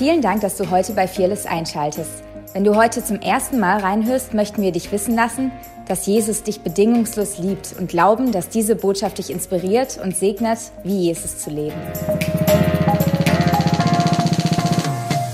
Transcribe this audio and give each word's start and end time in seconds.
Vielen 0.00 0.22
Dank, 0.22 0.40
dass 0.40 0.56
du 0.56 0.70
heute 0.70 0.94
bei 0.94 1.06
Fearless 1.06 1.44
einschaltest. 1.44 2.24
Wenn 2.54 2.64
du 2.64 2.74
heute 2.74 3.04
zum 3.04 3.20
ersten 3.20 3.60
Mal 3.60 3.80
reinhörst, 3.80 4.32
möchten 4.32 4.62
wir 4.62 4.72
dich 4.72 4.90
wissen 4.92 5.14
lassen, 5.14 5.52
dass 5.88 6.06
Jesus 6.06 6.42
dich 6.42 6.62
bedingungslos 6.62 7.36
liebt 7.36 7.74
und 7.78 7.90
glauben, 7.90 8.32
dass 8.32 8.48
diese 8.48 8.76
Botschaft 8.76 9.18
dich 9.18 9.28
inspiriert 9.28 9.98
und 10.02 10.16
segnet, 10.16 10.58
wie 10.84 11.02
Jesus 11.02 11.40
zu 11.40 11.50
leben. 11.50 11.76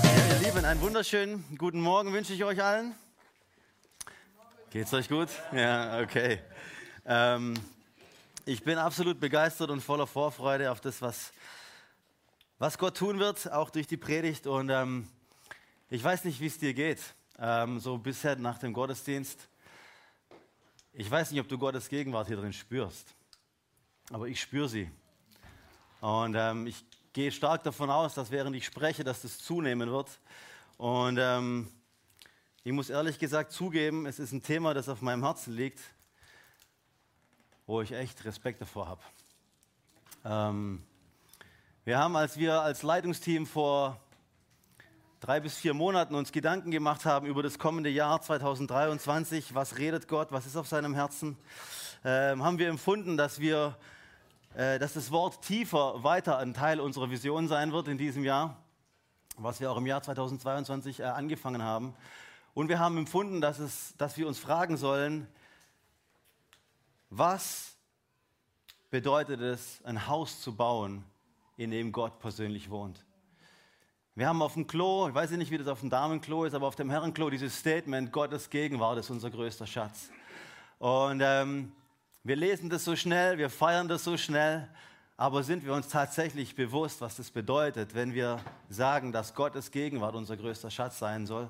Ja, 0.03 0.35
ihr 0.35 0.39
Lieben, 0.45 0.65
einen 0.65 0.81
wunderschönen 0.81 1.45
guten 1.57 1.79
Morgen 1.79 2.11
wünsche 2.11 2.33
ich 2.33 2.43
euch 2.43 2.61
allen. 2.61 2.93
Geht's 4.71 4.93
euch 4.93 5.07
gut? 5.07 5.29
Ja, 5.53 6.01
okay. 6.01 6.39
Ähm, 7.05 7.53
ich 8.45 8.65
bin 8.65 8.77
absolut 8.77 9.17
begeistert 9.21 9.69
und 9.69 9.79
voller 9.79 10.07
Vorfreude 10.07 10.69
auf 10.69 10.81
das, 10.81 11.01
was, 11.01 11.31
was 12.59 12.77
Gott 12.77 12.97
tun 12.97 13.19
wird, 13.19 13.51
auch 13.51 13.69
durch 13.69 13.87
die 13.87 13.97
Predigt. 13.97 14.47
Und 14.47 14.69
ähm, 14.69 15.07
ich 15.89 16.03
weiß 16.03 16.23
nicht, 16.25 16.39
wie 16.39 16.47
es 16.47 16.57
dir 16.57 16.73
geht, 16.73 16.99
ähm, 17.39 17.79
so 17.79 17.97
bisher 17.97 18.35
nach 18.35 18.57
dem 18.57 18.73
Gottesdienst. 18.73 19.47
Ich 20.93 21.09
weiß 21.09 21.31
nicht, 21.31 21.39
ob 21.39 21.47
du 21.47 21.57
Gottes 21.57 21.89
Gegenwart 21.89 22.27
hier 22.27 22.37
drin 22.37 22.53
spürst, 22.53 23.13
aber 24.11 24.27
ich 24.27 24.41
spüre 24.41 24.67
sie. 24.67 24.89
Und 26.01 26.35
ähm, 26.35 26.65
ich 26.67 26.83
gehe 27.13 27.31
stark 27.31 27.63
davon 27.63 27.89
aus, 27.89 28.15
dass 28.15 28.31
während 28.31 28.55
ich 28.55 28.65
spreche, 28.65 29.03
dass 29.03 29.21
das 29.21 29.37
zunehmen 29.37 29.91
wird. 29.91 30.19
Und 30.77 31.17
ähm, 31.19 31.71
ich 32.63 32.71
muss 32.71 32.89
ehrlich 32.89 33.19
gesagt 33.19 33.51
zugeben, 33.51 34.05
es 34.07 34.19
ist 34.19 34.31
ein 34.31 34.41
Thema, 34.41 34.73
das 34.73 34.89
auf 34.89 35.01
meinem 35.01 35.23
Herzen 35.23 35.55
liegt, 35.55 35.79
wo 37.67 37.81
ich 37.81 37.91
echt 37.91 38.25
Respekt 38.25 38.61
davor 38.61 38.87
habe. 38.87 39.01
Wir 41.87 41.99
haben, 41.99 42.17
als 42.17 42.37
wir 42.37 42.61
als 42.61 42.83
Leitungsteam 42.83 43.45
vor 43.45 43.97
drei 45.21 45.39
bis 45.39 45.55
vier 45.55 45.73
Monaten 45.73 46.15
uns 46.15 46.33
Gedanken 46.33 46.69
gemacht 46.69 47.05
haben 47.05 47.25
über 47.25 47.41
das 47.41 47.59
kommende 47.59 47.89
Jahr 47.89 48.21
2023, 48.21 49.55
was 49.55 49.77
redet 49.77 50.09
Gott, 50.09 50.33
was 50.33 50.45
ist 50.45 50.57
auf 50.57 50.67
seinem 50.67 50.95
Herzen, 50.95 51.37
äh, 52.03 52.35
haben 52.35 52.59
wir 52.59 52.67
empfunden, 52.67 53.15
dass 53.15 53.39
wir, 53.39 53.77
äh, 54.53 54.79
dass 54.79 54.95
das 54.95 55.11
Wort 55.11 55.41
tiefer 55.43 56.03
weiter 56.03 56.39
ein 56.39 56.53
Teil 56.53 56.81
unserer 56.81 57.09
Vision 57.09 57.47
sein 57.47 57.71
wird 57.71 57.87
in 57.87 57.97
diesem 57.97 58.25
Jahr, 58.25 58.57
was 59.37 59.61
wir 59.61 59.71
auch 59.71 59.77
im 59.77 59.85
Jahr 59.85 60.03
2022 60.03 60.99
äh, 60.99 61.03
angefangen 61.03 61.63
haben. 61.63 61.93
Und 62.53 62.67
wir 62.67 62.79
haben 62.79 62.97
empfunden, 62.97 63.39
dass, 63.39 63.59
es, 63.59 63.95
dass 63.97 64.17
wir 64.17 64.27
uns 64.27 64.39
fragen 64.39 64.75
sollen, 64.75 65.25
was 67.09 67.77
bedeutet 68.89 69.39
es, 69.39 69.79
ein 69.85 70.05
Haus 70.07 70.41
zu 70.41 70.53
bauen, 70.53 71.05
in 71.57 71.71
dem 71.71 71.91
Gott 71.91 72.19
persönlich 72.19 72.69
wohnt? 72.69 73.03
Wir 74.15 74.27
haben 74.27 74.41
auf 74.41 74.53
dem 74.53 74.65
Klo, 74.65 75.09
ich 75.09 75.13
weiß 75.13 75.31
nicht, 75.31 75.51
wie 75.51 75.57
das 75.57 75.67
auf 75.67 75.81
dem 75.81 75.89
Damenklo 75.89 76.45
ist, 76.45 76.53
aber 76.53 76.65
auf 76.65 76.75
dem 76.75 76.89
Herrenklo 76.89 77.29
dieses 77.29 77.55
Statement, 77.55 78.11
Gottes 78.11 78.49
Gegenwart 78.49 78.97
ist 78.97 79.09
unser 79.09 79.29
größter 79.29 79.67
Schatz. 79.67 80.09
Und 80.79 81.21
ähm, 81.23 81.71
wir 82.23 82.35
lesen 82.35 82.69
das 82.69 82.83
so 82.83 82.95
schnell, 82.95 83.37
wir 83.37 83.49
feiern 83.49 83.87
das 83.87 84.03
so 84.03 84.17
schnell, 84.17 84.67
aber 85.17 85.43
sind 85.43 85.65
wir 85.65 85.73
uns 85.73 85.87
tatsächlich 85.87 86.55
bewusst, 86.55 87.01
was 87.01 87.15
das 87.15 87.31
bedeutet, 87.31 87.95
wenn 87.95 88.13
wir 88.13 88.39
sagen, 88.69 89.11
dass 89.11 89.33
Gottes 89.33 89.71
Gegenwart 89.71 90.15
unser 90.15 90.37
größter 90.37 90.69
Schatz 90.69 90.99
sein 90.99 91.25
soll? 91.25 91.49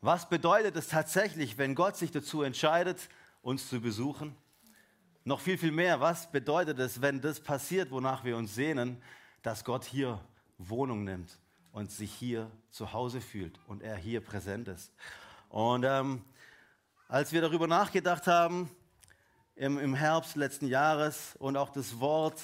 Was 0.00 0.28
bedeutet 0.28 0.76
es 0.76 0.88
tatsächlich, 0.88 1.58
wenn 1.58 1.74
Gott 1.74 1.96
sich 1.96 2.10
dazu 2.10 2.42
entscheidet, 2.42 3.08
uns 3.42 3.68
zu 3.68 3.80
besuchen? 3.80 4.34
Noch 5.24 5.40
viel, 5.40 5.58
viel 5.58 5.72
mehr, 5.72 6.00
was 6.00 6.30
bedeutet 6.30 6.78
es, 6.78 7.00
wenn 7.02 7.20
das 7.20 7.40
passiert, 7.40 7.90
wonach 7.90 8.24
wir 8.24 8.36
uns 8.36 8.54
sehnen, 8.54 9.02
dass 9.42 9.64
Gott 9.64 9.84
hier 9.84 10.20
Wohnung 10.58 11.04
nimmt? 11.04 11.38
und 11.72 11.90
sich 11.90 12.12
hier 12.12 12.50
zu 12.70 12.92
Hause 12.92 13.20
fühlt 13.20 13.58
und 13.66 13.82
er 13.82 13.96
hier 13.96 14.20
präsent 14.20 14.68
ist. 14.68 14.92
Und 15.48 15.84
ähm, 15.84 16.24
als 17.08 17.32
wir 17.32 17.40
darüber 17.40 17.66
nachgedacht 17.66 18.26
haben, 18.26 18.70
im, 19.56 19.78
im 19.78 19.94
Herbst 19.94 20.36
letzten 20.36 20.66
Jahres 20.66 21.36
und 21.38 21.56
auch 21.56 21.70
das 21.70 22.00
Wort 22.00 22.40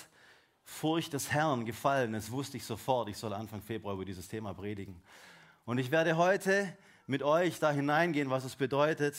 Furcht 0.65 1.12
des 1.12 1.33
Herrn 1.33 1.65
gefallen 1.65 2.15
ist, 2.15 2.31
wusste 2.31 2.56
ich 2.56 2.65
sofort, 2.65 3.09
ich 3.09 3.17
soll 3.17 3.33
Anfang 3.33 3.62
Februar 3.62 3.95
über 3.95 4.05
dieses 4.05 4.29
Thema 4.29 4.53
predigen. 4.53 5.00
Und 5.65 5.79
ich 5.79 5.91
werde 5.91 6.17
heute 6.17 6.77
mit 7.06 7.23
euch 7.23 7.61
da 7.61 7.71
hineingehen, 7.71 8.31
was 8.31 8.45
es 8.45 8.56
bedeutet, 8.56 9.15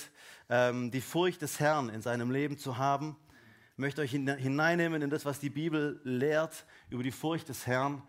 ähm, 0.49 0.91
die 0.91 1.01
Furcht 1.01 1.41
des 1.41 1.59
Herrn 1.59 1.89
in 1.89 2.01
seinem 2.01 2.31
Leben 2.31 2.57
zu 2.57 2.77
haben. 2.77 3.15
Möchte 3.79 4.01
euch 4.01 4.09
hineinnehmen 4.09 5.03
in 5.03 5.11
das, 5.11 5.23
was 5.23 5.39
die 5.39 5.51
Bibel 5.51 6.01
lehrt 6.03 6.65
über 6.89 7.03
die 7.03 7.11
Furcht 7.11 7.47
des 7.47 7.67
Herrn 7.67 8.01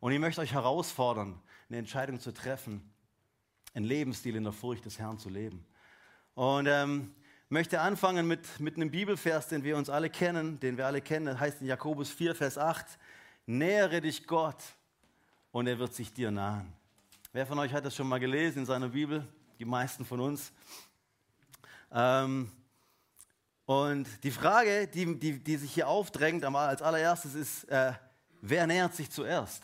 und 0.00 0.10
ich 0.10 0.18
möchte 0.18 0.40
euch 0.40 0.52
herausfordern, 0.52 1.40
eine 1.68 1.78
Entscheidung 1.78 2.18
zu 2.18 2.34
treffen, 2.34 2.82
einen 3.72 3.84
Lebensstil 3.84 4.34
in 4.34 4.42
der 4.42 4.52
Furcht 4.52 4.84
des 4.84 4.98
Herrn 4.98 5.20
zu 5.20 5.28
leben. 5.28 5.64
Und 6.34 6.66
ähm, 6.66 7.14
möchte 7.48 7.80
anfangen 7.80 8.26
mit, 8.26 8.58
mit 8.58 8.74
einem 8.74 8.90
Bibelvers, 8.90 9.46
den 9.46 9.62
wir 9.62 9.76
uns 9.76 9.88
alle 9.88 10.10
kennen, 10.10 10.58
den 10.58 10.76
wir 10.76 10.88
alle 10.88 11.00
kennen, 11.00 11.26
das 11.26 11.38
heißt 11.38 11.60
in 11.60 11.68
Jakobus 11.68 12.10
4, 12.10 12.34
Vers 12.34 12.58
8, 12.58 12.84
nähere 13.46 14.00
dich 14.00 14.26
Gott 14.26 14.60
und 15.52 15.68
er 15.68 15.78
wird 15.78 15.94
sich 15.94 16.12
dir 16.12 16.32
nahen. 16.32 16.72
Wer 17.32 17.46
von 17.46 17.60
euch 17.60 17.72
hat 17.72 17.84
das 17.84 17.94
schon 17.94 18.08
mal 18.08 18.18
gelesen 18.18 18.58
in 18.58 18.66
seiner 18.66 18.88
Bibel? 18.88 19.24
Die 19.60 19.64
meisten 19.64 20.04
von 20.04 20.18
uns. 20.18 20.50
Ähm, 21.92 22.50
und 23.66 24.06
die 24.24 24.30
Frage, 24.30 24.86
die, 24.88 25.18
die, 25.18 25.38
die 25.42 25.56
sich 25.56 25.72
hier 25.72 25.88
aufdrängt 25.88 26.44
als 26.44 26.82
allererstes 26.82 27.34
ist, 27.34 27.64
äh, 27.64 27.92
wer 28.40 28.66
nähert 28.66 28.94
sich 28.94 29.10
zuerst? 29.10 29.62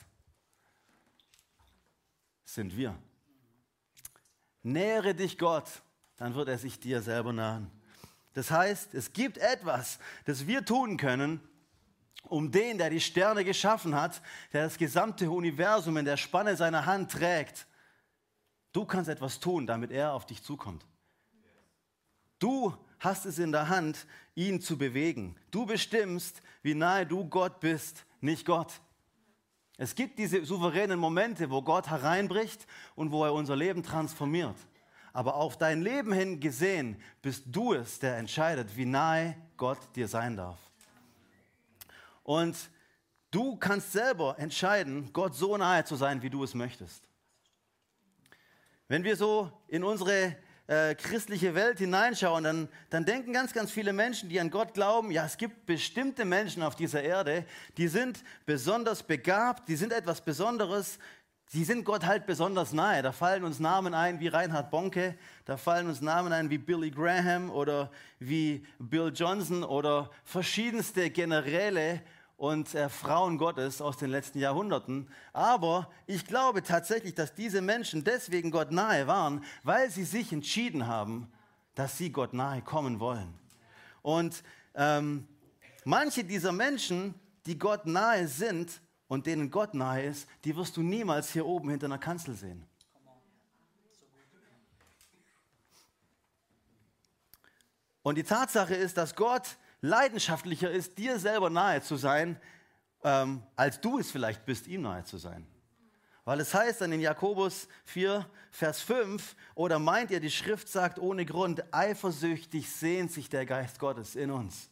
sind 2.49 2.77
wir. 2.77 2.97
Nähere 4.63 5.15
dich 5.15 5.39
Gott, 5.39 5.83
dann 6.17 6.35
wird 6.35 6.49
er 6.49 6.59
sich 6.59 6.81
dir 6.81 7.03
selber 7.03 7.33
nahen. 7.33 7.71
Das 8.33 8.51
heißt, 8.51 8.95
es 8.95 9.13
gibt 9.13 9.39
etwas, 9.39 9.99
das 10.25 10.47
wir 10.47 10.65
tun 10.65 10.97
können, 10.97 11.41
um 12.25 12.51
den, 12.51 12.79
der 12.79 12.91
die 12.91 13.01
Sterne 13.01 13.45
geschaffen 13.45 13.95
hat, 13.95 14.21
der 14.53 14.65
das 14.65 14.79
gesamte 14.79 15.31
Universum 15.31 15.97
in 15.97 16.05
der 16.05 16.17
Spanne 16.17 16.57
seiner 16.57 16.87
Hand 16.87 17.13
trägt. 17.13 17.67
Du 18.73 18.85
kannst 18.85 19.09
etwas 19.09 19.41
tun, 19.41 19.67
damit 19.67 19.91
er 19.91 20.13
auf 20.13 20.27
dich 20.27 20.43
zukommt. 20.43 20.85
Du 22.39 22.77
hast 23.01 23.27
es 23.27 23.39
in 23.39 23.53
der 23.53 23.69
Hand, 23.69 24.07
ihn 24.35 24.61
zu 24.61 24.79
bewegen. 24.79 25.37
Du 25.51 25.67
bestimmst, 25.67 26.43
wie 26.63 26.75
nahe 26.75 27.07
du 27.07 27.25
Gott 27.25 27.61
bist, 27.61 28.05
nicht 28.21 28.45
Gott. 28.45 28.81
Es 29.77 29.95
gibt 29.95 30.19
diese 30.19 30.45
souveränen 30.45 30.99
Momente, 30.99 31.51
wo 31.51 31.63
Gott 31.63 31.89
hereinbricht 31.89 32.67
und 32.97 33.13
wo 33.13 33.25
er 33.25 33.33
unser 33.33 33.55
Leben 33.55 33.83
transformiert. 33.83 34.57
Aber 35.13 35.37
auf 35.37 35.57
dein 35.57 35.83
Leben 35.83 36.13
hin 36.13 36.41
gesehen 36.41 37.01
bist 37.23 37.45
du 37.47 37.75
es, 37.75 37.99
der 37.99 38.17
entscheidet, 38.17 38.77
wie 38.77 38.85
nahe 38.85 39.37
Gott 39.57 39.79
dir 39.95 40.09
sein 40.09 40.37
darf. 40.37 40.59
Und 42.25 42.57
du 43.31 43.57
kannst 43.57 43.93
selber 43.93 44.39
entscheiden, 44.39 45.13
Gott 45.13 45.35
so 45.35 45.57
nahe 45.57 45.85
zu 45.85 45.97
sein, 45.97 46.23
wie 46.23 46.31
du 46.31 46.43
es 46.45 46.55
möchtest. 46.55 47.09
Wenn 48.89 49.05
wir 49.05 49.17
so 49.17 49.53
in 49.69 49.85
unsere 49.85 50.37
äh, 50.69 50.95
christliche 50.95 51.55
Welt 51.55 51.79
hineinschauen, 51.79 52.45
dann, 52.45 52.69
dann 52.91 53.07
denken 53.07 53.33
ganz, 53.33 53.55
ganz 53.55 53.71
viele 53.71 53.95
Menschen, 53.95 54.29
die 54.29 54.39
an 54.39 54.51
Gott 54.51 54.75
glauben, 54.75 55.11
ja, 55.11 55.25
es 55.25 55.39
gibt 55.39 55.65
bestimmte 55.65 56.27
Menschen 56.27 56.63
auf 56.63 56.77
dieser 56.77 57.03
Erde, 57.03 57.47
die 57.79 57.89
sind 57.89 58.23
besonders 58.45 59.03
begabt, 59.03 59.69
die 59.69 59.77
sind 59.77 59.95
etwas 59.95 60.21
Besonderes, 60.21 60.99
die 61.55 61.65
sind 61.65 61.87
Gott 61.87 62.05
halt 62.05 62.27
besonders 62.27 62.75
nahe. 62.75 63.01
Da 63.01 63.13
fallen 63.13 63.45
uns 63.45 63.59
Namen 63.59 63.95
ein 63.95 64.21
wie 64.21 64.29
Reinhard 64.29 64.71
Bonke, 64.71 65.17
da 65.47 65.57
fallen 65.57 65.87
uns 65.87 66.03
Namen 66.03 66.35
ein 66.35 66.51
wie 66.51 66.59
Billy 66.59 66.91
Graham 66.91 67.51
oder 67.51 67.91
wie 68.19 68.67
Bill 68.79 69.11
Johnson 69.15 69.65
oder 69.65 70.11
verschiedenste 70.25 71.09
Generäle 71.09 72.03
und 72.39 72.73
äh, 72.77 72.89
Frauen 72.89 73.37
Gottes 73.37 73.83
aus 73.83 73.97
den 73.97 74.11
letzten 74.11 74.39
Jahrhunderten. 74.39 75.11
Aber 75.33 75.91
ich 76.07 76.25
glaube 76.25 76.63
tatsächlich, 76.63 77.15
dass 77.15 77.35
diese 77.35 77.61
Menschen 77.61 78.05
deswegen 78.05 78.53
Gott 78.53 78.71
nahe 78.71 79.07
waren, 79.09 79.45
weil 79.65 79.91
sie 79.91 80.05
sich 80.05 80.33
entschieden 80.33 80.87
haben, 80.87 81.31
dass 81.75 81.99
sie 81.99 82.11
Gott 82.11 82.33
nahe 82.33 82.63
kommen 82.63 83.01
wollen. 83.01 83.35
Und 84.03 84.45
ähm, 84.75 85.27
manche 85.85 86.23
dieser 86.23 86.53
Menschen, 86.53 87.15
die 87.45 87.59
Gott 87.59 87.87
nahe 87.87 88.29
sind 88.29 88.81
und 89.09 89.27
denen 89.27 89.51
Gott 89.51 89.75
nahe 89.75 90.05
ist, 90.05 90.29
die 90.45 90.55
wirst 90.55 90.77
du 90.77 90.83
niemals 90.83 91.33
hier 91.33 91.45
oben 91.45 91.71
hinter 91.71 91.87
einer 91.87 91.99
Kanzel 91.99 92.35
sehen. 92.35 92.65
Und 98.03 98.15
die 98.15 98.23
Tatsache 98.23 98.77
ist, 98.77 98.97
dass 98.97 99.17
Gott 99.17 99.57
leidenschaftlicher 99.81 100.71
ist, 100.71 100.99
dir 100.99 101.19
selber 101.19 101.51
nahe 101.51 101.83
zu 101.83 101.97
sein, 101.97 102.41
ähm, 103.05 103.43
als 103.57 103.81
du 103.81 103.99
es 103.99 104.11
vielleicht 104.11 104.45
bist, 104.45 104.67
ihm 104.67 104.83
nahe 104.83 105.05
zu 105.05 105.19
sein. 105.19 105.47
Weil 106.25 106.41
es 106.41 106.53
heißt 106.53 106.83
dann 106.83 106.93
in 106.93 107.01
Jakobus 107.01 107.69
4, 107.85 108.29
Vers 108.51 108.83
5, 108.83 109.35
oder 109.55 109.79
meint 109.79 110.11
ihr, 110.11 110.21
die 110.21 110.31
Schrift 110.31 110.69
sagt 110.69 110.99
ohne 110.99 111.25
Grund, 111.25 111.65
eifersüchtig 111.73 112.71
sehnt 112.71 113.13
sich 113.13 113.31
der 113.31 113.47
Geist 113.47 113.79
Gottes 113.79 114.15
in 114.15 114.31
uns. 114.31 114.69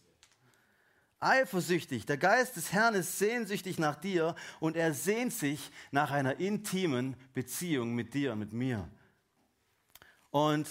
eifersüchtig. 1.19 2.05
Der 2.05 2.19
Geist 2.19 2.57
des 2.57 2.73
Herrn 2.73 2.95
ist 2.95 3.19
sehnsüchtig 3.19 3.79
nach 3.79 3.97
dir 3.97 4.35
und 4.61 4.77
er 4.77 4.93
sehnt 4.93 5.33
sich 5.33 5.71
nach 5.91 6.11
einer 6.11 6.39
intimen 6.41 7.17
Beziehung 7.33 7.95
mit 7.95 8.13
dir 8.13 8.37
mit 8.37 8.53
mir. 8.53 8.87
Und 10.31 10.69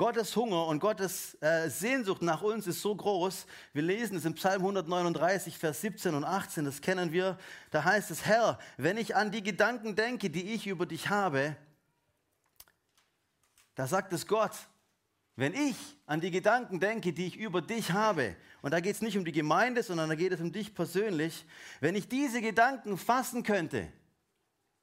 Gottes 0.00 0.34
Hunger 0.34 0.66
und 0.66 0.80
Gottes 0.80 1.36
äh, 1.42 1.68
Sehnsucht 1.68 2.22
nach 2.22 2.40
uns 2.40 2.66
ist 2.66 2.80
so 2.80 2.96
groß. 2.96 3.44
Wir 3.74 3.82
lesen 3.82 4.16
es 4.16 4.24
im 4.24 4.32
Psalm 4.32 4.62
139, 4.62 5.58
Vers 5.58 5.82
17 5.82 6.14
und 6.14 6.24
18, 6.24 6.64
das 6.64 6.80
kennen 6.80 7.12
wir. 7.12 7.36
Da 7.70 7.84
heißt 7.84 8.10
es, 8.10 8.24
Herr, 8.24 8.58
wenn 8.78 8.96
ich 8.96 9.14
an 9.14 9.30
die 9.30 9.42
Gedanken 9.42 9.96
denke, 9.96 10.30
die 10.30 10.54
ich 10.54 10.66
über 10.66 10.86
dich 10.86 11.10
habe, 11.10 11.54
da 13.74 13.86
sagt 13.86 14.14
es 14.14 14.26
Gott, 14.26 14.56
wenn 15.36 15.52
ich 15.52 15.76
an 16.06 16.22
die 16.22 16.30
Gedanken 16.30 16.80
denke, 16.80 17.12
die 17.12 17.26
ich 17.26 17.36
über 17.36 17.60
dich 17.60 17.92
habe, 17.92 18.36
und 18.62 18.70
da 18.70 18.80
geht 18.80 18.94
es 18.94 19.02
nicht 19.02 19.18
um 19.18 19.26
die 19.26 19.32
Gemeinde, 19.32 19.82
sondern 19.82 20.08
da 20.08 20.14
geht 20.14 20.32
es 20.32 20.40
um 20.40 20.50
dich 20.50 20.74
persönlich, 20.74 21.44
wenn 21.80 21.94
ich 21.94 22.08
diese 22.08 22.40
Gedanken 22.40 22.96
fassen 22.96 23.42
könnte, 23.42 23.92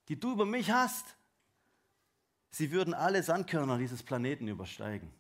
die 0.09 0.19
du 0.19 0.33
über 0.33 0.45
mich 0.45 0.69
hast, 0.69 1.16
sie 2.57 2.71
würden 2.71 2.93
alle 2.93 3.21
Sandkörner 3.21 3.77
dieses 3.77 4.01
Planeten 4.01 4.47
übersteigen. 4.47 5.11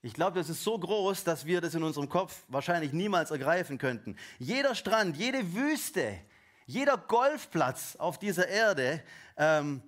Ich 0.00 0.14
glaube, 0.14 0.38
das 0.38 0.48
ist 0.48 0.64
so 0.64 0.78
groß, 0.78 1.24
dass 1.24 1.44
wir 1.46 1.60
das 1.60 1.74
in 1.74 1.82
unserem 1.82 2.08
Kopf 2.08 2.42
wahrscheinlich 2.48 2.92
niemals 2.92 3.30
ergreifen 3.30 3.78
könnten. 3.78 4.16
Jeder 4.38 4.74
Strand, 4.74 5.16
jede 5.16 5.54
Wüste, 5.54 6.18
jeder 6.66 6.96
Golfplatz 6.96 7.96
auf 7.96 8.18
dieser 8.18 8.48
Erde, 8.48 9.02
ähm, 9.36 9.82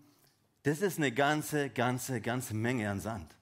das 0.63 0.81
ist 0.81 0.99
eine 0.99 1.13
ganze, 1.13 1.71
ganze, 1.71 2.21
ganze 2.21 2.55
Menge 2.55 2.89
an 2.91 3.01
Sand. 3.01 3.35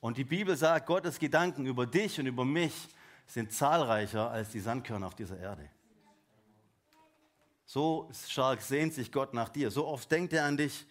Und 0.00 0.16
die 0.16 0.24
Bibel 0.24 0.56
sagt, 0.56 0.86
Gottes 0.86 1.18
Gedanken 1.18 1.66
über 1.66 1.86
dich 1.86 2.18
und 2.18 2.26
über 2.26 2.44
mich 2.44 2.88
sind 3.26 3.52
zahlreicher 3.52 4.30
als 4.30 4.50
die 4.50 4.60
Sandkörner 4.60 5.06
auf 5.06 5.14
dieser 5.14 5.38
Erde. 5.38 5.68
So 7.66 8.10
stark 8.12 8.62
sehnt 8.62 8.94
sich 8.94 9.12
Gott 9.12 9.32
nach 9.32 9.48
dir. 9.48 9.70
So 9.70 9.86
oft 9.86 10.10
denkt 10.10 10.32
er 10.32 10.44
an 10.44 10.56
dich. 10.56 10.86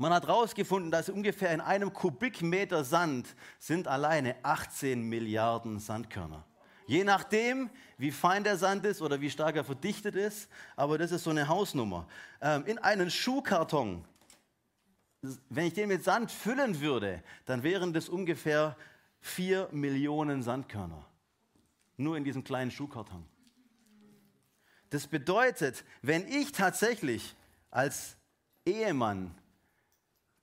Man 0.00 0.14
hat 0.14 0.26
herausgefunden, 0.26 0.90
dass 0.90 1.10
ungefähr 1.10 1.52
in 1.52 1.60
einem 1.60 1.92
Kubikmeter 1.92 2.84
Sand 2.84 3.36
sind 3.58 3.86
alleine 3.86 4.34
18 4.42 5.02
Milliarden 5.02 5.78
Sandkörner. 5.78 6.46
Je 6.86 7.04
nachdem, 7.04 7.68
wie 7.98 8.10
fein 8.10 8.42
der 8.42 8.56
Sand 8.56 8.86
ist 8.86 9.02
oder 9.02 9.20
wie 9.20 9.28
stark 9.28 9.56
er 9.56 9.64
verdichtet 9.64 10.14
ist, 10.14 10.48
aber 10.74 10.96
das 10.96 11.12
ist 11.12 11.24
so 11.24 11.28
eine 11.28 11.48
Hausnummer. 11.48 12.08
Ähm, 12.40 12.64
in 12.64 12.78
einen 12.78 13.10
Schuhkarton, 13.10 14.02
wenn 15.50 15.66
ich 15.66 15.74
den 15.74 15.88
mit 15.88 16.02
Sand 16.02 16.32
füllen 16.32 16.80
würde, 16.80 17.22
dann 17.44 17.62
wären 17.62 17.92
das 17.92 18.08
ungefähr 18.08 18.78
4 19.20 19.68
Millionen 19.70 20.42
Sandkörner. 20.42 21.04
Nur 21.98 22.16
in 22.16 22.24
diesem 22.24 22.42
kleinen 22.42 22.70
Schuhkarton. 22.70 23.26
Das 24.88 25.06
bedeutet, 25.06 25.84
wenn 26.00 26.26
ich 26.26 26.52
tatsächlich 26.52 27.36
als 27.70 28.16
Ehemann, 28.64 29.34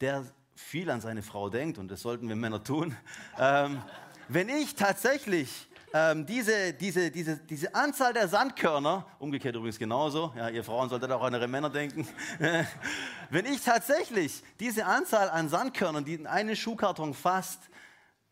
der 0.01 0.25
viel 0.55 0.89
an 0.89 1.01
seine 1.01 1.21
Frau 1.21 1.49
denkt, 1.49 1.77
und 1.77 1.89
das 1.89 2.01
sollten 2.01 2.27
wir 2.29 2.35
Männer 2.35 2.63
tun, 2.63 2.95
ähm, 3.39 3.81
wenn 4.27 4.49
ich 4.49 4.75
tatsächlich 4.75 5.67
ähm, 5.93 6.25
diese, 6.25 6.73
diese, 6.73 7.11
diese, 7.11 7.37
diese 7.37 7.73
Anzahl 7.73 8.13
der 8.13 8.27
Sandkörner, 8.27 9.05
umgekehrt 9.19 9.55
übrigens 9.55 9.79
genauso, 9.79 10.33
ja, 10.35 10.49
ihr 10.49 10.63
Frauen 10.63 10.89
solltet 10.89 11.11
auch 11.11 11.23
an 11.23 11.33
eure 11.33 11.47
Männer 11.47 11.69
denken, 11.69 12.07
wenn 13.29 13.45
ich 13.45 13.61
tatsächlich 13.61 14.43
diese 14.59 14.85
Anzahl 14.85 15.29
an 15.29 15.47
Sandkörnern, 15.47 16.03
die 16.03 16.15
in 16.15 16.27
einen 16.27 16.55
Schuhkarton 16.55 17.13
fasst, 17.13 17.61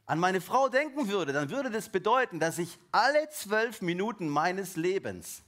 an 0.05 0.19
meine 0.19 0.41
Frau 0.41 0.69
denken 0.69 1.07
würde, 1.07 1.33
dann 1.33 1.49
würde 1.49 1.71
das 1.71 1.89
bedeuten, 1.89 2.39
dass 2.39 2.59
ich 2.59 2.77
alle 2.91 3.29
zwölf 3.29 3.81
Minuten 3.81 4.27
meines 4.27 4.75
Lebens 4.75 5.41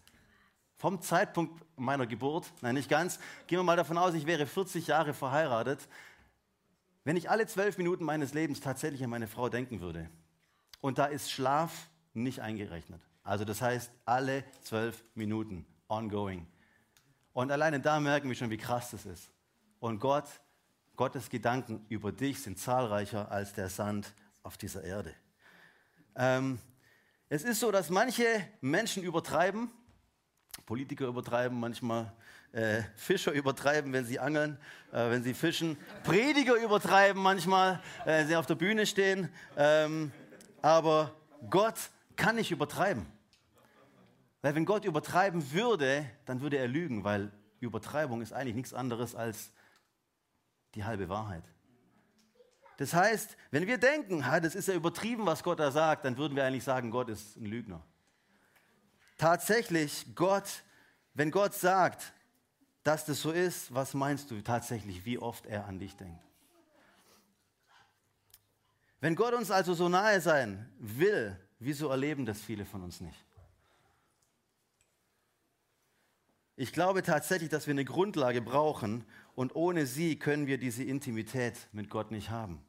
vom 0.78 1.02
Zeitpunkt 1.02 1.64
meiner 1.76 2.06
Geburt, 2.06 2.52
nein, 2.62 2.76
nicht 2.76 2.90
ganz, 2.90 3.20
gehen 3.48 3.60
wir 3.60 3.64
mal 3.64 3.76
davon 3.76 3.98
aus, 3.98 4.14
ich 4.14 4.26
wäre 4.26 4.46
40 4.46 4.88
Jahre 4.88 5.14
verheiratet. 5.14 5.88
Wenn 7.04 7.18
ich 7.18 7.30
alle 7.30 7.48
zwölf 7.48 7.78
Minuten 7.78 8.04
meines 8.04 8.34
Lebens 8.34 8.60
tatsächlich 8.60 9.04
an 9.04 9.10
meine 9.10 9.28
Frau 9.28 9.50
denken 9.50 9.82
würde, 9.82 10.10
und 10.80 11.00
da 11.00 11.06
ist 11.06 11.32
Schlaf 11.32 11.90
nicht 12.14 12.42
eingerechnet. 12.42 13.02
Also 13.24 13.44
das 13.44 13.62
heißt, 13.62 13.92
alle 14.06 14.44
zwölf 14.62 15.04
Minuten, 15.16 15.66
ongoing. 15.88 16.48
Und 17.34 17.52
alleine 17.52 17.80
da 17.80 18.00
merken 18.00 18.30
wir 18.30 18.36
schon, 18.36 18.50
wie 18.50 18.58
krass 18.58 18.92
das 18.92 19.06
ist. 19.06 19.32
Und 19.80 20.00
Gott, 20.00 20.26
Gottes 20.96 21.30
Gedanken 21.30 21.86
über 21.90 22.12
dich 22.12 22.42
sind 22.42 22.58
zahlreicher 22.58 23.32
als 23.32 23.54
der 23.54 23.70
Sand 23.70 24.14
auf 24.44 24.58
dieser 24.58 24.84
Erde. 24.84 25.14
Ähm, 26.16 26.60
es 27.30 27.44
ist 27.44 27.60
so, 27.60 27.72
dass 27.72 27.90
manche 27.90 28.26
Menschen 28.62 29.04
übertreiben 29.04 29.70
Politiker 30.66 31.08
übertreiben 31.08 31.60
manchmal, 31.60 32.12
äh, 32.52 32.82
Fischer 32.96 33.32
übertreiben, 33.32 33.94
wenn 33.94 34.06
sie 34.06 34.20
angeln, 34.20 34.58
äh, 34.92 35.10
wenn 35.10 35.24
sie 35.24 35.34
fischen, 35.34 35.78
Prediger 36.04 36.56
übertreiben 36.56 37.22
manchmal, 37.22 37.82
äh, 38.04 38.20
wenn 38.20 38.28
sie 38.28 38.36
auf 38.36 38.46
der 38.46 38.56
Bühne 38.56 38.86
stehen. 38.86 39.30
Ähm, 39.56 40.12
aber 40.62 41.14
Gott 41.50 41.76
kann 42.16 42.36
nicht 42.36 42.52
übertreiben. 42.52 43.06
Weil 44.42 44.56
wenn 44.56 44.66
Gott 44.66 44.86
übertreiben 44.86 45.52
würde, 45.52 46.06
dann 46.26 46.42
würde 46.42 46.58
er 46.58 46.68
lügen, 46.68 47.04
weil 47.04 47.32
Übertreibung 47.60 48.22
ist 48.22 48.34
eigentlich 48.34 48.56
nichts 48.56 48.74
anderes 48.74 49.16
als 49.16 49.52
die 50.76 50.84
halbe 50.84 51.10
Wahrheit. 51.10 51.44
Das 52.78 52.94
heißt, 52.94 53.38
wenn 53.52 53.66
wir 53.66 53.78
denken, 53.78 54.24
das 54.42 54.54
ist 54.54 54.68
ja 54.68 54.76
übertrieben, 54.76 55.26
was 55.26 55.44
Gott 55.44 55.60
da 55.60 55.72
sagt, 55.72 56.06
dann 56.06 56.18
würden 56.18 56.36
wir 56.36 56.46
eigentlich 56.46 56.64
sagen, 56.64 56.92
Gott 56.92 57.10
ist 57.10 57.36
ein 57.38 57.46
Lügner 57.46 57.84
tatsächlich 59.18 60.06
Gott, 60.16 60.64
wenn 61.14 61.32
Gott 61.32 61.54
sagt, 61.54 62.14
dass 62.84 63.06
das 63.06 63.22
so 63.22 63.32
ist, 63.32 63.74
was 63.74 63.94
meinst 63.94 64.32
du 64.32 64.42
tatsächlich, 64.42 65.04
wie 65.06 65.18
oft 65.18 65.46
er 65.46 65.66
an 65.66 65.80
dich 65.80 65.96
denkt? 65.96 66.24
Wenn 69.00 69.16
Gott 69.16 69.34
uns 69.34 69.52
also 69.52 69.74
so 69.74 69.90
nahe 69.90 70.22
sein 70.22 70.72
will, 70.80 71.38
wieso 71.60 71.90
erleben 71.90 72.26
das 72.26 72.42
viele 72.42 72.66
von 72.66 72.84
uns 72.84 73.02
nicht? 73.02 73.26
Ich 76.56 76.74
glaube 76.74 77.04
tatsächlich, 77.04 77.50
dass 77.50 77.68
wir 77.68 77.74
eine 77.74 77.86
Grundlage 77.86 78.42
brauchen 78.42 79.06
und 79.36 79.56
ohne 79.56 79.86
sie 79.86 80.18
können 80.18 80.48
wir 80.48 80.58
diese 80.58 80.84
Intimität 80.84 81.54
mit 81.72 81.90
Gott 81.90 82.10
nicht 82.10 82.32
haben. 82.32 82.66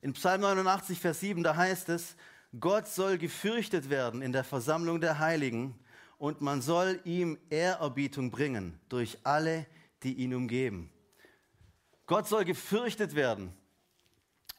In 0.00 0.12
Psalm 0.12 0.42
89, 0.42 1.00
Vers 1.00 1.18
7, 1.18 1.42
da 1.42 1.56
heißt 1.56 1.88
es, 1.88 2.14
Gott 2.58 2.88
soll 2.88 3.18
gefürchtet 3.18 3.90
werden 3.90 4.22
in 4.22 4.32
der 4.32 4.44
Versammlung 4.44 5.00
der 5.00 5.18
Heiligen 5.18 5.78
und 6.16 6.40
man 6.40 6.62
soll 6.62 7.00
ihm 7.04 7.38
Ehrerbietung 7.50 8.30
bringen 8.30 8.80
durch 8.88 9.18
alle, 9.22 9.66
die 10.02 10.14
ihn 10.14 10.34
umgeben. 10.34 10.90
Gott 12.06 12.26
soll 12.26 12.44
gefürchtet 12.44 13.14
werden. 13.14 13.52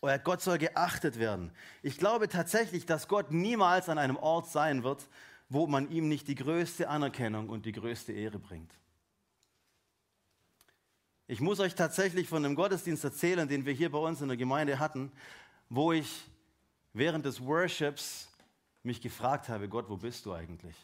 Oder 0.02 0.18
Gott 0.20 0.42
soll 0.42 0.58
geachtet 0.58 1.20
werden. 1.20 1.52
Ich 1.82 1.98
glaube 1.98 2.30
tatsächlich, 2.30 2.86
dass 2.86 3.08
Gott 3.08 3.32
niemals 3.32 3.90
an 3.90 3.98
einem 3.98 4.16
Ort 4.16 4.48
sein 4.48 4.84
wird, 4.84 5.10
wo 5.50 5.68
man 5.68 5.90
ihm 5.90 6.08
nicht 6.08 6.28
die 6.28 6.36
größte 6.36 6.88
Anerkennung 6.88 7.50
und 7.50 7.66
die 7.66 7.74
größte 7.74 8.14
Ehre 8.14 8.40
bringt. 8.40 8.72
Ich 11.28 11.42
muss 11.42 11.60
euch 11.60 11.76
tatsächlich 11.76 12.30
von 12.30 12.46
einem 12.46 12.56
Gottesdienst 12.56 13.04
erzählen, 13.04 13.48
den 13.48 13.66
wir 13.66 13.74
hier 13.74 13.92
bei 13.92 14.00
uns 14.00 14.22
in 14.22 14.30
der 14.30 14.38
Gemeinde 14.38 14.80
hatten, 14.80 15.12
wo 15.70 15.92
ich 15.92 16.26
während 16.94 17.26
des 17.26 17.44
Worships 17.44 18.30
mich 18.84 19.02
gefragt 19.02 19.50
habe, 19.50 19.68
Gott, 19.68 19.90
wo 19.90 19.98
bist 19.98 20.26
du 20.26 20.34
eigentlich? 20.34 20.76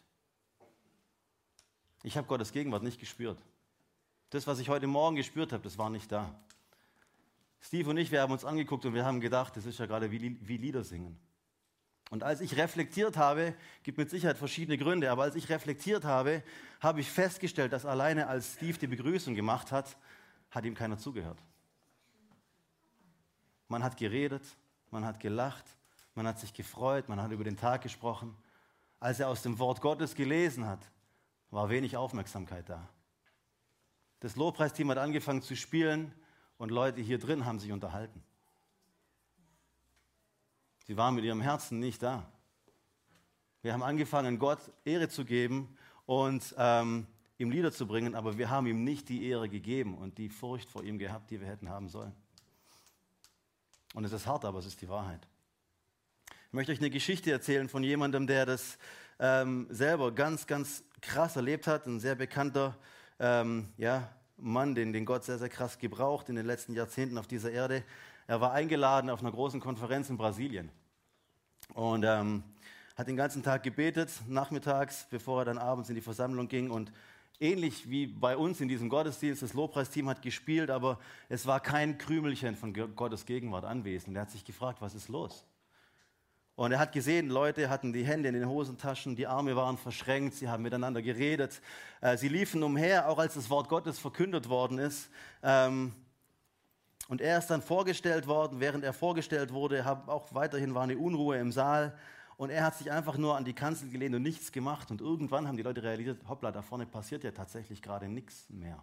Ich 2.04 2.18
habe 2.18 2.28
Gottes 2.28 2.52
Gegenwart 2.52 2.84
nicht 2.84 3.00
gespürt. 3.00 3.40
Das, 4.30 4.48
was 4.48 4.60
ich 4.60 4.70
heute 4.70 4.88
Morgen 4.88 5.16
gespürt 5.16 5.54
habe, 5.54 5.64
das 5.64 5.78
war 5.78 5.90
nicht 5.90 6.12
da. 6.12 6.34
Steve 7.62 7.90
und 7.90 7.98
ich, 7.98 8.12
wir 8.12 8.22
haben 8.22 8.32
uns 8.32 8.46
angeguckt 8.46 8.86
und 8.86 8.94
wir 8.94 9.06
haben 9.06 9.22
gedacht, 9.22 9.58
das 9.58 9.66
ist 9.66 9.80
ja 9.80 9.88
gerade 9.88 10.12
wie, 10.12 10.38
wie 10.48 10.58
Lieder 10.58 10.84
singen. 10.84 11.18
Und 12.12 12.22
als 12.22 12.42
ich 12.42 12.56
reflektiert 12.58 13.18
habe, 13.18 13.56
gibt 13.82 13.98
mit 13.98 14.12
Sicherheit 14.12 14.38
verschiedene 14.38 14.78
Gründe, 14.78 15.10
aber 15.10 15.24
als 15.24 15.36
ich 15.36 15.50
reflektiert 15.50 16.04
habe, 16.04 16.44
habe 16.80 17.02
ich 17.02 17.10
festgestellt, 17.10 17.74
dass 17.74 17.86
alleine 17.86 18.28
als 18.28 18.54
Steve 18.54 18.78
die 18.78 18.88
Begrüßung 18.88 19.34
gemacht 19.34 19.72
hat, 19.72 19.98
hat 20.52 20.66
ihm 20.66 20.76
keiner 20.76 21.00
zugehört. 21.00 21.40
Man 23.68 23.84
hat 23.84 23.98
geredet, 23.98 24.44
man 24.92 25.04
hat 25.04 25.20
gelacht, 25.20 25.66
man 26.16 26.28
hat 26.28 26.40
sich 26.40 26.54
gefreut, 26.54 27.10
man 27.10 27.22
hat 27.22 27.32
über 27.32 27.44
den 27.44 27.58
Tag 27.58 27.82
gesprochen. 27.82 28.36
Als 29.00 29.20
er 29.20 29.28
aus 29.28 29.42
dem 29.42 29.60
Wort 29.60 29.82
Gottes 29.82 30.16
gelesen 30.16 30.66
hat, 30.66 30.80
war 31.52 31.70
wenig 31.70 31.98
Aufmerksamkeit 31.98 32.68
da. 32.70 32.88
Das 34.22 34.36
Lobpreisteam 34.36 34.90
hat 34.90 34.98
angefangen 34.98 35.42
zu 35.42 35.56
spielen 35.56 36.14
und 36.58 36.72
Leute 36.72 37.02
hier 37.02 37.20
drin 37.20 37.46
haben 37.46 37.60
sich 37.60 37.72
unterhalten. 37.72 38.24
Sie 40.88 40.98
waren 40.98 41.16
mit 41.16 41.26
ihrem 41.26 41.42
Herzen 41.42 41.80
nicht 41.80 42.02
da. 42.02 42.26
Wir 43.62 43.74
haben 43.74 43.84
angefangen, 43.84 44.40
Gott 44.40 44.60
Ehre 44.86 45.10
zu 45.10 45.26
geben 45.26 45.78
und 46.06 46.56
ähm, 46.58 47.08
ihm 47.38 47.52
Lieder 47.52 47.72
zu 47.72 47.88
bringen, 47.88 48.16
aber 48.16 48.38
wir 48.38 48.50
haben 48.50 48.68
ihm 48.68 48.84
nicht 48.84 49.10
die 49.10 49.28
Ehre 49.28 49.50
gegeben 49.50 49.98
und 49.98 50.18
die 50.18 50.30
Furcht 50.30 50.70
vor 50.70 50.84
ihm 50.84 50.98
gehabt, 50.98 51.32
die 51.32 51.42
wir 51.42 51.48
hätten 51.48 51.70
haben 51.70 51.90
sollen. 51.90 52.14
Und 53.94 54.06
es 54.06 54.12
ist 54.12 54.28
hart, 54.28 54.46
aber 54.46 54.60
es 54.60 54.66
ist 54.66 54.82
die 54.82 54.90
Wahrheit. 54.90 55.28
Möchte 56.56 56.72
euch 56.72 56.80
eine 56.80 56.90
Geschichte 56.90 57.34
erzählen 57.34 57.68
von 57.68 57.84
jemandem, 57.84 58.28
der 58.28 58.46
das 58.46 58.78
ähm, 59.20 59.68
selber 59.70 60.14
ganz, 60.14 60.48
ganz 60.48 60.86
krass 61.02 61.36
erlebt 61.36 61.68
hat. 61.68 61.86
Ein 61.86 62.00
sehr 62.00 62.16
bekannter 62.16 62.78
ähm, 63.20 63.68
ja, 63.76 64.10
Mann, 64.38 64.74
den, 64.74 64.94
den 64.94 65.06
Gott 65.06 65.26
sehr, 65.26 65.38
sehr 65.38 65.50
krass 65.50 65.78
gebraucht 65.78 66.30
in 66.30 66.36
den 66.36 66.46
letzten 66.46 66.74
Jahrzehnten 66.74 67.18
auf 67.18 67.28
dieser 67.28 67.52
Erde. 67.52 67.84
Er 68.26 68.40
war 68.40 68.54
eingeladen 68.54 69.10
auf 69.10 69.20
einer 69.20 69.34
großen 69.34 69.60
Konferenz 69.60 70.10
in 70.10 70.16
Brasilien 70.16 70.72
und 71.74 72.06
ähm, 72.06 72.44
hat 72.96 73.10
den 73.10 73.18
ganzen 73.18 73.44
Tag 73.44 73.64
gebetet, 73.64 74.10
nachmittags, 74.26 75.08
bevor 75.10 75.42
er 75.42 75.46
dann 75.46 75.58
abends 75.58 75.90
in 75.90 75.96
die 75.96 76.02
Versammlung 76.02 76.48
ging. 76.48 76.72
Und 76.72 76.94
ähnlich 77.42 77.90
wie 77.90 78.08
bei 78.08 78.38
uns 78.38 78.62
in 78.62 78.70
diesem 78.70 78.88
Gottesdienst, 78.88 79.42
das 79.42 79.54
Lobpreisteam 79.54 80.08
hat 80.08 80.22
gespielt, 80.22 80.70
aber 80.70 81.00
es 81.28 81.46
war 81.46 81.60
kein 81.60 81.98
Krümelchen 81.98 82.56
von 82.56 82.74
Gottes 82.96 83.26
Gegenwart 83.26 83.66
anwesend. 83.66 84.16
Er 84.16 84.22
hat 84.22 84.32
sich 84.32 84.46
gefragt, 84.46 84.82
was 84.82 84.96
ist 84.96 85.10
los? 85.10 85.44
Und 86.56 86.72
er 86.72 86.80
hat 86.80 86.94
gesehen, 86.94 87.30
Leute 87.30 87.70
hatten 87.70 87.92
die 87.92 88.06
Hände 88.06 88.30
in 88.30 88.36
den 88.36 88.48
Hosentaschen, 88.48 89.16
die 89.16 89.28
Arme 89.28 89.56
waren 89.58 89.78
verschränkt, 89.78 90.36
sie 90.36 90.48
haben 90.48 90.64
miteinander 90.64 91.02
geredet. 91.02 91.62
Äh, 92.00 92.18
sie 92.18 92.30
liefen 92.30 92.64
umher, 92.64 93.10
auch 93.10 93.18
als 93.18 93.34
das 93.34 93.50
Wort 93.50 93.68
Gottes 93.68 94.00
verkündet 94.00 94.48
worden 94.48 94.80
ist. 94.80 95.10
Ähm, 95.44 95.94
und 97.08 97.22
er 97.22 97.38
ist 97.38 97.48
dann 97.48 97.62
vorgestellt 97.62 98.26
worden. 98.28 98.60
Während 98.60 98.84
er 98.84 98.94
vorgestellt 98.94 99.52
wurde, 99.52 99.86
auch 100.08 100.34
weiterhin 100.34 100.74
war 100.74 100.84
eine 100.84 100.98
Unruhe 100.98 101.38
im 101.38 101.52
Saal. 101.52 101.96
Und 102.38 102.50
er 102.50 102.64
hat 102.64 102.76
sich 102.78 102.92
einfach 102.92 103.18
nur 103.18 103.38
an 103.38 103.46
die 103.46 103.54
Kanzel 103.54 103.90
gelehnt 103.90 104.16
und 104.16 104.24
nichts 104.24 104.52
gemacht. 104.52 104.92
Und 104.92 105.02
irgendwann 105.02 105.48
haben 105.48 105.58
die 105.58 105.64
Leute 105.64 105.84
realisiert, 105.84 106.22
hoppla, 106.28 106.52
da 106.52 106.62
vorne 106.62 106.86
passiert 106.86 107.24
ja 107.24 107.32
tatsächlich 107.32 107.82
gerade 107.82 108.08
nichts 108.08 108.50
mehr. 108.50 108.82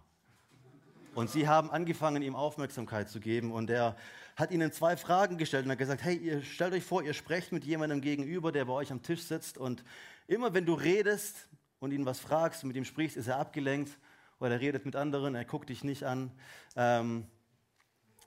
Und 1.15 1.29
sie 1.29 1.47
haben 1.47 1.69
angefangen, 1.69 2.23
ihm 2.23 2.35
Aufmerksamkeit 2.35 3.09
zu 3.09 3.19
geben. 3.19 3.51
Und 3.51 3.69
er 3.69 3.95
hat 4.35 4.51
ihnen 4.51 4.71
zwei 4.71 4.97
Fragen 4.97 5.37
gestellt 5.37 5.65
und 5.65 5.71
hat 5.71 5.77
gesagt, 5.77 6.03
hey, 6.03 6.15
ihr 6.15 6.41
stellt 6.43 6.73
euch 6.73 6.83
vor, 6.83 7.03
ihr 7.03 7.13
sprecht 7.13 7.51
mit 7.51 7.65
jemandem 7.65 8.01
gegenüber, 8.01 8.51
der 8.51 8.65
bei 8.65 8.73
euch 8.73 8.91
am 8.91 9.01
Tisch 9.01 9.23
sitzt. 9.23 9.57
Und 9.57 9.83
immer 10.27 10.53
wenn 10.53 10.65
du 10.65 10.73
redest 10.73 11.47
und 11.79 11.91
ihn 11.91 12.05
was 12.05 12.19
fragst 12.19 12.63
und 12.63 12.69
mit 12.69 12.77
ihm 12.77 12.85
sprichst, 12.85 13.17
ist 13.17 13.27
er 13.27 13.37
abgelenkt 13.37 13.97
oder 14.39 14.51
er 14.51 14.59
redet 14.59 14.85
mit 14.85 14.95
anderen, 14.95 15.35
er 15.35 15.45
guckt 15.45 15.69
dich 15.69 15.83
nicht 15.83 16.03
an. 16.03 16.31
Ähm, 16.75 17.27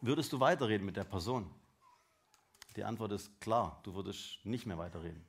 würdest 0.00 0.32
du 0.32 0.40
weiterreden 0.40 0.86
mit 0.86 0.96
der 0.96 1.04
Person? 1.04 1.50
Die 2.76 2.84
Antwort 2.84 3.12
ist 3.12 3.40
klar, 3.40 3.80
du 3.84 3.94
würdest 3.94 4.38
nicht 4.44 4.66
mehr 4.66 4.78
weiterreden. 4.78 5.25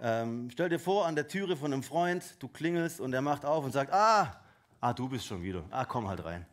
Ähm, 0.00 0.48
stell 0.52 0.68
dir 0.68 0.78
vor, 0.78 1.06
an 1.06 1.16
der 1.16 1.26
Türe 1.26 1.56
von 1.56 1.72
einem 1.72 1.82
Freund, 1.82 2.36
du 2.38 2.48
klingelst 2.48 3.00
und 3.00 3.12
er 3.12 3.22
macht 3.22 3.44
auf 3.44 3.64
und 3.64 3.72
sagt, 3.72 3.92
ah, 3.92 4.40
Ah, 4.80 4.92
du 4.92 5.08
bist 5.08 5.26
schon 5.26 5.42
wieder. 5.42 5.64
Ah, 5.70 5.84
komm 5.84 6.06
halt 6.08 6.24
rein. 6.24 6.46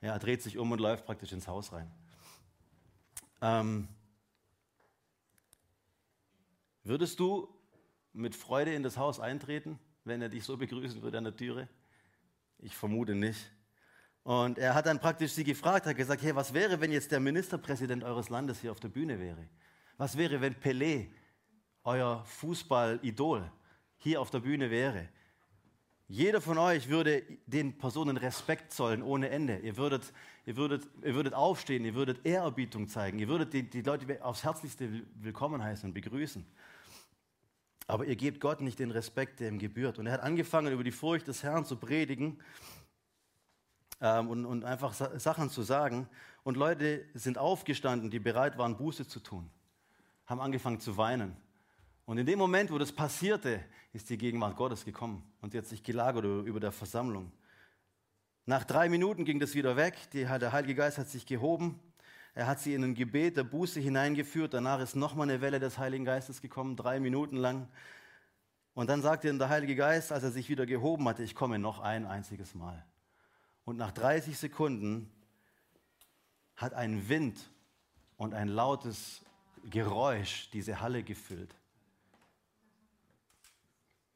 Ja, 0.00 0.12
er 0.12 0.18
dreht 0.18 0.42
sich 0.42 0.56
um 0.56 0.72
und 0.72 0.80
läuft 0.80 1.04
praktisch 1.04 1.32
ins 1.32 1.46
Haus 1.46 1.72
rein. 1.72 1.90
Ähm, 3.42 3.88
würdest 6.82 7.20
du 7.20 7.48
mit 8.12 8.34
Freude 8.34 8.74
in 8.74 8.82
das 8.82 8.96
Haus 8.96 9.20
eintreten, 9.20 9.78
wenn 10.04 10.22
er 10.22 10.28
dich 10.28 10.44
so 10.44 10.56
begrüßen 10.56 11.02
würde 11.02 11.18
an 11.18 11.24
der 11.24 11.36
Türe? 11.36 11.68
Ich 12.58 12.74
vermute 12.74 13.14
nicht. 13.14 13.50
Und 14.22 14.58
er 14.58 14.74
hat 14.74 14.86
dann 14.86 14.98
praktisch 14.98 15.32
sie 15.32 15.44
gefragt, 15.44 15.86
hat 15.86 15.96
gesagt, 15.96 16.22
hey, 16.22 16.34
was 16.34 16.52
wäre, 16.52 16.80
wenn 16.80 16.90
jetzt 16.90 17.12
der 17.12 17.20
Ministerpräsident 17.20 18.02
eures 18.02 18.28
Landes 18.28 18.60
hier 18.60 18.72
auf 18.72 18.80
der 18.80 18.88
Bühne 18.88 19.20
wäre? 19.20 19.48
Was 19.98 20.16
wäre, 20.16 20.40
wenn 20.40 20.54
Pelé, 20.54 21.08
euer 21.84 22.24
Fußballidol, 22.24 23.50
hier 23.98 24.20
auf 24.20 24.30
der 24.30 24.40
Bühne 24.40 24.70
wäre? 24.70 25.08
Jeder 26.08 26.40
von 26.40 26.56
euch 26.56 26.88
würde 26.88 27.24
den 27.46 27.78
Personen 27.78 28.16
Respekt 28.16 28.72
zollen 28.72 29.02
ohne 29.02 29.28
Ende. 29.28 29.58
Ihr 29.58 29.76
würdet, 29.76 30.12
ihr 30.44 30.56
würdet, 30.56 30.86
ihr 31.02 31.14
würdet 31.14 31.34
aufstehen, 31.34 31.84
ihr 31.84 31.94
würdet 31.94 32.24
Ehrerbietung 32.24 32.86
zeigen, 32.86 33.18
ihr 33.18 33.26
würdet 33.26 33.52
die, 33.52 33.68
die 33.68 33.82
Leute 33.82 34.24
aufs 34.24 34.44
Herzlichste 34.44 35.02
willkommen 35.16 35.62
heißen 35.62 35.88
und 35.88 35.94
begrüßen. 35.94 36.46
Aber 37.88 38.04
ihr 38.04 38.14
gebt 38.14 38.40
Gott 38.40 38.60
nicht 38.60 38.78
den 38.78 38.92
Respekt, 38.92 39.40
der 39.40 39.48
ihm 39.48 39.58
gebührt. 39.58 39.98
Und 39.98 40.06
er 40.06 40.12
hat 40.12 40.20
angefangen, 40.20 40.72
über 40.72 40.84
die 40.84 40.92
Furcht 40.92 41.26
des 41.26 41.42
Herrn 41.42 41.64
zu 41.64 41.76
predigen 41.76 42.40
ähm, 44.00 44.28
und, 44.28 44.44
und 44.46 44.64
einfach 44.64 44.92
Sachen 44.92 45.50
zu 45.50 45.62
sagen. 45.62 46.08
Und 46.44 46.56
Leute 46.56 47.04
sind 47.14 47.36
aufgestanden, 47.36 48.10
die 48.10 48.20
bereit 48.20 48.58
waren, 48.58 48.76
Buße 48.76 49.08
zu 49.08 49.18
tun, 49.18 49.50
haben 50.26 50.40
angefangen 50.40 50.78
zu 50.78 50.96
weinen. 50.96 51.36
Und 52.06 52.18
in 52.18 52.26
dem 52.26 52.38
Moment, 52.38 52.70
wo 52.70 52.78
das 52.78 52.92
passierte, 52.92 53.62
ist 53.92 54.08
die 54.08 54.16
Gegenwart 54.16 54.56
Gottes 54.56 54.84
gekommen 54.84 55.24
und 55.40 55.50
sie 55.50 55.58
hat 55.58 55.66
sich 55.66 55.82
gelagert 55.82 56.24
über 56.24 56.60
der 56.60 56.70
Versammlung. 56.70 57.32
Nach 58.46 58.62
drei 58.62 58.88
Minuten 58.88 59.24
ging 59.24 59.40
das 59.40 59.54
wieder 59.54 59.76
weg. 59.76 59.96
Die, 60.12 60.24
der 60.24 60.52
Heilige 60.52 60.76
Geist 60.76 60.98
hat 60.98 61.08
sich 61.08 61.26
gehoben. 61.26 61.80
Er 62.32 62.46
hat 62.46 62.60
sie 62.60 62.74
in 62.74 62.84
ein 62.84 62.94
Gebet 62.94 63.36
der 63.36 63.42
Buße 63.42 63.80
hineingeführt. 63.80 64.54
Danach 64.54 64.78
ist 64.78 64.94
nochmal 64.94 65.28
eine 65.28 65.40
Welle 65.40 65.58
des 65.58 65.78
Heiligen 65.78 66.04
Geistes 66.04 66.40
gekommen, 66.40 66.76
drei 66.76 67.00
Minuten 67.00 67.36
lang. 67.36 67.68
Und 68.74 68.88
dann 68.88 69.02
sagte 69.02 69.36
der 69.36 69.48
Heilige 69.48 69.74
Geist, 69.74 70.12
als 70.12 70.22
er 70.22 70.30
sich 70.30 70.48
wieder 70.48 70.64
gehoben 70.64 71.08
hatte, 71.08 71.24
ich 71.24 71.34
komme 71.34 71.58
noch 71.58 71.80
ein 71.80 72.06
einziges 72.06 72.54
Mal. 72.54 72.86
Und 73.64 73.78
nach 73.78 73.90
30 73.90 74.38
Sekunden 74.38 75.10
hat 76.54 76.72
ein 76.72 77.08
Wind 77.08 77.50
und 78.16 78.32
ein 78.32 78.46
lautes 78.46 79.24
Geräusch 79.64 80.50
diese 80.52 80.80
Halle 80.80 81.02
gefüllt 81.02 81.56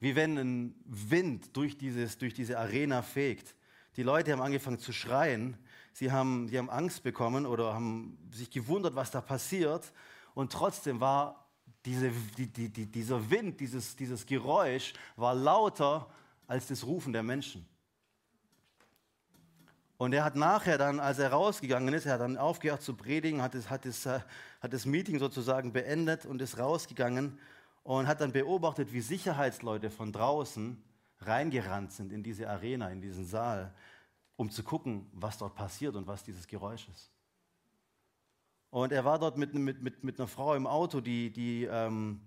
wie 0.00 0.16
wenn 0.16 0.38
ein 0.38 0.75
Wind 0.87 1.57
durch, 1.57 1.76
dieses, 1.76 2.19
durch 2.19 2.35
diese 2.35 2.59
Arena 2.59 3.02
fegt. 3.02 3.54
Die 3.97 4.02
Leute 4.02 4.33
haben 4.33 4.40
angefangen 4.40 4.78
zu 4.78 4.92
schreien, 4.92 5.57
sie 5.92 6.11
haben, 6.11 6.49
sie 6.49 6.59
haben 6.59 6.71
Angst 6.71 7.02
bekommen 7.02 7.45
oder 7.47 7.75
haben 7.75 8.19
sich 8.33 8.50
gewundert, 8.50 8.95
was 8.97 9.11
da 9.11 9.21
passiert. 9.21 9.92
Und 10.35 10.52
trotzdem 10.52 11.00
war 11.00 11.47
diese, 11.85 12.11
die, 12.37 12.47
die, 12.47 12.71
die, 12.71 12.87
dieser 12.87 13.30
Wind, 13.30 13.61
dieses, 13.61 13.95
dieses 13.97 14.25
Geräusch 14.26 14.95
war 15.16 15.35
lauter 15.35 16.09
als 16.47 16.66
das 16.66 16.85
Rufen 16.85 17.12
der 17.12 17.23
Menschen. 17.23 17.66
Und 19.99 20.14
er 20.14 20.25
hat 20.25 20.35
nachher 20.35 20.78
dann, 20.78 20.99
als 20.99 21.19
er 21.19 21.30
rausgegangen 21.30 21.92
ist, 21.92 22.07
er 22.07 22.14
hat 22.14 22.23
dann 22.23 22.38
aufgehört 22.38 22.80
zu 22.80 22.95
predigen, 22.95 23.42
hat 23.42 23.54
das, 23.54 23.69
hat 23.69 23.85
das, 23.85 24.07
äh, 24.07 24.21
hat 24.61 24.73
das 24.73 24.87
Meeting 24.87 25.19
sozusagen 25.19 25.75
beendet 25.75 26.25
und 26.25 26.40
ist 26.40 26.59
rausgegangen 26.59 27.38
und 27.83 28.07
hat 28.07 28.21
dann 28.21 28.33
beobachtet, 28.33 28.93
wie 28.93 29.01
Sicherheitsleute 29.01 29.91
von 29.91 30.13
draußen 30.13 30.83
reingerannt 31.19 31.93
sind 31.93 32.13
in 32.13 32.23
diese 32.23 32.49
Arena, 32.49 32.91
in 32.91 33.01
diesen 33.01 33.27
Saal, 33.27 33.75
um 34.37 34.51
zu 34.51 34.63
gucken, 34.63 35.07
was 35.13 35.39
dort 35.39 35.55
passiert 35.55 35.95
und 35.97 36.07
was 36.07 36.25
dieses 36.25 36.47
Geräusch 36.47 36.89
ist. 36.89 37.13
Und 38.71 38.93
er 38.93 39.05
war 39.05 39.19
dort 39.19 39.37
mit, 39.37 39.53
mit, 39.53 39.83
mit, 39.83 40.05
mit 40.05 40.19
einer 40.19 40.29
Frau 40.29 40.55
im 40.55 40.67
Auto, 40.67 41.01
die, 41.01 41.31
die 41.31 41.65
ähm, 41.65 42.21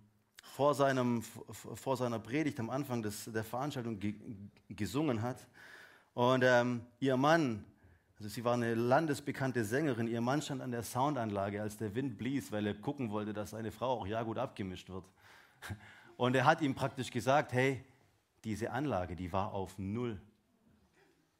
vor, 0.44 0.76
seinem, 0.76 1.22
vor 1.22 1.96
seiner 1.96 2.20
Predigt 2.20 2.60
am 2.60 2.70
Anfang 2.70 3.02
des, 3.02 3.26
der 3.26 3.44
Veranstaltung 3.44 4.00
ge, 4.00 4.16
gesungen 4.68 5.22
hat. 5.22 5.48
Und 6.14 6.44
ähm, 6.44 6.86
ihr 7.00 7.16
Mann, 7.16 7.64
also 8.18 8.30
sie 8.30 8.44
war 8.44 8.54
eine 8.54 8.76
landesbekannte 8.76 9.64
Sängerin, 9.64 10.08
ihr 10.08 10.22
Mann 10.22 10.42
stand 10.42 10.62
an 10.62 10.72
der 10.72 10.84
Soundanlage, 10.84 11.62
als 11.62 11.78
der 11.78 11.96
Wind 11.96 12.18
blies, 12.18 12.52
weil 12.52 12.68
er 12.68 12.76
gucken 12.76 13.10
wollte, 13.12 13.34
dass 13.34 13.52
seine 13.52 13.72
Frau 13.72 14.02
auch 14.02 14.08
ja 14.08 14.22
gut 14.22 14.38
abgemischt 14.38 14.90
wird. 14.90 15.06
Und 16.18 16.36
er 16.36 16.46
hat 16.46 16.62
ihm 16.62 16.76
praktisch 16.76 17.12
gesagt, 17.12 17.54
hey, 17.54 17.84
diese 18.44 18.72
Anlage, 18.72 19.16
die 19.16 19.32
war 19.32 19.54
auf 19.54 19.78
Null, 19.78 20.22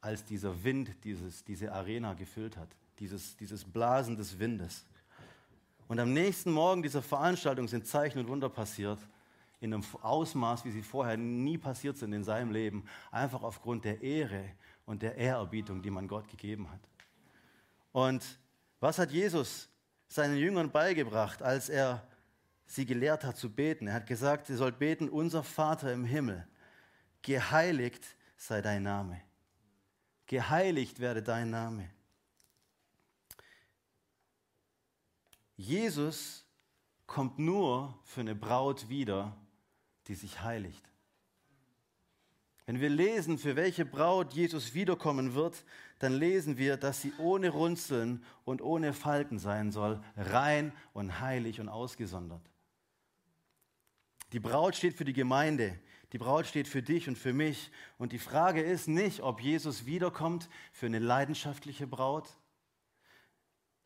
als 0.00 0.24
dieser 0.24 0.64
Wind 0.64 1.04
dieses, 1.04 1.44
diese 1.44 1.72
Arena 1.72 2.14
gefüllt 2.14 2.56
hat, 2.56 2.68
dieses, 2.98 3.36
dieses 3.36 3.64
Blasen 3.64 4.16
des 4.16 4.38
Windes. 4.38 4.86
Und 5.88 5.98
am 6.00 6.12
nächsten 6.12 6.50
Morgen 6.50 6.82
dieser 6.82 7.02
Veranstaltung 7.02 7.68
sind 7.68 7.86
Zeichen 7.86 8.18
und 8.18 8.28
Wunder 8.28 8.48
passiert, 8.48 8.98
in 9.60 9.72
einem 9.72 9.84
Ausmaß, 10.02 10.64
wie 10.66 10.70
sie 10.70 10.82
vorher 10.82 11.16
nie 11.16 11.56
passiert 11.56 11.96
sind 11.96 12.12
in 12.12 12.24
seinem 12.24 12.52
Leben, 12.52 12.84
einfach 13.10 13.42
aufgrund 13.42 13.84
der 13.84 14.02
Ehre 14.02 14.44
und 14.84 15.02
der 15.02 15.16
Ehrerbietung, 15.16 15.80
die 15.80 15.90
man 15.90 16.06
Gott 16.06 16.28
gegeben 16.28 16.70
hat. 16.70 16.80
Und 17.92 18.22
was 18.80 18.98
hat 18.98 19.10
Jesus 19.10 19.68
seinen 20.08 20.36
Jüngern 20.36 20.70
beigebracht, 20.70 21.42
als 21.42 21.68
er 21.68 22.06
sie 22.66 22.86
gelehrt 22.86 23.24
hat 23.24 23.36
zu 23.36 23.50
beten. 23.50 23.86
Er 23.86 23.94
hat 23.94 24.06
gesagt, 24.06 24.46
sie 24.46 24.56
soll 24.56 24.72
beten, 24.72 25.08
unser 25.08 25.42
Vater 25.42 25.92
im 25.92 26.04
Himmel, 26.04 26.46
geheiligt 27.22 28.04
sei 28.36 28.60
dein 28.62 28.82
Name. 28.82 29.20
Geheiligt 30.26 31.00
werde 31.00 31.22
dein 31.22 31.50
Name. 31.50 31.90
Jesus 35.56 36.44
kommt 37.06 37.38
nur 37.38 37.98
für 38.04 38.20
eine 38.20 38.34
Braut 38.34 38.88
wieder, 38.88 39.36
die 40.08 40.14
sich 40.14 40.42
heiligt. 40.42 40.82
Wenn 42.66 42.80
wir 42.80 42.88
lesen, 42.88 43.38
für 43.38 43.56
welche 43.56 43.84
Braut 43.84 44.32
Jesus 44.32 44.72
wiederkommen 44.72 45.34
wird, 45.34 45.64
dann 45.98 46.14
lesen 46.14 46.56
wir, 46.56 46.76
dass 46.76 47.02
sie 47.02 47.12
ohne 47.18 47.50
Runzeln 47.50 48.24
und 48.44 48.62
ohne 48.62 48.94
Falten 48.94 49.38
sein 49.38 49.70
soll, 49.70 50.02
rein 50.16 50.72
und 50.94 51.20
heilig 51.20 51.60
und 51.60 51.68
ausgesondert. 51.68 52.50
Die 54.32 54.40
Braut 54.40 54.74
steht 54.76 54.94
für 54.94 55.04
die 55.04 55.12
Gemeinde. 55.12 55.78
Die 56.12 56.18
Braut 56.18 56.46
steht 56.46 56.68
für 56.68 56.82
dich 56.82 57.08
und 57.08 57.18
für 57.18 57.32
mich. 57.32 57.70
Und 57.98 58.12
die 58.12 58.18
Frage 58.18 58.62
ist 58.62 58.88
nicht, 58.88 59.20
ob 59.20 59.40
Jesus 59.40 59.86
wiederkommt 59.86 60.48
für 60.72 60.86
eine 60.86 60.98
leidenschaftliche 60.98 61.86
Braut, 61.86 62.28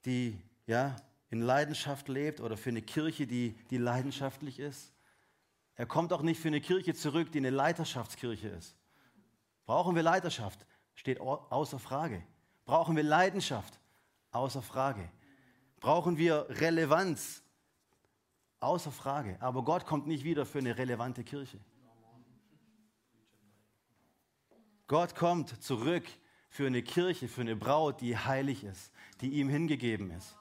die 0.05 0.39
ja, 0.67 0.97
in 1.31 1.41
Leidenschaft 1.41 2.09
lebt 2.09 2.41
oder 2.41 2.57
für 2.57 2.71
eine 2.71 2.83
Kirche, 2.83 3.27
die, 3.27 3.55
die 3.71 3.79
leidenschaftlich 3.79 4.59
ist. 4.59 4.93
Er 5.75 5.87
kommt 5.87 6.13
auch 6.13 6.23
nicht 6.23 6.41
für 6.41 6.49
eine 6.49 6.61
Kirche 6.61 6.95
zurück, 6.95 7.31
die 7.33 7.39
eine 7.39 7.51
Leiterschaftskirche 7.51 8.49
ist. 8.49 8.77
Brauchen 9.65 9.95
wir 9.95 10.03
Leiterschaft? 10.03 10.67
Steht 10.95 11.21
außer 11.21 11.79
Frage. 11.79 12.23
Brauchen 12.65 12.97
wir 12.97 13.05
Leidenschaft? 13.05 13.79
Außer 14.33 14.61
Frage. 14.61 15.09
Brauchen 15.81 16.19
wir 16.19 16.47
Relevanz? 16.49 17.43
Außer 18.61 18.91
Frage. 18.91 19.37
Aber 19.41 19.63
Gott 19.63 19.87
kommt 19.87 20.07
nicht 20.07 20.25
wieder 20.25 20.45
für 20.47 20.59
eine 20.59 20.77
relevante 20.77 21.25
Kirche. 21.25 21.59
Gott 24.87 25.15
kommt 25.15 25.63
zurück 25.63 26.05
für 26.49 26.67
eine 26.67 26.83
Kirche, 26.83 27.29
für 27.29 27.43
eine 27.43 27.57
Braut, 27.57 28.01
die 28.01 28.17
heilig 28.17 28.65
ist, 28.65 28.91
die 29.21 29.31
ihm 29.35 29.49
hingegeben 29.49 30.11
ist. 30.11 30.35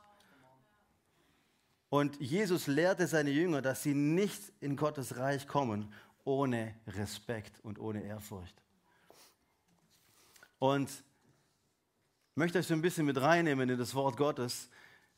Und 1.90 2.20
Jesus 2.20 2.68
lehrte 2.68 3.08
seine 3.08 3.30
Jünger, 3.30 3.62
dass 3.62 3.84
sie 3.84 3.94
nicht 3.94 4.42
in 4.60 4.76
Gottes 4.76 5.18
Reich 5.18 5.48
kommen 5.48 5.94
ohne 6.26 6.76
Respekt 6.88 7.60
und 7.64 7.80
ohne 7.80 8.04
Ehrfurcht. 8.04 8.62
Und 10.60 10.90
ich 10.90 12.36
möchte 12.36 12.60
euch 12.60 12.68
so 12.68 12.74
ein 12.74 12.82
bisschen 12.82 13.06
mit 13.06 13.20
reinnehmen 13.20 13.70
in 13.70 13.78
das 13.78 13.96
Wort 13.96 14.18
Gottes. 14.18 14.70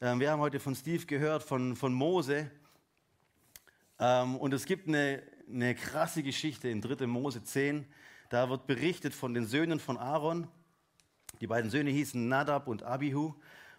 Ähm, 0.02 0.20
wir 0.20 0.32
haben 0.32 0.40
heute 0.40 0.60
von 0.60 0.76
Steve 0.76 1.06
gehört, 1.06 1.44
von, 1.44 1.76
von 1.76 1.94
Mose. 1.94 2.52
Ähm, 4.00 4.38
und 4.38 4.54
es 4.54 4.66
gibt 4.66 4.88
eine, 4.88 5.22
eine 5.48 5.76
krasse 5.76 6.24
Geschichte 6.24 6.70
in 6.70 6.82
3. 6.82 7.06
Mose 7.08 7.44
10. 7.44 7.86
Da 8.30 8.50
wird 8.50 8.68
berichtet 8.68 9.14
von 9.14 9.34
den 9.34 9.46
Söhnen 9.46 9.80
von 9.80 9.98
Aaron. 9.98 10.48
Die 11.42 11.48
beiden 11.48 11.70
Söhne 11.70 11.90
hießen 11.90 12.28
Nadab 12.28 12.68
und 12.68 12.84
Abihu. 12.84 13.34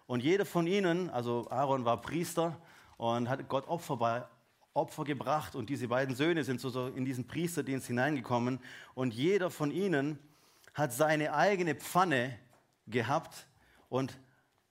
Und 0.07 0.23
jeder 0.23 0.45
von 0.45 0.67
ihnen, 0.67 1.09
also 1.11 1.49
Aaron 1.51 1.85
war 1.85 2.01
Priester 2.01 2.61
und 2.97 3.29
hat 3.29 3.49
Gott 3.49 3.69
Opfer, 3.69 3.97
bei, 3.97 4.25
Opfer 4.75 5.05
gebracht. 5.05 5.55
Und 5.55 5.71
diese 5.71 5.89
beiden 5.89 6.15
Söhne 6.15 6.45
sind 6.45 6.61
so 6.61 6.89
in 6.89 7.05
diesen 7.05 7.27
Priesterdienst 7.27 7.87
hineingekommen. 7.87 8.61
Und 8.95 9.15
jeder 9.15 9.51
von 9.51 9.71
ihnen 9.71 10.19
hat 10.75 10.93
seine 10.93 11.33
eigene 11.35 11.75
Pfanne 11.75 12.39
gehabt 12.87 13.47
und 13.89 14.19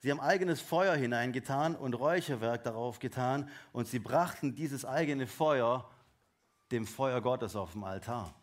sie 0.00 0.10
haben 0.10 0.20
eigenes 0.20 0.60
Feuer 0.60 0.94
hineingetan 0.94 1.76
und 1.76 1.94
Räucherwerk 1.94 2.64
darauf 2.64 2.98
getan. 2.98 3.48
Und 3.72 3.86
sie 3.86 3.98
brachten 3.98 4.54
dieses 4.54 4.84
eigene 4.84 5.26
Feuer 5.26 5.88
dem 6.70 6.86
Feuer 6.86 7.20
Gottes 7.20 7.56
auf 7.56 7.72
dem 7.72 7.84
Altar. 7.84 8.34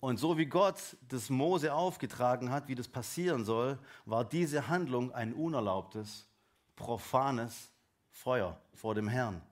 Und 0.00 0.18
so 0.18 0.38
wie 0.38 0.46
Gott 0.46 0.96
das 1.08 1.28
Mose 1.28 1.74
aufgetragen 1.74 2.50
hat, 2.50 2.68
wie 2.68 2.74
das 2.74 2.86
passieren 2.86 3.44
soll, 3.44 3.78
war 4.04 4.24
diese 4.24 4.68
Handlung 4.68 5.12
ein 5.12 5.32
unerlaubtes, 5.32 6.28
profanes 6.76 7.72
Feuer 8.10 8.60
vor 8.74 8.94
dem 8.94 9.08
Herrn. 9.08 9.42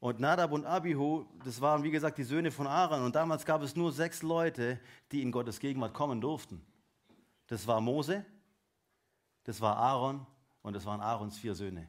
Und 0.00 0.18
Nadab 0.18 0.52
und 0.52 0.64
Abihu, 0.64 1.26
das 1.44 1.60
waren 1.60 1.82
wie 1.82 1.90
gesagt 1.90 2.18
die 2.18 2.24
Söhne 2.24 2.50
von 2.50 2.66
Aaron. 2.66 3.04
Und 3.04 3.14
damals 3.14 3.44
gab 3.44 3.62
es 3.62 3.76
nur 3.76 3.92
sechs 3.92 4.22
Leute, 4.22 4.80
die 5.12 5.22
in 5.22 5.30
Gottes 5.30 5.60
Gegenwart 5.60 5.94
kommen 5.94 6.20
durften. 6.20 6.64
Das 7.46 7.66
war 7.66 7.80
Mose, 7.80 8.24
das 9.44 9.60
war 9.60 9.76
Aaron 9.76 10.26
und 10.62 10.74
das 10.74 10.86
waren 10.86 11.00
Aarons 11.00 11.38
vier 11.38 11.54
Söhne. 11.54 11.88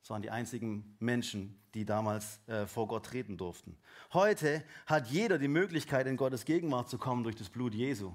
Das 0.00 0.10
waren 0.10 0.22
die 0.22 0.30
einzigen 0.30 0.96
Menschen, 0.98 1.58
die 1.72 1.84
damals 1.84 2.38
äh, 2.46 2.66
vor 2.66 2.86
Gott 2.88 3.06
treten 3.06 3.38
durften. 3.38 3.76
Heute 4.12 4.62
hat 4.86 5.06
jeder 5.06 5.38
die 5.38 5.48
Möglichkeit, 5.48 6.06
in 6.06 6.18
Gottes 6.18 6.44
Gegenwart 6.44 6.90
zu 6.90 6.98
kommen 6.98 7.24
durch 7.24 7.36
das 7.36 7.48
Blut 7.48 7.74
Jesu. 7.74 8.12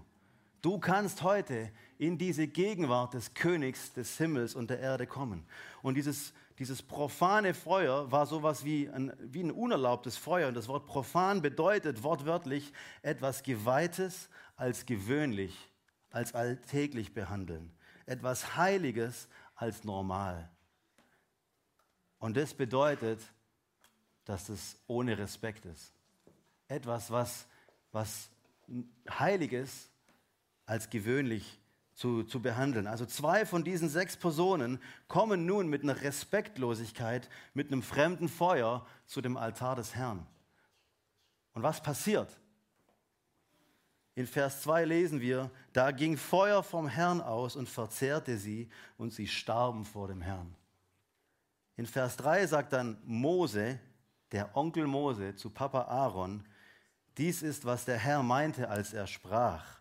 Du 0.62 0.78
kannst 0.78 1.24
heute 1.24 1.72
in 1.98 2.18
diese 2.18 2.48
Gegenwart 2.48 3.14
des 3.14 3.34
Königs 3.34 3.94
des 3.94 4.18
Himmels 4.18 4.56
und 4.56 4.70
der 4.70 4.80
Erde 4.80 5.08
kommen. 5.08 5.46
Und 5.82 5.96
dieses, 5.96 6.34
dieses 6.60 6.84
profane 6.84 7.54
Feuer 7.54 8.12
war 8.12 8.26
sowas 8.26 8.66
wie 8.66 8.90
ein, 8.90 9.14
wie 9.20 9.42
ein 9.42 9.52
unerlaubtes 9.52 10.18
Feuer. 10.18 10.50
Und 10.50 10.56
das 10.56 10.68
Wort 10.68 10.86
profan 10.86 11.42
bedeutet 11.42 12.04
wortwörtlich 12.04 12.74
etwas 13.02 13.42
Geweihtes 13.42 14.30
als 14.58 14.86
gewöhnlich, 14.86 15.58
als 16.12 16.36
alltäglich 16.36 17.14
behandeln. 17.14 17.72
Etwas 18.10 18.58
Heiliges 18.58 19.28
als 19.56 19.84
normal. 19.84 20.50
Und 22.18 22.36
das 22.36 22.56
bedeutet, 22.56 23.22
dass 24.26 24.50
es 24.50 24.82
ohne 24.88 25.16
Respekt 25.16 25.68
ist. 25.68 25.94
Etwas, 26.68 27.12
was, 27.12 27.46
was 27.92 28.32
Heiliges 29.08 29.92
als 30.66 30.90
gewöhnlich 30.90 31.60
zu, 31.94 32.24
zu 32.24 32.42
behandeln. 32.42 32.88
Also 32.88 33.06
zwei 33.06 33.46
von 33.46 33.64
diesen 33.64 33.90
sechs 33.90 34.18
Personen 34.18 34.82
kommen 35.08 35.46
nun 35.46 35.68
mit 35.68 35.84
einer 35.84 36.02
Respektlosigkeit, 36.02 37.30
mit 37.54 37.72
einem 37.72 37.84
fremden 37.84 38.28
Feuer 38.28 38.88
zu 39.06 39.22
dem 39.22 39.38
Altar 39.38 39.76
des 39.76 39.94
Herrn. 39.94 40.26
Und 41.54 41.62
was 41.62 41.84
passiert? 41.84 42.40
In 44.20 44.28
Vers 44.28 44.64
2 44.64 44.84
lesen 44.84 45.22
wir, 45.22 45.50
da 45.72 45.92
ging 45.92 46.18
Feuer 46.18 46.62
vom 46.62 46.90
Herrn 46.90 47.22
aus 47.22 47.56
und 47.56 47.70
verzehrte 47.70 48.38
sie 48.38 48.68
und 48.98 49.14
sie 49.14 49.28
starben 49.28 49.86
vor 49.86 50.10
dem 50.10 50.20
Herrn. 50.20 50.54
In 51.78 51.86
Vers 51.86 52.18
3 52.18 52.46
sagt 52.46 52.74
dann 52.74 52.98
Mose, 53.06 53.80
der 54.34 54.58
Onkel 54.58 54.88
Mose, 54.88 55.38
zu 55.38 55.50
Papa 55.50 55.84
Aaron, 55.84 56.44
dies 57.18 57.42
ist, 57.42 57.64
was 57.64 57.86
der 57.86 57.98
Herr 57.98 58.22
meinte, 58.22 58.68
als 58.68 58.92
er 58.92 59.08
sprach. 59.08 59.80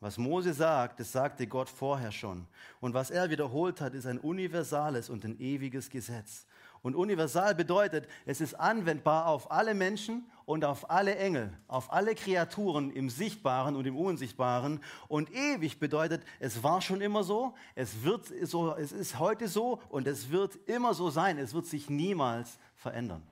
Was 0.00 0.16
Mose 0.16 0.54
sagt, 0.54 0.98
das 0.98 1.12
sagte 1.12 1.46
Gott 1.46 1.68
vorher 1.68 2.12
schon. 2.12 2.46
Und 2.80 2.94
was 2.94 3.10
er 3.10 3.28
wiederholt 3.28 3.82
hat, 3.82 3.92
ist 3.92 4.06
ein 4.06 4.20
universales 4.20 5.10
und 5.10 5.26
ein 5.26 5.38
ewiges 5.38 5.90
Gesetz. 5.90 6.46
Und 6.88 6.96
universal 6.96 7.54
bedeutet, 7.54 8.08
es 8.24 8.40
ist 8.40 8.54
anwendbar 8.54 9.26
auf 9.26 9.50
alle 9.50 9.74
Menschen 9.74 10.24
und 10.46 10.64
auf 10.64 10.88
alle 10.88 11.16
Engel, 11.16 11.52
auf 11.66 11.92
alle 11.92 12.14
Kreaturen 12.14 12.90
im 12.90 13.10
Sichtbaren 13.10 13.76
und 13.76 13.86
im 13.86 13.94
Unsichtbaren. 13.94 14.80
Und 15.06 15.30
ewig 15.34 15.78
bedeutet, 15.78 16.22
es 16.40 16.62
war 16.62 16.80
schon 16.80 17.02
immer 17.02 17.24
so, 17.24 17.54
es 17.74 18.04
wird 18.04 18.32
so, 18.44 18.74
es 18.74 18.92
ist 18.92 19.18
heute 19.18 19.48
so 19.48 19.82
und 19.90 20.08
es 20.08 20.30
wird 20.30 20.56
immer 20.66 20.94
so 20.94 21.10
sein. 21.10 21.36
Es 21.36 21.52
wird 21.52 21.66
sich 21.66 21.90
niemals 21.90 22.58
verändern. 22.74 23.22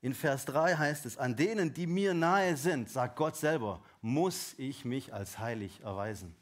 In 0.00 0.12
Vers 0.12 0.44
3 0.46 0.74
heißt 0.74 1.06
es, 1.06 1.18
an 1.18 1.36
denen, 1.36 1.72
die 1.72 1.86
mir 1.86 2.14
nahe 2.14 2.56
sind, 2.56 2.90
sagt 2.90 3.14
Gott 3.14 3.36
selber, 3.36 3.80
muss 4.02 4.56
ich 4.58 4.84
mich 4.84 5.14
als 5.14 5.38
heilig 5.38 5.82
erweisen. 5.84 6.34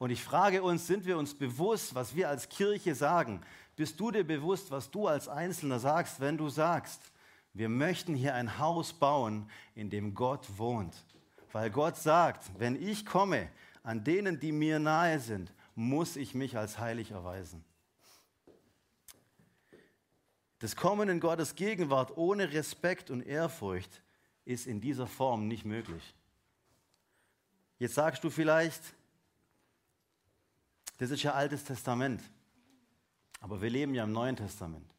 Und 0.00 0.08
ich 0.08 0.24
frage 0.24 0.62
uns, 0.62 0.86
sind 0.86 1.04
wir 1.04 1.18
uns 1.18 1.34
bewusst, 1.34 1.94
was 1.94 2.16
wir 2.16 2.30
als 2.30 2.48
Kirche 2.48 2.94
sagen? 2.94 3.42
Bist 3.76 4.00
du 4.00 4.10
dir 4.10 4.24
bewusst, 4.24 4.70
was 4.70 4.90
du 4.90 5.06
als 5.06 5.28
Einzelner 5.28 5.78
sagst, 5.78 6.20
wenn 6.20 6.38
du 6.38 6.48
sagst, 6.48 7.02
wir 7.52 7.68
möchten 7.68 8.14
hier 8.14 8.34
ein 8.34 8.58
Haus 8.58 8.94
bauen, 8.94 9.50
in 9.74 9.90
dem 9.90 10.14
Gott 10.14 10.46
wohnt? 10.56 10.94
Weil 11.52 11.68
Gott 11.68 11.98
sagt, 11.98 12.50
wenn 12.58 12.82
ich 12.82 13.04
komme, 13.04 13.50
an 13.82 14.02
denen, 14.02 14.40
die 14.40 14.52
mir 14.52 14.78
nahe 14.78 15.20
sind, 15.20 15.52
muss 15.74 16.16
ich 16.16 16.34
mich 16.34 16.56
als 16.56 16.78
heilig 16.78 17.10
erweisen. 17.10 17.62
Das 20.60 20.76
Kommen 20.76 21.10
in 21.10 21.20
Gottes 21.20 21.56
Gegenwart 21.56 22.16
ohne 22.16 22.54
Respekt 22.54 23.10
und 23.10 23.20
Ehrfurcht 23.20 24.00
ist 24.46 24.66
in 24.66 24.80
dieser 24.80 25.06
Form 25.06 25.46
nicht 25.46 25.66
möglich. 25.66 26.14
Jetzt 27.78 27.96
sagst 27.96 28.24
du 28.24 28.30
vielleicht, 28.30 28.94
das 31.00 31.10
ist 31.10 31.22
ja 31.22 31.32
Altes 31.32 31.64
Testament. 31.64 32.22
Aber 33.40 33.62
wir 33.62 33.70
leben 33.70 33.94
ja 33.94 34.04
im 34.04 34.12
Neuen 34.12 34.36
Testament. 34.36 34.94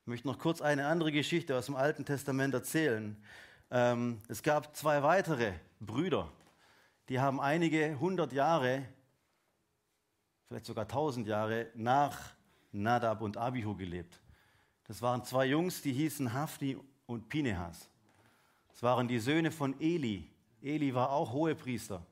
Ich 0.00 0.06
möchte 0.08 0.26
noch 0.26 0.40
kurz 0.40 0.60
eine 0.60 0.88
andere 0.88 1.12
Geschichte 1.12 1.56
aus 1.56 1.66
dem 1.66 1.76
Alten 1.76 2.04
Testament 2.04 2.52
erzählen. 2.52 3.16
Ähm, 3.70 4.20
es 4.26 4.42
gab 4.42 4.76
zwei 4.76 5.04
weitere 5.04 5.52
Brüder, 5.78 6.32
die 7.08 7.20
haben 7.20 7.40
einige 7.40 7.96
hundert 8.00 8.32
Jahre, 8.32 8.84
vielleicht 10.48 10.66
sogar 10.66 10.88
tausend 10.88 11.28
Jahre 11.28 11.68
nach 11.74 12.32
Nadab 12.72 13.20
und 13.20 13.36
Abihu 13.36 13.76
gelebt. 13.76 14.18
Das 14.88 15.00
waren 15.00 15.24
zwei 15.24 15.46
Jungs, 15.46 15.80
die 15.80 15.92
hießen 15.92 16.32
Hafni 16.32 16.76
und 17.06 17.28
Pinehas. 17.28 17.88
Das 18.72 18.82
waren 18.82 19.06
die 19.06 19.20
Söhne 19.20 19.52
von 19.52 19.80
Eli. 19.80 20.28
Eli 20.60 20.92
war 20.92 21.10
auch 21.10 21.32
Hohepriester. 21.32 22.04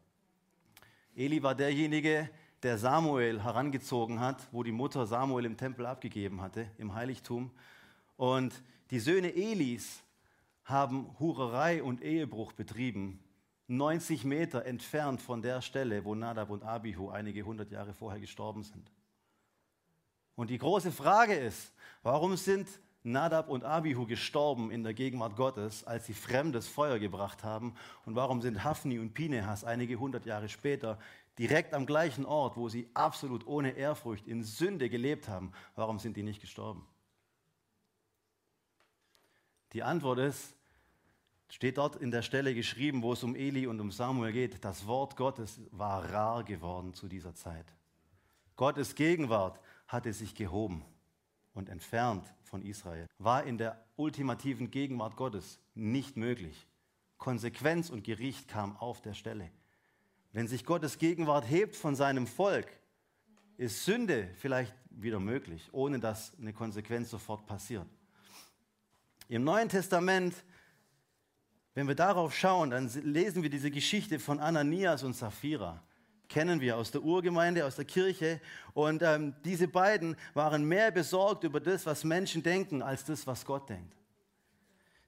Eli 1.19 1.43
war 1.43 1.57
derjenige, 1.57 2.31
der 2.63 2.79
Samuel 2.79 3.43
herangezogen 3.43 4.21
hat, 4.21 4.47
wo 4.53 4.63
die 4.63 4.71
Mutter 4.71 5.05
Samuel 5.05 5.47
im 5.47 5.57
Tempel 5.57 5.85
abgegeben 5.85 6.41
hatte, 6.41 6.71
im 6.79 6.95
Heiligtum. 6.95 7.51
Und 8.17 8.63
die 8.93 9.01
Söhne 9.01 9.35
Elis 9.35 10.05
haben 10.63 11.19
Hurerei 11.19 11.83
und 11.83 12.03
Ehebruch 12.03 12.53
betrieben, 12.53 13.19
90 13.67 14.25
Meter 14.25 14.65
entfernt 14.65 15.21
von 15.21 15.43
der 15.43 15.61
Stelle, 15.61 16.05
wo 16.05 16.15
Nadab 16.15 16.51
und 16.51 16.63
Abihu 16.63 17.09
einige 17.09 17.43
hundert 17.43 17.73
Jahre 17.73 17.95
vorher 17.95 18.21
gestorben 18.21 18.63
sind. 18.63 18.89
Und 20.37 20.51
die 20.51 20.59
große 20.59 20.93
Frage 20.93 21.35
ist, 21.35 21.73
warum 22.05 22.37
sind 22.37 22.69
Nadab 23.13 23.49
und 23.49 23.65
Abihu 23.65 24.07
gestorben 24.07 24.71
in 24.71 24.83
der 24.83 24.95
Gegenwart 24.95 25.37
Gottes, 25.37 25.85
als 25.85 26.07
sie 26.07 26.15
fremdes 26.15 26.69
Feuer 26.69 26.99
gebracht 26.99 27.45
haben? 27.45 27.75
Und 28.05 28.15
warum 28.15 28.41
sind 28.41 28.65
Hafni 28.65 28.99
und 28.99 29.15
Pinehas 29.15 29.65
einige 29.65 29.97
hundert 29.97 30.27
Jahre 30.27 30.49
später 30.49 30.99
direkt 31.39 31.75
am 31.75 31.87
gleichen 31.87 32.25
Ort, 32.25 32.57
wo 32.57 32.69
sie 32.69 32.89
absolut 32.95 33.47
ohne 33.47 33.71
Ehrfurcht 33.71 34.27
in 34.27 34.43
Sünde 34.43 34.91
gelebt 34.91 35.29
haben, 35.29 35.53
warum 35.77 35.99
sind 35.99 36.17
die 36.17 36.23
nicht 36.23 36.41
gestorben? 36.41 36.87
Die 39.73 39.83
Antwort 39.83 40.19
ist, 40.19 40.55
steht 41.51 41.79
dort 41.79 41.97
in 41.97 42.11
der 42.11 42.23
Stelle 42.23 42.55
geschrieben, 42.55 43.03
wo 43.03 43.13
es 43.13 43.23
um 43.23 43.35
Eli 43.35 43.67
und 43.67 43.81
um 43.81 43.91
Samuel 43.91 44.33
geht, 44.33 44.65
das 44.65 44.87
Wort 44.87 45.17
Gottes 45.17 45.61
war 45.71 46.11
rar 46.13 46.45
geworden 46.45 46.95
zu 46.95 47.09
dieser 47.09 47.35
Zeit. 47.35 47.67
Gottes 48.57 48.95
Gegenwart 48.95 49.61
hatte 49.87 50.13
sich 50.13 50.35
gehoben 50.35 50.85
und 51.55 51.69
entfernt 51.69 52.35
von 52.49 52.63
Israel. 52.63 53.07
War 53.19 53.45
in 53.45 53.59
der 53.59 53.85
ultimativen 53.97 54.71
Gegenwart 54.71 55.17
Gottes 55.17 55.61
nicht 55.75 56.17
möglich. 56.17 56.67
Konsequenz 57.19 57.91
und 57.91 58.05
Gericht 58.05 58.49
kam 58.49 58.77
auf 58.77 59.01
der 59.03 59.15
Stelle. 59.15 59.51
Wenn 60.33 60.49
sich 60.49 60.65
Gottes 60.65 60.99
Gegenwart 60.99 61.49
hebt 61.49 61.77
von 61.77 61.95
seinem 61.95 62.27
Volk, 62.27 62.69
ist 63.57 63.85
Sünde 63.85 64.29
vielleicht 64.39 64.75
wieder 64.91 65.19
möglich, 65.19 65.69
ohne 65.73 65.99
dass 65.99 66.33
eine 66.39 66.53
Konsequenz 66.53 67.11
sofort 67.11 67.47
passiert. 67.47 67.87
Im 69.29 69.45
Neuen 69.45 69.69
Testament, 69.69 70.35
wenn 71.75 71.89
wir 71.89 71.95
darauf 71.95 72.35
schauen, 72.35 72.71
dann 72.71 72.89
lesen 73.03 73.43
wir 73.43 73.51
diese 73.51 73.71
Geschichte 73.71 74.19
von 74.19 74.39
Ananias 74.41 75.03
und 75.03 75.15
Sapphira. 75.15 75.83
Kennen 76.29 76.61
wir 76.61 76.77
aus 76.77 76.91
der 76.91 77.03
Urgemeinde, 77.03 77.65
aus 77.65 77.77
der 77.77 77.85
Kirche. 77.85 78.41
Und 78.75 79.03
ähm, 79.03 79.35
diese 79.45 79.69
beiden 79.69 80.17
waren 80.35 80.65
mehr 80.65 80.91
besorgt 80.91 81.45
über 81.45 81.61
das, 81.61 81.87
was 81.87 82.05
Menschen 82.05 82.43
denken, 82.43 82.83
als 82.83 83.05
das, 83.05 83.27
was 83.27 83.45
Gott 83.45 83.69
denkt. 83.69 83.95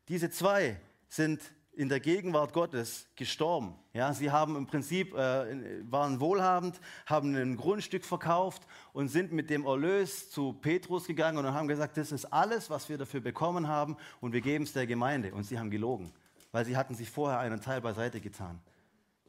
Diese 0.09 0.31
zwei 0.31 0.81
sind 1.09 1.41
in 1.73 1.89
der 1.89 2.01
Gegenwart 2.01 2.53
Gottes 2.53 3.07
gestorben. 3.17 3.75
Ja, 3.93 4.13
sie 4.13 4.31
haben 4.31 4.57
im 4.57 4.67
Prinzip, 4.67 5.15
äh, 5.15 5.83
waren 5.91 6.21
wohlhabend, 6.21 6.81
haben 7.07 7.35
ein 7.35 7.57
Grundstück 7.57 8.05
verkauft 8.05 8.67
und 8.93 9.09
sind 9.09 9.33
mit 9.33 9.51
dem 9.51 9.65
Erlös 9.65 10.31
zu 10.31 10.53
Petrus 10.53 11.07
gegangen 11.07 11.39
und 11.39 11.55
haben 11.55 11.69
gesagt, 11.69 11.97
das 11.97 12.13
ist 12.13 12.27
alles, 12.27 12.71
was 12.71 12.89
wir 12.89 12.99
dafür 12.99 13.21
bekommen 13.21 13.69
haben 13.69 13.97
und 14.21 14.33
wir 14.33 14.41
geben 14.41 14.65
es 14.65 14.73
der 14.73 14.87
Gemeinde. 14.87 15.33
Und 15.33 15.45
sie 15.45 15.59
haben 15.59 15.71
gelogen, 15.71 16.13
weil 16.53 16.65
sie 16.65 16.77
hatten 16.77 16.95
sich 16.95 17.09
vorher 17.09 17.39
einen 17.39 17.61
Teil 17.61 17.81
beiseite 17.81 18.21
getan. 18.21 18.61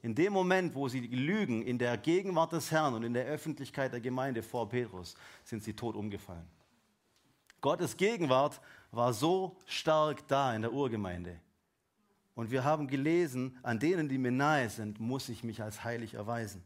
In 0.02 0.16
dem 0.16 0.34
Moment, 0.34 0.74
wo 0.74 0.88
sie 0.88 1.02
lügen, 1.02 1.62
in 1.62 1.78
der 1.78 1.98
Gegenwart 1.98 2.54
des 2.54 2.72
Herrn 2.72 2.96
und 2.96 3.04
in 3.04 3.14
der 3.14 3.26
Öffentlichkeit 3.26 3.94
der 3.94 4.02
Gemeinde 4.02 4.42
vor 4.42 4.68
Petrus, 4.68 5.16
sind 5.44 5.64
sie 5.64 5.74
tot 5.74 5.96
umgefallen. 5.96 6.48
Gottes 7.62 7.96
Gegenwart 7.96 8.60
war 8.92 9.14
so 9.14 9.58
stark 9.66 10.28
da 10.28 10.56
in 10.56 10.64
der 10.64 10.74
Urgemeinde 10.74 11.40
und 12.36 12.50
wir 12.50 12.64
haben 12.64 12.88
gelesen, 12.88 13.58
an 13.62 13.80
denen, 13.80 14.10
die 14.10 14.18
mir 14.18 14.32
nahe 14.32 14.70
sind, 14.70 15.00
muss 15.00 15.30
ich 15.30 15.44
mich 15.44 15.62
als 15.62 15.84
heilig 15.84 16.16
erweisen. 16.16 16.64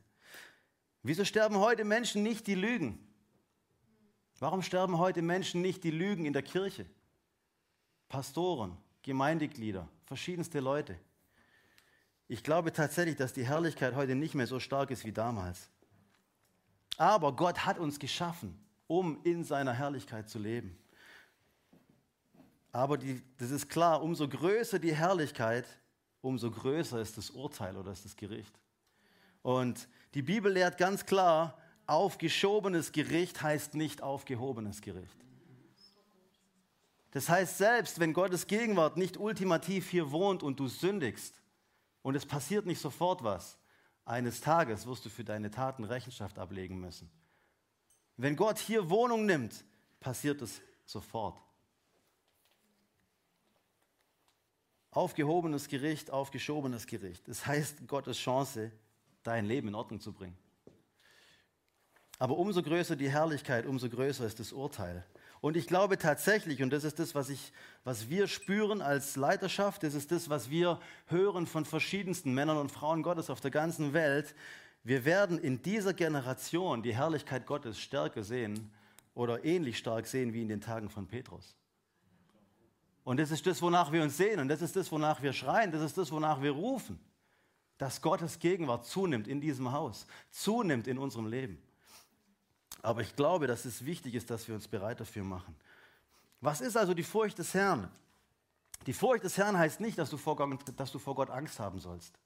Wieso 1.03 1.25
sterben 1.25 1.57
heute 1.57 1.83
Menschen 1.83 2.23
nicht, 2.23 2.47
die 2.47 2.55
lügen? 2.55 2.99
Warum 4.39 4.61
sterben 4.61 4.97
heute 4.97 5.21
Menschen 5.21 5.61
nicht, 5.61 5.83
die 5.83 5.91
lügen 5.91 6.25
in 6.25 6.33
der 6.33 6.43
Kirche? 6.43 6.85
Pastoren, 8.09 8.77
Gemeindeglieder, 9.03 9.87
verschiedenste 10.05 10.59
Leute. 10.59 10.97
Ich 12.27 12.43
glaube 12.43 12.73
tatsächlich, 12.73 13.15
dass 13.15 13.33
die 13.33 13.45
Herrlichkeit 13.45 13.95
heute 13.95 14.15
nicht 14.15 14.33
mehr 14.33 14.47
so 14.47 14.59
stark 14.59 14.89
ist 14.89 15.05
wie 15.05 15.11
damals. 15.11 15.69
Aber 16.97 17.35
Gott 17.35 17.65
hat 17.65 17.77
uns 17.77 17.99
geschaffen, 17.99 18.57
um 18.87 19.19
in 19.23 19.43
seiner 19.43 19.73
Herrlichkeit 19.73 20.29
zu 20.29 20.39
leben. 20.39 20.77
Aber 22.71 22.97
die, 22.97 23.21
das 23.37 23.51
ist 23.51 23.69
klar, 23.69 24.01
umso 24.01 24.27
größer 24.27 24.79
die 24.79 24.95
Herrlichkeit, 24.95 25.65
umso 26.21 26.49
größer 26.49 26.99
ist 26.99 27.17
das 27.17 27.29
Urteil 27.29 27.77
oder 27.77 27.91
ist 27.91 28.05
das 28.05 28.15
Gericht. 28.15 28.59
Und 29.43 29.87
die 30.13 30.23
Bibel 30.23 30.51
lehrt 30.51 30.77
ganz 30.77 31.05
klar, 31.05 31.57
aufgeschobenes 31.85 32.91
Gericht 32.91 33.41
heißt 33.43 33.75
nicht 33.75 34.01
aufgehobenes 34.01 34.81
Gericht. 34.81 35.15
Das 37.11 37.29
heißt, 37.29 37.59
selbst 37.59 37.99
wenn 37.99 38.11
Gottes 38.11 38.47
Gegenwart 38.47 38.97
nicht 38.97 39.17
ultimativ 39.17 39.89
hier 39.89 40.11
wohnt 40.11 40.43
und 40.43 40.59
du 40.59 40.67
sündigst 40.67 41.39
und 42.05 42.13
es 42.13 42.23
passiert 42.23 42.67
nicht 42.67 42.79
sofort 42.79 43.23
was, 43.23 43.57
eines 44.05 44.39
Tages 44.39 44.85
wirst 44.85 45.05
du 45.05 45.09
für 45.09 45.23
deine 45.23 45.49
Taten 45.49 45.83
Rechenschaft 45.83 46.37
ablegen 46.37 46.79
müssen. 46.79 47.09
Wenn 48.15 48.35
Gott 48.35 48.59
hier 48.59 48.91
Wohnung 48.91 49.25
nimmt, 49.25 49.65
passiert 49.99 50.39
es 50.43 50.61
sofort. 50.85 51.41
Aufgehobenes 54.91 55.67
Gericht, 55.67 56.11
aufgeschobenes 56.11 56.85
Gericht. 56.85 57.27
Das 57.27 57.47
heißt 57.47 57.87
Gottes 57.87 58.19
Chance, 58.19 58.71
dein 59.23 59.45
Leben 59.45 59.69
in 59.69 59.73
Ordnung 59.73 59.99
zu 59.99 60.13
bringen. 60.13 60.37
Aber 62.19 62.37
umso 62.37 62.61
größer 62.61 62.95
die 62.95 63.09
Herrlichkeit, 63.09 63.65
umso 63.65 63.89
größer 63.89 64.27
ist 64.27 64.39
das 64.39 64.53
Urteil. 64.53 65.03
Und 65.41 65.57
ich 65.57 65.67
glaube 65.67 65.97
tatsächlich, 65.97 66.63
und 66.63 66.71
das 66.71 66.83
ist 66.83 66.99
das, 66.99 67.13
was, 67.13 67.29
ich, 67.29 67.51
was 67.83 68.09
wir 68.09 68.27
spüren 68.27 68.81
als 68.81 69.15
Leiterschaft, 69.15 69.83
das 69.83 69.93
ist 69.93 70.11
das, 70.11 70.29
was 70.29 70.49
wir 70.49 70.79
hören 71.07 71.45
von 71.45 71.65
verschiedensten 71.65 72.33
Männern 72.33 72.57
und 72.57 72.71
Frauen 72.71 73.03
Gottes 73.03 73.29
auf 73.29 73.41
der 73.41 73.51
ganzen 73.51 73.93
Welt, 73.93 74.33
wir 74.83 75.03
werden 75.03 75.39
in 75.39 75.61
dieser 75.61 75.93
Generation 75.93 76.83
die 76.83 76.95
Herrlichkeit 76.95 77.47
Gottes 77.47 77.79
stärker 77.79 78.23
sehen 78.23 78.71
oder 79.15 79.43
ähnlich 79.43 79.79
stark 79.79 80.05
sehen 80.05 80.33
wie 80.33 80.43
in 80.43 80.47
den 80.47 80.61
Tagen 80.61 80.89
von 80.89 81.07
Petrus. 81.07 81.55
Und 83.03 83.17
das 83.17 83.31
ist 83.31 83.45
das, 83.47 83.61
wonach 83.61 83.91
wir 83.91 84.03
uns 84.03 84.17
sehen. 84.17 84.39
Und 84.39 84.47
das 84.47 84.61
ist 84.61 84.75
das, 84.75 84.91
wonach 84.91 85.21
wir 85.21 85.31
schreien. 85.31 85.71
Das 85.71 85.81
ist 85.81 85.97
das, 85.97 86.11
wonach 86.11 86.41
wir 86.41 86.51
rufen. 86.51 86.99
Dass 87.77 88.01
Gottes 88.01 88.39
Gegenwart 88.39 88.85
zunimmt 88.85 89.27
in 89.27 89.39
diesem 89.39 89.71
Haus, 89.71 90.07
zunimmt 90.31 90.87
in 90.87 90.97
unserem 90.97 91.27
Leben. 91.27 91.61
Aber 92.81 93.01
ich 93.01 93.15
glaube, 93.15 93.47
dass 93.47 93.65
es 93.65 93.85
wichtig 93.85 94.13
ist, 94.13 94.29
dass 94.29 94.47
wir 94.47 94.55
uns 94.55 94.67
bereit 94.67 94.99
dafür 94.99 95.23
machen. 95.23 95.55
Was 96.41 96.61
ist 96.61 96.77
also 96.77 96.93
die 96.93 97.03
Furcht 97.03 97.39
des 97.39 97.53
Herrn? 97.53 97.89
Die 98.85 98.93
Furcht 98.93 99.23
des 99.23 99.37
Herrn 99.37 99.57
heißt 99.57 99.79
nicht, 99.79 99.97
dass 99.97 100.11
du 100.11 100.17
vor 100.17 100.35
Gott, 100.35 100.59
dass 100.77 100.91
du 100.91 100.99
vor 100.99 101.15
Gott 101.15 101.31
Angst 101.31 101.59
haben 101.59 101.79
sollst. 101.79 102.19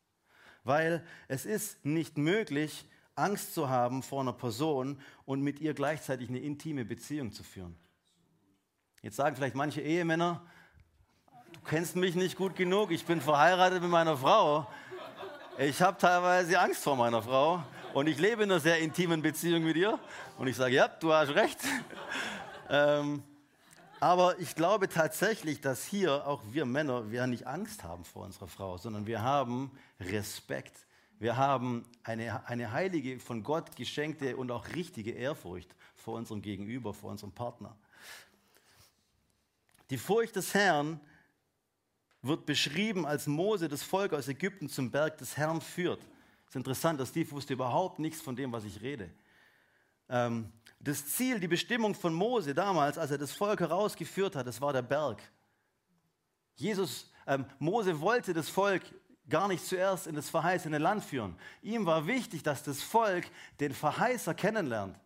Weil 0.65 1.05
es 1.29 1.45
ist 1.45 1.85
nicht 1.85 2.17
möglich, 2.17 2.85
Angst 3.15 3.53
zu 3.53 3.69
haben 3.69 4.03
vor 4.03 4.21
einer 4.21 4.33
Person 4.33 4.99
und 5.25 5.41
mit 5.41 5.59
ihr 5.61 5.73
gleichzeitig 5.73 6.29
eine 6.29 6.39
intime 6.39 6.83
Beziehung 6.83 7.31
zu 7.31 7.43
führen. 7.43 7.77
Jetzt 9.01 9.15
sagen 9.15 9.35
vielleicht 9.37 9.55
manche 9.55 9.81
Ehemänner, 9.81 10.45
du 11.53 11.59
kennst 11.61 11.95
mich 11.95 12.15
nicht 12.15 12.35
gut 12.35 12.57
genug, 12.57 12.91
ich 12.91 13.05
bin 13.05 13.21
verheiratet 13.21 13.81
mit 13.81 13.91
meiner 13.91 14.17
Frau. 14.17 14.67
Ich 15.57 15.81
habe 15.81 15.97
teilweise 15.97 16.59
Angst 16.59 16.83
vor 16.83 16.97
meiner 16.97 17.21
Frau 17.21 17.63
und 17.93 18.07
ich 18.07 18.19
lebe 18.19 18.43
in 18.43 18.51
einer 18.51 18.59
sehr 18.59 18.79
intimen 18.79 19.21
Beziehung 19.21 19.63
mit 19.63 19.75
ihr. 19.75 19.99
Und 20.37 20.47
ich 20.47 20.55
sage, 20.55 20.75
ja, 20.75 20.87
du 20.87 21.11
hast 21.11 21.29
recht. 21.29 21.59
ähm, 22.69 23.23
aber 23.99 24.39
ich 24.39 24.55
glaube 24.55 24.87
tatsächlich, 24.87 25.59
dass 25.59 25.85
hier 25.85 26.27
auch 26.27 26.41
wir 26.51 26.65
Männer, 26.65 27.11
wir 27.11 27.27
nicht 27.27 27.47
Angst 27.47 27.83
haben 27.83 28.05
vor 28.05 28.25
unserer 28.25 28.47
Frau, 28.47 28.77
sondern 28.77 29.07
wir 29.07 29.21
haben 29.21 29.71
Respekt. 29.99 30.73
Wir 31.19 31.35
haben 31.35 31.83
eine, 32.03 32.47
eine 32.47 32.71
heilige, 32.71 33.19
von 33.19 33.43
Gott 33.43 33.75
geschenkte 33.75 34.37
und 34.37 34.51
auch 34.51 34.67
richtige 34.69 35.11
Ehrfurcht 35.11 35.75
vor 35.95 36.15
unserem 36.15 36.41
Gegenüber, 36.41 36.93
vor 36.93 37.11
unserem 37.11 37.33
Partner. 37.33 37.75
Die 39.89 39.97
Furcht 39.97 40.35
des 40.35 40.53
Herrn 40.53 41.01
wird 42.21 42.45
beschrieben, 42.45 43.05
als 43.05 43.27
Mose 43.27 43.67
das 43.67 43.83
Volk 43.83 44.13
aus 44.13 44.27
Ägypten 44.27 44.69
zum 44.69 44.91
Berg 44.91 45.17
des 45.17 45.35
Herrn 45.35 45.59
führt. 45.59 46.01
Es 46.49 46.55
ist 46.55 46.61
interessant, 46.61 46.99
dass 46.99 47.09
Steve 47.09 47.29
wusste 47.29 47.53
überhaupt 47.53 47.99
nichts 47.99 48.21
von 48.21 48.35
dem, 48.35 48.51
was 48.51 48.63
ich 48.63 48.81
rede. 48.81 49.11
Ähm, 50.09 50.51
das 50.79 51.05
Ziel, 51.05 51.39
die 51.39 51.47
Bestimmung 51.47 51.93
von 51.93 52.11
Mose 52.11 52.55
damals, 52.55 52.97
als 52.97 53.11
er 53.11 53.19
das 53.19 53.31
Volk 53.31 53.59
herausgeführt 53.59 54.35
hat, 54.35 54.47
das 54.47 54.59
war 54.59 54.73
der 54.73 54.81
Berg. 54.81 55.21
Jesus, 56.55 57.11
ähm, 57.27 57.45
Mose 57.59 58.01
wollte 58.01 58.33
das 58.33 58.49
Volk 58.49 58.81
gar 59.29 59.47
nicht 59.47 59.63
zuerst 59.63 60.07
in 60.07 60.15
das 60.15 60.31
verheißene 60.31 60.79
Land 60.79 61.03
führen. 61.03 61.35
Ihm 61.61 61.85
war 61.85 62.07
wichtig, 62.07 62.41
dass 62.41 62.63
das 62.63 62.81
Volk 62.81 63.27
den 63.59 63.71
Verheißer 63.71 64.33
kennenlernt, 64.33 64.99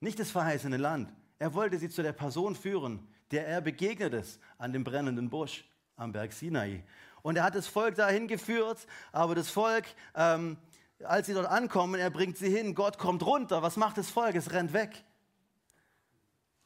nicht 0.00 0.18
das 0.18 0.32
verheißene 0.32 0.78
Land. 0.78 1.12
Er 1.38 1.54
wollte 1.54 1.78
sie 1.78 1.90
zu 1.90 2.02
der 2.02 2.12
Person 2.12 2.56
führen, 2.56 3.06
der 3.30 3.46
er 3.46 3.60
begegnet 3.60 4.14
ist 4.14 4.40
an 4.58 4.72
dem 4.72 4.82
brennenden 4.82 5.30
Busch 5.30 5.64
am 5.94 6.10
Berg 6.10 6.32
Sinai. 6.32 6.82
Und 7.22 7.36
er 7.36 7.44
hat 7.44 7.54
das 7.54 7.66
Volk 7.66 7.94
dahin 7.94 8.28
geführt, 8.28 8.86
aber 9.12 9.34
das 9.34 9.50
Volk, 9.50 9.84
ähm, 10.14 10.56
als 11.04 11.26
sie 11.26 11.34
dort 11.34 11.46
ankommen, 11.46 12.00
er 12.00 12.10
bringt 12.10 12.36
sie 12.36 12.48
hin, 12.48 12.74
Gott 12.74 12.98
kommt 12.98 13.24
runter. 13.24 13.62
Was 13.62 13.76
macht 13.76 13.98
das 13.98 14.10
Volk? 14.10 14.34
Es 14.34 14.52
rennt 14.52 14.72
weg. 14.72 15.04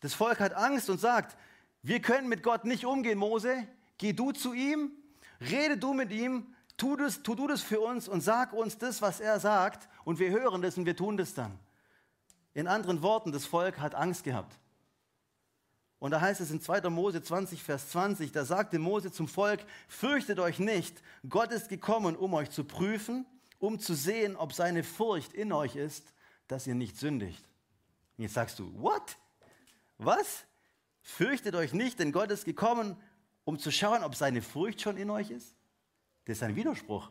Das 0.01 0.14
Volk 0.14 0.40
hat 0.40 0.55
Angst 0.55 0.90
und 0.90 1.01
sagt, 1.01 1.37
wir 1.83 2.01
können 2.01 2.29
mit 2.29 2.43
Gott 2.43 2.64
nicht 2.64 2.85
umgehen, 2.85 3.19
Mose. 3.19 3.67
Geh 3.99 4.12
du 4.12 4.33
zu 4.33 4.53
ihm, 4.53 4.90
rede 5.40 5.77
du 5.77 5.95
mit 5.95 6.11
ihm, 6.11 6.55
tu, 6.77 6.97
das, 6.97 7.23
tu 7.23 7.35
du 7.35 7.47
das 7.47 7.62
für 7.62 7.81
uns 7.81 8.09
und 8.09 8.21
sag 8.21 8.53
uns 8.53 8.79
das, 8.79 9.03
was 9.03 9.21
er 9.21 9.38
sagt. 9.40 9.88
Und 10.05 10.19
wir 10.19 10.31
hören 10.31 10.62
das 10.62 10.77
und 10.77 10.87
wir 10.87 10.97
tun 10.97 11.17
das 11.17 11.35
dann. 11.35 11.59
In 12.55 12.69
anderen 12.69 13.03
Worten, 13.03 13.33
das 13.33 13.47
Volk 13.47 13.81
hat 13.81 13.95
Angst 13.95 14.25
gehabt. 14.25 14.59
Und 16.05 16.11
da 16.11 16.21
heißt 16.21 16.43
es 16.43 16.51
in 16.51 16.61
2. 16.61 16.90
Mose 16.90 17.23
20, 17.23 17.62
Vers 17.62 17.88
20, 17.88 18.31
da 18.31 18.45
sagte 18.45 18.79
Mose 18.79 19.11
zum 19.11 19.27
Volk, 19.27 19.64
fürchtet 19.88 20.38
euch 20.38 20.59
nicht, 20.59 21.03
Gott 21.27 21.51
ist 21.51 21.71
gekommen, 21.71 22.14
um 22.14 22.35
euch 22.35 22.51
zu 22.51 22.64
prüfen, 22.64 23.25
um 23.59 23.81
zu 23.81 23.95
sehen, 23.95 24.37
ob 24.37 24.53
seine 24.53 24.85
Furcht 24.85 25.33
in 25.33 25.51
euch 25.51 25.77
ist, 25.77 26.12
dass 26.47 26.67
ihr 26.67 26.75
nicht 26.75 26.99
sündigt. 26.99 27.43
Und 28.19 28.25
jetzt 28.25 28.35
sagst 28.35 28.59
du, 28.59 28.71
what? 28.83 29.17
Was? 29.97 30.45
Fürchtet 31.01 31.55
euch 31.55 31.73
nicht, 31.73 31.99
denn 31.99 32.12
Gott 32.12 32.31
ist 32.31 32.45
gekommen, 32.45 32.99
um 33.45 33.59
zu 33.59 33.71
schauen, 33.73 34.05
ob 34.05 34.14
seine 34.14 34.43
Furcht 34.43 34.83
schon 34.83 34.99
in 34.99 35.09
euch 35.09 35.31
ist? 35.31 35.57
Das 36.27 36.37
ist 36.37 36.43
ein 36.43 36.55
Widerspruch. 36.55 37.11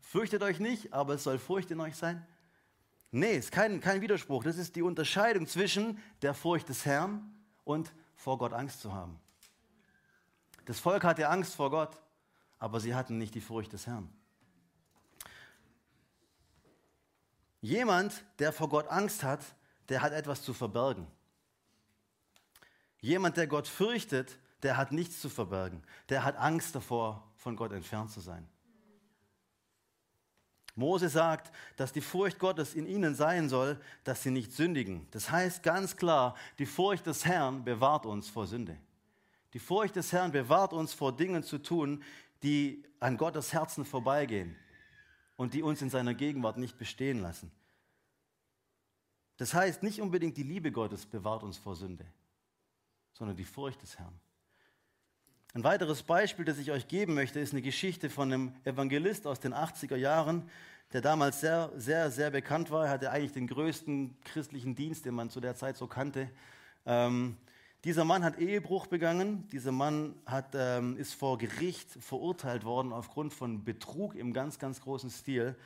Fürchtet 0.00 0.42
euch 0.42 0.58
nicht, 0.58 0.94
aber 0.94 1.16
es 1.16 1.22
soll 1.22 1.38
Furcht 1.38 1.70
in 1.70 1.82
euch 1.82 1.96
sein? 1.96 2.26
Nee, 3.10 3.32
es 3.32 3.44
ist 3.44 3.52
kein, 3.52 3.82
kein 3.82 4.00
Widerspruch. 4.00 4.42
Das 4.42 4.56
ist 4.56 4.74
die 4.74 4.80
Unterscheidung 4.80 5.46
zwischen 5.46 5.98
der 6.22 6.32
Furcht 6.32 6.70
des 6.70 6.86
Herrn 6.86 7.34
und 7.68 7.92
vor 8.16 8.38
Gott 8.38 8.54
Angst 8.54 8.80
zu 8.80 8.94
haben. 8.94 9.20
Das 10.64 10.80
Volk 10.80 11.04
hatte 11.04 11.28
Angst 11.28 11.54
vor 11.54 11.70
Gott, 11.70 12.00
aber 12.58 12.80
sie 12.80 12.94
hatten 12.94 13.18
nicht 13.18 13.34
die 13.34 13.42
Furcht 13.42 13.72
des 13.74 13.86
Herrn. 13.86 14.08
Jemand, 17.60 18.24
der 18.38 18.52
vor 18.52 18.70
Gott 18.70 18.88
Angst 18.88 19.22
hat, 19.22 19.44
der 19.90 20.00
hat 20.00 20.12
etwas 20.12 20.42
zu 20.42 20.54
verbergen. 20.54 21.06
Jemand, 23.00 23.36
der 23.36 23.46
Gott 23.46 23.68
fürchtet, 23.68 24.38
der 24.62 24.78
hat 24.78 24.90
nichts 24.90 25.20
zu 25.20 25.28
verbergen. 25.28 25.82
Der 26.08 26.24
hat 26.24 26.36
Angst 26.36 26.74
davor, 26.74 27.22
von 27.36 27.54
Gott 27.54 27.72
entfernt 27.72 28.10
zu 28.10 28.20
sein. 28.20 28.48
Mose 30.78 31.08
sagt, 31.08 31.52
dass 31.76 31.92
die 31.92 32.00
Furcht 32.00 32.38
Gottes 32.38 32.74
in 32.74 32.86
ihnen 32.86 33.14
sein 33.14 33.48
soll, 33.48 33.80
dass 34.04 34.22
sie 34.22 34.30
nicht 34.30 34.52
sündigen. 34.52 35.06
Das 35.10 35.30
heißt 35.30 35.62
ganz 35.62 35.96
klar, 35.96 36.36
die 36.58 36.66
Furcht 36.66 37.06
des 37.06 37.24
Herrn 37.24 37.64
bewahrt 37.64 38.06
uns 38.06 38.28
vor 38.28 38.46
Sünde. 38.46 38.76
Die 39.54 39.58
Furcht 39.58 39.96
des 39.96 40.12
Herrn 40.12 40.30
bewahrt 40.30 40.72
uns 40.72 40.94
vor 40.94 41.16
Dingen 41.16 41.42
zu 41.42 41.58
tun, 41.58 42.02
die 42.42 42.84
an 43.00 43.16
Gottes 43.16 43.52
Herzen 43.52 43.84
vorbeigehen 43.84 44.54
und 45.36 45.54
die 45.54 45.62
uns 45.62 45.82
in 45.82 45.90
seiner 45.90 46.14
Gegenwart 46.14 46.58
nicht 46.58 46.78
bestehen 46.78 47.20
lassen. 47.20 47.50
Das 49.36 49.54
heißt, 49.54 49.82
nicht 49.82 50.00
unbedingt 50.00 50.36
die 50.36 50.42
Liebe 50.44 50.70
Gottes 50.70 51.06
bewahrt 51.06 51.42
uns 51.42 51.58
vor 51.58 51.74
Sünde, 51.74 52.06
sondern 53.12 53.36
die 53.36 53.44
Furcht 53.44 53.82
des 53.82 53.98
Herrn. 53.98 54.18
Ein 55.58 55.64
weiteres 55.64 56.04
Beispiel, 56.04 56.44
das 56.44 56.58
ich 56.58 56.70
euch 56.70 56.86
geben 56.86 57.14
möchte, 57.14 57.40
ist 57.40 57.52
eine 57.52 57.62
Geschichte 57.62 58.10
von 58.10 58.32
einem 58.32 58.52
Evangelist 58.62 59.26
aus 59.26 59.40
den 59.40 59.52
80er 59.52 59.96
Jahren, 59.96 60.48
der 60.92 61.00
damals 61.00 61.40
sehr, 61.40 61.72
sehr, 61.74 62.12
sehr 62.12 62.30
bekannt 62.30 62.70
war. 62.70 62.84
Er 62.84 62.90
hatte 62.92 63.10
eigentlich 63.10 63.32
den 63.32 63.48
größten 63.48 64.16
christlichen 64.22 64.76
Dienst, 64.76 65.04
den 65.04 65.14
man 65.14 65.30
zu 65.30 65.40
der 65.40 65.56
Zeit 65.56 65.76
so 65.76 65.88
kannte. 65.88 66.30
Ähm, 66.86 67.36
dieser 67.82 68.04
Mann 68.04 68.22
hat 68.22 68.38
Ehebruch 68.38 68.86
begangen. 68.86 69.48
Dieser 69.50 69.72
Mann 69.72 70.14
hat, 70.26 70.50
ähm, 70.54 70.96
ist 70.96 71.14
vor 71.14 71.38
Gericht 71.38 71.90
verurteilt 71.90 72.62
worden 72.62 72.92
aufgrund 72.92 73.34
von 73.34 73.64
Betrug 73.64 74.14
im 74.14 74.32
ganz, 74.32 74.60
ganz 74.60 74.80
großen 74.80 75.10
Stil. 75.10 75.56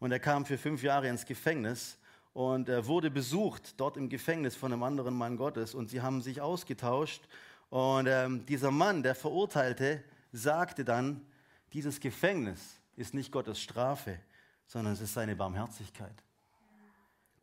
Und 0.00 0.10
er 0.10 0.18
kam 0.18 0.44
für 0.44 0.58
fünf 0.58 0.82
Jahre 0.82 1.06
ins 1.06 1.24
Gefängnis 1.24 1.98
und 2.34 2.68
er 2.68 2.88
wurde 2.88 3.12
besucht 3.12 3.80
dort 3.80 3.96
im 3.96 4.08
Gefängnis 4.08 4.56
von 4.56 4.72
einem 4.72 4.82
anderen 4.82 5.14
Mann 5.14 5.36
Gottes. 5.36 5.72
Und 5.72 5.88
sie 5.88 6.00
haben 6.00 6.20
sich 6.20 6.40
ausgetauscht 6.40 7.22
und 7.70 8.06
ähm, 8.06 8.46
dieser 8.46 8.70
Mann, 8.70 9.02
der 9.02 9.14
Verurteilte, 9.14 10.02
sagte 10.32 10.84
dann, 10.84 11.26
dieses 11.72 12.00
Gefängnis 12.00 12.80
ist 12.96 13.14
nicht 13.14 13.32
Gottes 13.32 13.60
Strafe, 13.60 14.18
sondern 14.66 14.94
es 14.94 15.00
ist 15.00 15.14
seine 15.14 15.36
Barmherzigkeit. 15.36 16.22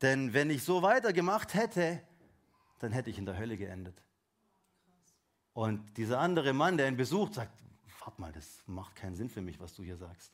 Denn 0.01 0.33
wenn 0.33 0.49
ich 0.49 0.63
so 0.63 0.81
weitergemacht 0.81 1.53
hätte, 1.53 2.01
dann 2.79 2.91
hätte 2.91 3.09
ich 3.09 3.17
in 3.17 3.25
der 3.25 3.37
Hölle 3.37 3.57
geendet. 3.57 4.01
Und 5.53 5.97
dieser 5.97 6.19
andere 6.19 6.51
Mann, 6.51 6.77
der 6.77 6.87
ihn 6.87 6.97
besucht, 6.97 7.35
sagt, 7.35 7.51
warte 7.99 8.19
mal, 8.19 8.31
das 8.31 8.63
macht 8.65 8.95
keinen 8.95 9.15
Sinn 9.15 9.29
für 9.29 9.41
mich, 9.41 9.59
was 9.59 9.73
du 9.75 9.83
hier 9.83 9.97
sagst. 9.97 10.33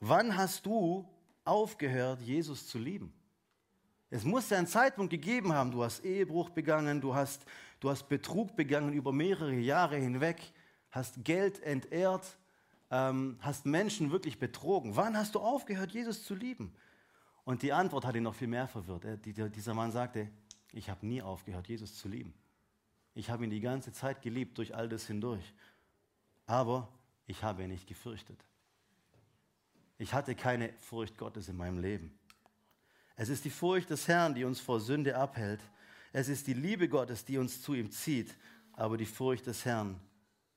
Wann 0.00 0.36
hast 0.36 0.66
du 0.66 1.08
aufgehört, 1.44 2.20
Jesus 2.20 2.66
zu 2.66 2.78
lieben? 2.78 3.12
Es 4.10 4.24
muss 4.24 4.52
einen 4.52 4.66
Zeitpunkt 4.66 5.10
gegeben 5.10 5.52
haben, 5.52 5.72
du 5.72 5.82
hast 5.82 6.04
Ehebruch 6.04 6.50
begangen, 6.50 7.00
du 7.00 7.14
hast, 7.14 7.44
du 7.80 7.90
hast 7.90 8.08
Betrug 8.08 8.54
begangen 8.54 8.92
über 8.92 9.12
mehrere 9.12 9.54
Jahre 9.54 9.96
hinweg, 9.96 10.52
hast 10.90 11.24
Geld 11.24 11.60
entehrt, 11.62 12.38
ähm, 12.90 13.36
hast 13.40 13.66
Menschen 13.66 14.12
wirklich 14.12 14.38
betrogen. 14.38 14.94
Wann 14.94 15.16
hast 15.16 15.34
du 15.34 15.40
aufgehört, 15.40 15.92
Jesus 15.92 16.24
zu 16.24 16.34
lieben? 16.34 16.72
Und 17.44 17.62
die 17.62 17.72
Antwort 17.72 18.04
hat 18.04 18.14
ihn 18.14 18.22
noch 18.22 18.34
viel 18.34 18.48
mehr 18.48 18.68
verwirrt. 18.68 19.04
Er, 19.04 19.16
die, 19.16 19.32
dieser 19.32 19.74
Mann 19.74 19.90
sagte, 19.90 20.30
ich 20.72 20.88
habe 20.88 21.04
nie 21.06 21.22
aufgehört, 21.22 21.68
Jesus 21.68 21.96
zu 21.96 22.08
lieben. 22.08 22.32
Ich 23.14 23.30
habe 23.30 23.44
ihn 23.44 23.50
die 23.50 23.60
ganze 23.60 23.92
Zeit 23.92 24.22
geliebt, 24.22 24.58
durch 24.58 24.74
all 24.74 24.88
das 24.88 25.06
hindurch. 25.06 25.54
Aber 26.46 26.88
ich 27.26 27.42
habe 27.42 27.64
ihn 27.64 27.70
nicht 27.70 27.86
gefürchtet. 27.86 28.38
Ich 29.98 30.12
hatte 30.12 30.34
keine 30.34 30.72
Furcht 30.78 31.16
Gottes 31.16 31.48
in 31.48 31.56
meinem 31.56 31.78
Leben. 31.78 32.16
Es 33.16 33.30
ist 33.30 33.44
die 33.44 33.50
Furcht 33.50 33.90
des 33.90 34.06
Herrn, 34.08 34.34
die 34.34 34.44
uns 34.44 34.60
vor 34.60 34.78
Sünde 34.78 35.16
abhält. 35.16 35.60
Es 36.12 36.28
ist 36.28 36.46
die 36.46 36.52
Liebe 36.52 36.88
Gottes, 36.88 37.24
die 37.24 37.38
uns 37.38 37.62
zu 37.62 37.74
ihm 37.74 37.90
zieht. 37.90 38.34
Aber 38.74 38.98
die 38.98 39.06
Furcht 39.06 39.46
des 39.46 39.64
Herrn 39.64 39.98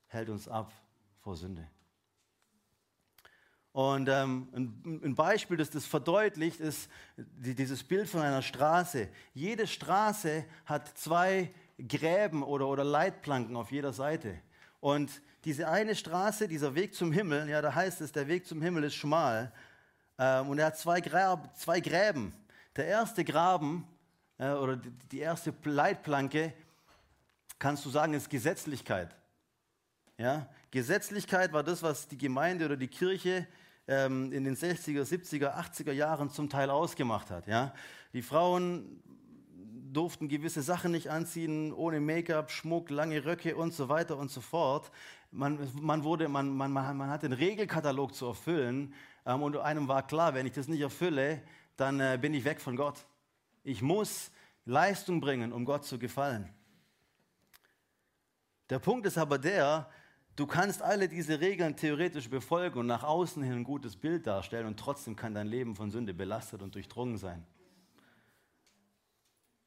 hält 0.06 0.28
uns 0.28 0.46
ab 0.46 0.70
vor 1.20 1.36
Sünde. 1.36 1.66
Und 3.72 4.08
ähm, 4.08 4.48
ein, 4.52 5.00
ein, 5.04 5.14
Beispiel, 5.14 5.56
das 5.56 5.70
das 5.70 5.86
verdeutlicht, 5.86 6.60
ist 6.60 6.90
die, 7.16 7.54
dieses 7.54 7.84
Bild 7.84 8.08
von 8.08 8.20
einer 8.20 8.42
Straße. 8.42 9.08
Jede 9.32 9.66
Straße 9.66 10.44
hat 10.66 10.98
zwei 10.98 11.50
Gräben 11.78 12.42
oder, 12.42 12.66
oder 12.66 12.84
Leitplanken 12.84 13.56
auf 13.56 13.70
jeder 13.70 13.92
Seite. 13.92 14.38
Und 14.80 15.22
diese 15.44 15.68
eine 15.68 15.94
Straße, 15.94 16.48
dieser 16.48 16.74
Weg 16.74 16.94
zum 16.94 17.12
Himmel, 17.12 17.48
ja, 17.48 17.62
da 17.62 17.74
heißt 17.74 18.00
es, 18.00 18.12
der 18.12 18.28
Weg 18.28 18.46
zum 18.46 18.60
Himmel 18.60 18.84
ist 18.84 18.96
schmal. 18.96 19.52
Ähm, 20.18 20.48
und 20.48 20.58
er 20.58 20.66
hat 20.66 20.78
zwei, 20.78 21.00
Gräb, 21.00 21.38
zwei 21.54 21.80
Gräben. 21.80 22.34
Der 22.76 22.86
erste 22.86 23.24
Graben 23.24 23.86
äh, 24.38 24.50
oder 24.50 24.76
die, 24.76 24.90
die 25.10 25.18
erste 25.18 25.52
Leitplanke, 25.64 26.52
kannst 27.58 27.84
du 27.84 27.90
sagen, 27.90 28.14
ist 28.14 28.30
Gesetzlichkeit. 28.30 29.14
Ja? 30.18 30.48
Gesetzlichkeit 30.70 31.52
war 31.52 31.64
das, 31.64 31.82
was 31.82 32.06
die 32.06 32.18
Gemeinde 32.18 32.66
oder 32.66 32.76
die 32.76 32.88
Kirche 32.88 33.46
ähm, 33.88 34.32
in 34.32 34.44
den 34.44 34.56
60er, 34.56 35.02
70er, 35.02 35.56
80er 35.56 35.92
Jahren 35.92 36.30
zum 36.30 36.48
Teil 36.48 36.70
ausgemacht 36.70 37.30
hat. 37.30 37.48
Ja? 37.48 37.74
Die 38.12 38.22
Frauen 38.22 39.02
durften 39.92 40.28
gewisse 40.28 40.62
Sachen 40.62 40.92
nicht 40.92 41.10
anziehen, 41.10 41.72
ohne 41.72 42.00
Make-up, 42.00 42.52
Schmuck, 42.52 42.90
lange 42.90 43.24
Röcke 43.24 43.56
und 43.56 43.74
so 43.74 43.88
weiter 43.88 44.16
und 44.16 44.30
so 44.30 44.40
fort. 44.40 44.92
Man, 45.32 45.58
man, 45.80 46.04
wurde, 46.04 46.28
man, 46.28 46.56
man, 46.56 46.72
man 46.72 47.10
hat 47.10 47.24
den 47.24 47.32
Regelkatalog 47.32 48.14
zu 48.14 48.26
erfüllen 48.26 48.94
ähm, 49.26 49.42
und 49.42 49.56
einem 49.56 49.88
war 49.88 50.06
klar, 50.06 50.34
wenn 50.34 50.46
ich 50.46 50.52
das 50.52 50.68
nicht 50.68 50.80
erfülle, 50.80 51.42
dann 51.80 51.98
äh, 52.00 52.18
bin 52.20 52.34
ich 52.34 52.44
weg 52.44 52.60
von 52.60 52.76
Gott. 52.76 53.06
Ich 53.62 53.80
muss 53.80 54.30
Leistung 54.64 55.20
bringen, 55.20 55.52
um 55.52 55.64
Gott 55.64 55.84
zu 55.84 55.98
gefallen. 55.98 56.52
Der 58.68 58.78
Punkt 58.78 59.06
ist 59.06 59.18
aber 59.18 59.38
der, 59.38 59.90
du 60.36 60.46
kannst 60.46 60.82
alle 60.82 61.08
diese 61.08 61.40
Regeln 61.40 61.76
theoretisch 61.76 62.28
befolgen 62.28 62.78
und 62.78 62.86
nach 62.86 63.02
außen 63.02 63.42
hin 63.42 63.54
ein 63.54 63.64
gutes 63.64 63.96
Bild 63.96 64.26
darstellen 64.26 64.66
und 64.66 64.78
trotzdem 64.78 65.16
kann 65.16 65.34
dein 65.34 65.46
Leben 65.46 65.74
von 65.74 65.90
Sünde 65.90 66.14
belastet 66.14 66.62
und 66.62 66.74
durchdrungen 66.74 67.18
sein. 67.18 67.44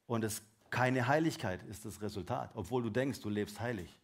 Und 0.05 0.23
es 0.23 0.41
keine 0.69 1.07
Heiligkeit 1.07 1.61
ist 1.63 1.85
das 1.85 2.01
Resultat, 2.01 2.51
obwohl 2.55 2.81
du 2.81 2.89
denkst, 2.89 3.21
du 3.21 3.29
lebst 3.29 3.59
heilig. 3.59 3.99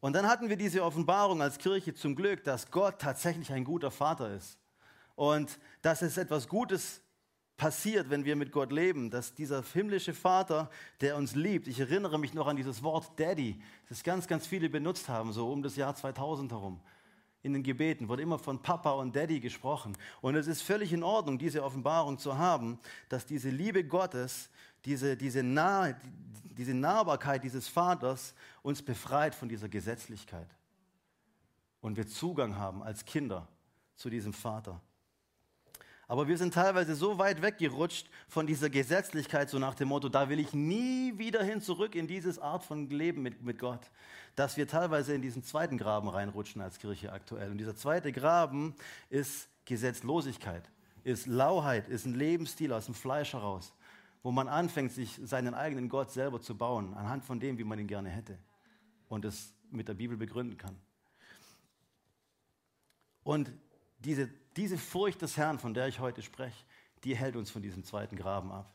Und 0.00 0.14
dann 0.14 0.26
hatten 0.26 0.48
wir 0.48 0.56
diese 0.56 0.84
Offenbarung 0.84 1.42
als 1.42 1.58
Kirche 1.58 1.94
zum 1.94 2.16
Glück, 2.16 2.42
dass 2.44 2.70
Gott 2.70 3.00
tatsächlich 3.00 3.52
ein 3.52 3.64
guter 3.64 3.90
Vater 3.90 4.34
ist 4.34 4.58
und 5.16 5.58
dass 5.82 6.02
es 6.02 6.16
etwas 6.16 6.46
Gutes 6.46 7.02
passiert, 7.56 8.10
wenn 8.10 8.24
wir 8.24 8.36
mit 8.36 8.52
Gott 8.52 8.70
leben, 8.70 9.10
dass 9.10 9.34
dieser 9.34 9.62
himmlische 9.62 10.12
Vater, 10.14 10.70
der 11.00 11.16
uns 11.16 11.34
liebt, 11.34 11.68
ich 11.68 11.80
erinnere 11.80 12.18
mich 12.18 12.34
noch 12.34 12.46
an 12.46 12.56
dieses 12.56 12.82
Wort 12.82 13.18
Daddy, 13.18 13.60
das 13.88 14.02
ganz, 14.02 14.26
ganz 14.26 14.46
viele 14.46 14.68
benutzt 14.68 15.08
haben, 15.08 15.32
so 15.32 15.50
um 15.50 15.62
das 15.62 15.76
Jahr 15.76 15.94
2000 15.94 16.52
herum. 16.52 16.80
In 17.42 17.54
den 17.54 17.62
Gebeten 17.62 18.08
wurde 18.08 18.22
immer 18.22 18.38
von 18.38 18.60
Papa 18.60 18.90
und 18.92 19.14
Daddy 19.14 19.40
gesprochen. 19.40 19.96
Und 20.20 20.34
es 20.34 20.48
ist 20.48 20.62
völlig 20.62 20.92
in 20.92 21.02
Ordnung, 21.02 21.38
diese 21.38 21.62
Offenbarung 21.62 22.18
zu 22.18 22.36
haben, 22.36 22.78
dass 23.08 23.24
diese 23.24 23.50
Liebe 23.50 23.84
Gottes, 23.84 24.50
diese, 24.84 25.16
diese, 25.16 25.42
Nahe, 25.42 25.96
diese 26.56 26.74
Nahbarkeit 26.74 27.44
dieses 27.44 27.68
Vaters 27.68 28.34
uns 28.62 28.82
befreit 28.82 29.34
von 29.34 29.48
dieser 29.48 29.68
Gesetzlichkeit. 29.68 30.48
Und 31.80 31.96
wir 31.96 32.08
Zugang 32.08 32.56
haben 32.56 32.82
als 32.82 33.04
Kinder 33.04 33.46
zu 33.94 34.10
diesem 34.10 34.32
Vater. 34.32 34.80
Aber 36.08 36.28
wir 36.28 36.38
sind 36.38 36.54
teilweise 36.54 36.94
so 36.94 37.18
weit 37.18 37.42
weggerutscht 37.42 38.08
von 38.28 38.46
dieser 38.46 38.70
Gesetzlichkeit, 38.70 39.50
so 39.50 39.58
nach 39.58 39.74
dem 39.74 39.88
Motto, 39.88 40.08
da 40.08 40.28
will 40.28 40.38
ich 40.38 40.52
nie 40.52 41.18
wieder 41.18 41.42
hin 41.42 41.60
zurück 41.60 41.96
in 41.96 42.06
dieses 42.06 42.38
Art 42.38 42.62
von 42.62 42.88
Leben 42.90 43.22
mit, 43.22 43.42
mit 43.42 43.58
Gott, 43.58 43.90
dass 44.36 44.56
wir 44.56 44.68
teilweise 44.68 45.14
in 45.14 45.22
diesen 45.22 45.42
zweiten 45.42 45.78
Graben 45.78 46.08
reinrutschen 46.08 46.62
als 46.62 46.78
Kirche 46.78 47.12
aktuell. 47.12 47.50
Und 47.50 47.58
dieser 47.58 47.74
zweite 47.74 48.12
Graben 48.12 48.76
ist 49.10 49.48
Gesetzlosigkeit, 49.64 50.70
ist 51.02 51.26
Lauheit, 51.26 51.88
ist 51.88 52.06
ein 52.06 52.14
Lebensstil 52.14 52.72
aus 52.72 52.86
dem 52.86 52.94
Fleisch 52.94 53.32
heraus, 53.32 53.74
wo 54.22 54.30
man 54.30 54.46
anfängt, 54.46 54.92
sich 54.92 55.18
seinen 55.24 55.54
eigenen 55.54 55.88
Gott 55.88 56.12
selber 56.12 56.40
zu 56.40 56.56
bauen, 56.56 56.94
anhand 56.94 57.24
von 57.24 57.40
dem, 57.40 57.58
wie 57.58 57.64
man 57.64 57.80
ihn 57.80 57.88
gerne 57.88 58.10
hätte 58.10 58.38
und 59.08 59.24
es 59.24 59.52
mit 59.72 59.88
der 59.88 59.94
Bibel 59.94 60.16
begründen 60.16 60.56
kann. 60.56 60.76
Und 63.24 63.50
diese, 63.98 64.30
diese 64.56 64.78
Furcht 64.78 65.22
des 65.22 65.36
Herrn, 65.36 65.58
von 65.58 65.74
der 65.74 65.88
ich 65.88 66.00
heute 66.00 66.22
spreche, 66.22 66.64
die 67.04 67.16
hält 67.16 67.36
uns 67.36 67.50
von 67.50 67.62
diesem 67.62 67.84
zweiten 67.84 68.16
Graben 68.16 68.50
ab. 68.50 68.72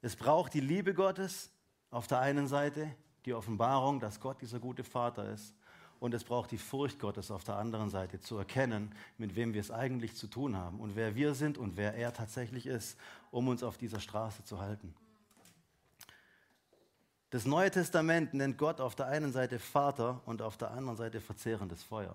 Es 0.00 0.14
braucht 0.14 0.54
die 0.54 0.60
Liebe 0.60 0.94
Gottes 0.94 1.50
auf 1.90 2.06
der 2.06 2.20
einen 2.20 2.46
Seite, 2.46 2.94
die 3.24 3.34
Offenbarung, 3.34 4.00
dass 4.00 4.20
Gott 4.20 4.40
dieser 4.40 4.60
gute 4.60 4.84
Vater 4.84 5.30
ist. 5.30 5.54
Und 6.00 6.14
es 6.14 6.22
braucht 6.22 6.52
die 6.52 6.58
Furcht 6.58 7.00
Gottes 7.00 7.32
auf 7.32 7.42
der 7.42 7.56
anderen 7.56 7.90
Seite, 7.90 8.20
zu 8.20 8.36
erkennen, 8.36 8.94
mit 9.16 9.34
wem 9.34 9.52
wir 9.52 9.60
es 9.60 9.72
eigentlich 9.72 10.14
zu 10.14 10.28
tun 10.28 10.56
haben 10.56 10.78
und 10.78 10.94
wer 10.94 11.16
wir 11.16 11.34
sind 11.34 11.58
und 11.58 11.76
wer 11.76 11.94
er 11.94 12.12
tatsächlich 12.12 12.66
ist, 12.66 12.96
um 13.32 13.48
uns 13.48 13.64
auf 13.64 13.78
dieser 13.78 13.98
Straße 13.98 14.44
zu 14.44 14.60
halten. 14.60 14.94
Das 17.30 17.44
Neue 17.44 17.72
Testament 17.72 18.32
nennt 18.32 18.58
Gott 18.58 18.80
auf 18.80 18.94
der 18.94 19.06
einen 19.06 19.32
Seite 19.32 19.58
Vater 19.58 20.22
und 20.24 20.40
auf 20.40 20.56
der 20.56 20.70
anderen 20.70 20.96
Seite 20.96 21.20
verzehrendes 21.20 21.82
Feuer. 21.82 22.14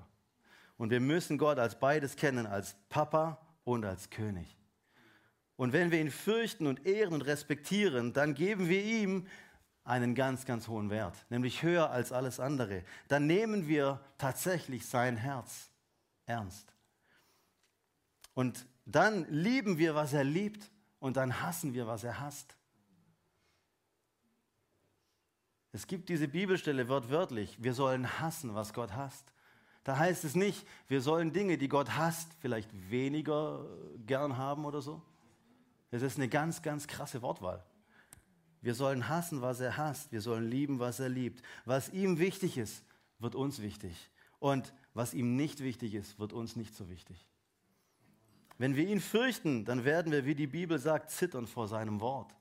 Und 0.84 0.90
wir 0.90 1.00
müssen 1.00 1.38
Gott 1.38 1.60
als 1.60 1.80
beides 1.80 2.18
kennen, 2.18 2.46
als 2.46 2.76
Papa 2.90 3.40
und 3.64 3.86
als 3.86 4.10
König. 4.10 4.58
Und 5.56 5.72
wenn 5.72 5.92
wir 5.92 6.02
ihn 6.02 6.12
fürchten 6.12 6.68
und 6.68 6.86
ehren 6.86 7.14
und 7.14 7.22
respektieren, 7.22 8.12
dann 8.12 8.34
geben 8.34 8.68
wir 8.68 8.84
ihm 8.84 9.26
einen 9.86 10.14
ganz, 10.14 10.44
ganz 10.44 10.68
hohen 10.68 10.90
Wert, 10.90 11.16
nämlich 11.30 11.64
höher 11.64 11.90
als 11.90 12.12
alles 12.12 12.42
andere. 12.42 12.84
Dann 13.08 13.28
nehmen 13.28 13.70
wir 13.70 14.02
tatsächlich 14.18 14.86
sein 14.86 15.16
Herz 15.16 15.70
ernst. 16.26 16.74
Und 18.34 18.66
dann 18.84 19.26
lieben 19.30 19.78
wir, 19.78 19.96
was 19.96 20.12
er 20.12 20.26
liebt, 20.26 20.70
und 21.00 21.16
dann 21.16 21.42
hassen 21.42 21.74
wir, 21.74 21.88
was 21.88 22.04
er 22.04 22.20
hasst. 22.20 22.58
Es 25.72 25.88
gibt 25.88 26.10
diese 26.10 26.28
Bibelstelle 26.28 26.90
wortwörtlich, 26.90 27.64
wir 27.64 27.74
sollen 27.74 28.20
hassen, 28.20 28.54
was 28.54 28.74
Gott 28.74 28.92
hasst. 28.92 29.34
Da 29.84 29.98
heißt 29.98 30.24
es 30.24 30.36
nicht, 30.36 30.66
wir 30.88 31.02
sollen 31.02 31.34
Dinge, 31.34 31.58
die 31.58 31.68
Gott 31.68 31.98
hasst, 31.98 32.30
vielleicht 32.40 32.70
weniger 32.90 33.66
gern 34.06 34.38
haben 34.38 34.66
oder 34.66 34.82
so. 34.82 35.02
Es 35.92 36.02
ist 36.02 36.18
eine 36.18 36.30
ganz, 36.30 36.62
ganz 36.62 36.88
krasse 36.88 37.22
Wortwahl. 37.22 37.64
Wir 38.62 38.74
sollen 38.76 39.10
hassen, 39.10 39.42
was 39.42 39.60
er 39.60 39.76
hasst. 39.76 40.12
Wir 40.12 40.22
sollen 40.22 40.50
lieben, 40.50 40.80
was 40.80 41.00
er 41.00 41.10
liebt. 41.10 41.44
Was 41.66 41.90
ihm 41.90 42.18
wichtig 42.18 42.58
ist, 42.58 42.84
wird 43.20 43.36
uns 43.36 43.62
wichtig. 43.62 44.10
Und 44.40 44.74
was 44.94 45.14
ihm 45.14 45.36
nicht 45.36 45.60
wichtig 45.60 45.94
ist, 45.96 46.18
wird 46.18 46.32
uns 46.32 46.56
nicht 46.56 46.74
so 46.74 46.90
wichtig. 46.90 47.28
Wenn 48.58 48.76
wir 48.76 48.88
ihn 48.88 49.02
fürchten, 49.02 49.66
dann 49.66 49.84
werden 49.84 50.12
wir, 50.12 50.26
wie 50.26 50.36
die 50.36 50.48
Bibel 50.48 50.80
sagt, 50.80 51.12
zittern 51.12 51.46
vor 51.46 51.68
seinem 51.68 52.00
Wort. 52.00 52.34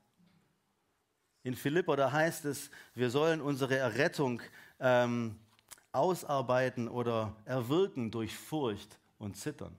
In 1.43 1.55
Philippa, 1.55 1.97
da 1.97 2.11
heißt 2.11 2.45
es, 2.45 2.71
wir 2.95 3.09
sollen 3.09 3.41
unsere 3.41 3.75
Errettung 3.75 4.41
ähm, 4.79 5.37
ausarbeiten 5.93 6.89
oder 6.89 7.35
erwirken 7.45 8.11
durch 8.11 8.35
Furcht 8.35 8.99
und 9.17 9.37
Zittern. 9.37 9.77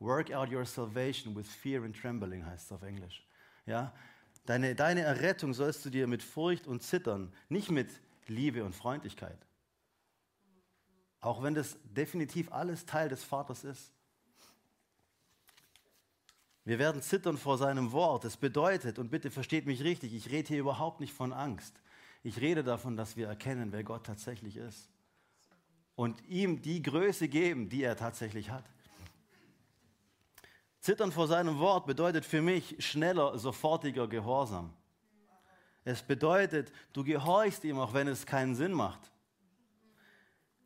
Work 0.00 0.32
out 0.32 0.50
your 0.52 0.64
salvation 0.64 1.34
with 1.34 1.48
fear 1.48 1.82
and 1.82 1.98
trembling 1.98 2.44
heißt 2.44 2.66
es 2.66 2.72
auf 2.72 2.82
Englisch. 2.82 3.26
Ja? 3.66 3.92
Deine, 4.44 4.74
deine 4.74 5.02
Errettung 5.02 5.54
sollst 5.54 5.84
du 5.84 5.90
dir 5.90 6.06
mit 6.06 6.22
Furcht 6.22 6.66
und 6.66 6.82
Zittern, 6.82 7.32
nicht 7.48 7.70
mit 7.70 7.88
Liebe 8.26 8.64
und 8.64 8.74
Freundlichkeit. 8.74 9.38
Auch 11.20 11.42
wenn 11.42 11.54
das 11.54 11.76
definitiv 11.84 12.52
alles 12.52 12.86
Teil 12.86 13.08
des 13.08 13.24
Vaters 13.24 13.64
ist. 13.64 13.92
Wir 16.64 16.78
werden 16.78 17.02
zittern 17.02 17.38
vor 17.38 17.58
seinem 17.58 17.92
Wort. 17.92 18.24
Das 18.24 18.36
bedeutet, 18.36 18.98
und 18.98 19.10
bitte 19.10 19.30
versteht 19.30 19.66
mich 19.66 19.82
richtig, 19.82 20.14
ich 20.14 20.30
rede 20.30 20.48
hier 20.48 20.60
überhaupt 20.60 21.00
nicht 21.00 21.12
von 21.12 21.32
Angst. 21.32 21.80
Ich 22.22 22.40
rede 22.40 22.62
davon, 22.62 22.96
dass 22.96 23.16
wir 23.16 23.26
erkennen, 23.26 23.72
wer 23.72 23.82
Gott 23.84 24.04
tatsächlich 24.04 24.56
ist. 24.56 24.88
Und 25.98 26.24
ihm 26.28 26.62
die 26.62 26.80
Größe 26.80 27.26
geben, 27.26 27.68
die 27.68 27.82
er 27.82 27.96
tatsächlich 27.96 28.50
hat. 28.50 28.64
Zittern 30.78 31.10
vor 31.10 31.26
seinem 31.26 31.58
Wort 31.58 31.86
bedeutet 31.86 32.24
für 32.24 32.40
mich 32.40 32.76
schneller, 32.78 33.36
sofortiger 33.36 34.06
Gehorsam. 34.06 34.72
Es 35.84 36.00
bedeutet, 36.00 36.70
du 36.92 37.02
gehorchst 37.02 37.64
ihm, 37.64 37.80
auch 37.80 37.94
wenn 37.94 38.06
es 38.06 38.26
keinen 38.26 38.54
Sinn 38.54 38.74
macht. 38.74 39.10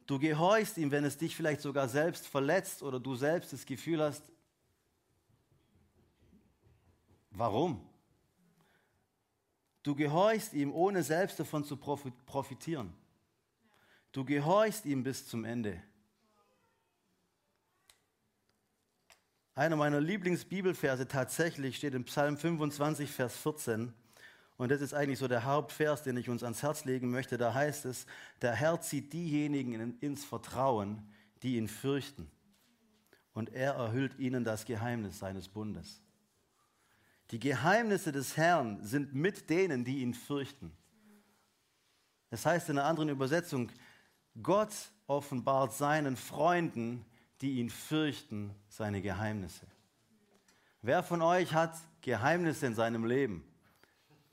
Du 0.05 0.18
gehorchst 0.18 0.77
ihm, 0.77 0.90
wenn 0.90 1.07
es 1.07 1.16
dich 1.16 1.35
vielleicht 1.35 1.62
sogar 1.62 1.88
selbst 1.88 2.27
verletzt 2.27 2.83
oder 2.83 3.01
du 3.01 3.16
selbst 3.16 3.55
das 3.55 3.64
Gefühl 3.64 4.03
hast, 4.03 4.31
warum? 7.31 7.81
Du 9.83 9.95
gehorchst 9.95 10.53
ihm, 10.53 10.75
ohne 10.75 11.03
selbst 11.03 11.40
davon 11.40 11.64
zu 11.64 11.79
profitieren. 11.79 12.92
Du 14.12 14.25
gehorchst 14.25 14.85
ihm 14.85 15.03
bis 15.03 15.27
zum 15.27 15.44
Ende. 15.44 15.83
Einer 19.55 19.77
meiner 19.77 20.01
Lieblingsbibelverse 20.01 21.09
tatsächlich 21.09 21.77
steht 21.77 21.94
in 21.94 22.05
Psalm 22.05 22.37
25, 22.37 23.11
Vers 23.11 23.37
14. 23.37 23.92
Und 24.57 24.70
das 24.70 24.81
ist 24.81 24.94
eigentlich 24.94 25.18
so 25.18 25.29
der 25.29 25.44
Hauptvers, 25.44 26.03
den 26.03 26.16
ich 26.16 26.29
uns 26.29 26.42
ans 26.42 26.62
Herz 26.62 26.85
legen 26.85 27.11
möchte. 27.11 27.37
Da 27.37 27.53
heißt 27.53 27.85
es, 27.87 28.07
der 28.40 28.55
Herr 28.55 28.81
zieht 28.81 29.12
diejenigen 29.12 29.98
ins 30.01 30.25
Vertrauen, 30.25 31.07
die 31.42 31.57
ihn 31.57 31.68
fürchten. 31.68 32.31
Und 33.35 33.53
er 33.53 33.75
erhüllt 33.75 34.18
ihnen 34.18 34.44
das 34.44 34.66
Geheimnis 34.66 35.18
seines 35.18 35.48
Bundes. 35.48 36.03
Die 37.31 37.40
Geheimnisse 37.40 38.12
des 38.12 38.37
Herrn 38.37 38.83
sind 38.85 39.14
mit 39.14 39.48
denen, 39.48 39.85
die 39.85 40.01
ihn 40.01 40.12
fürchten. 40.12 40.72
Das 42.31 42.44
heißt 42.46 42.68
in 42.68 42.79
einer 42.79 42.88
anderen 42.88 43.09
Übersetzung, 43.09 43.70
Gott 44.40 44.73
offenbart 45.07 45.75
seinen 45.75 46.16
Freunden 46.16 47.05
die 47.42 47.59
ihn 47.59 47.68
fürchten, 47.68 48.55
seine 48.68 49.03
Geheimnisse. 49.03 49.66
Wer 50.81 51.03
von 51.03 51.21
euch 51.21 51.53
hat 51.53 51.75
Geheimnisse 52.01 52.66
in 52.66 52.75
seinem 52.75 53.05
Leben? 53.05 53.45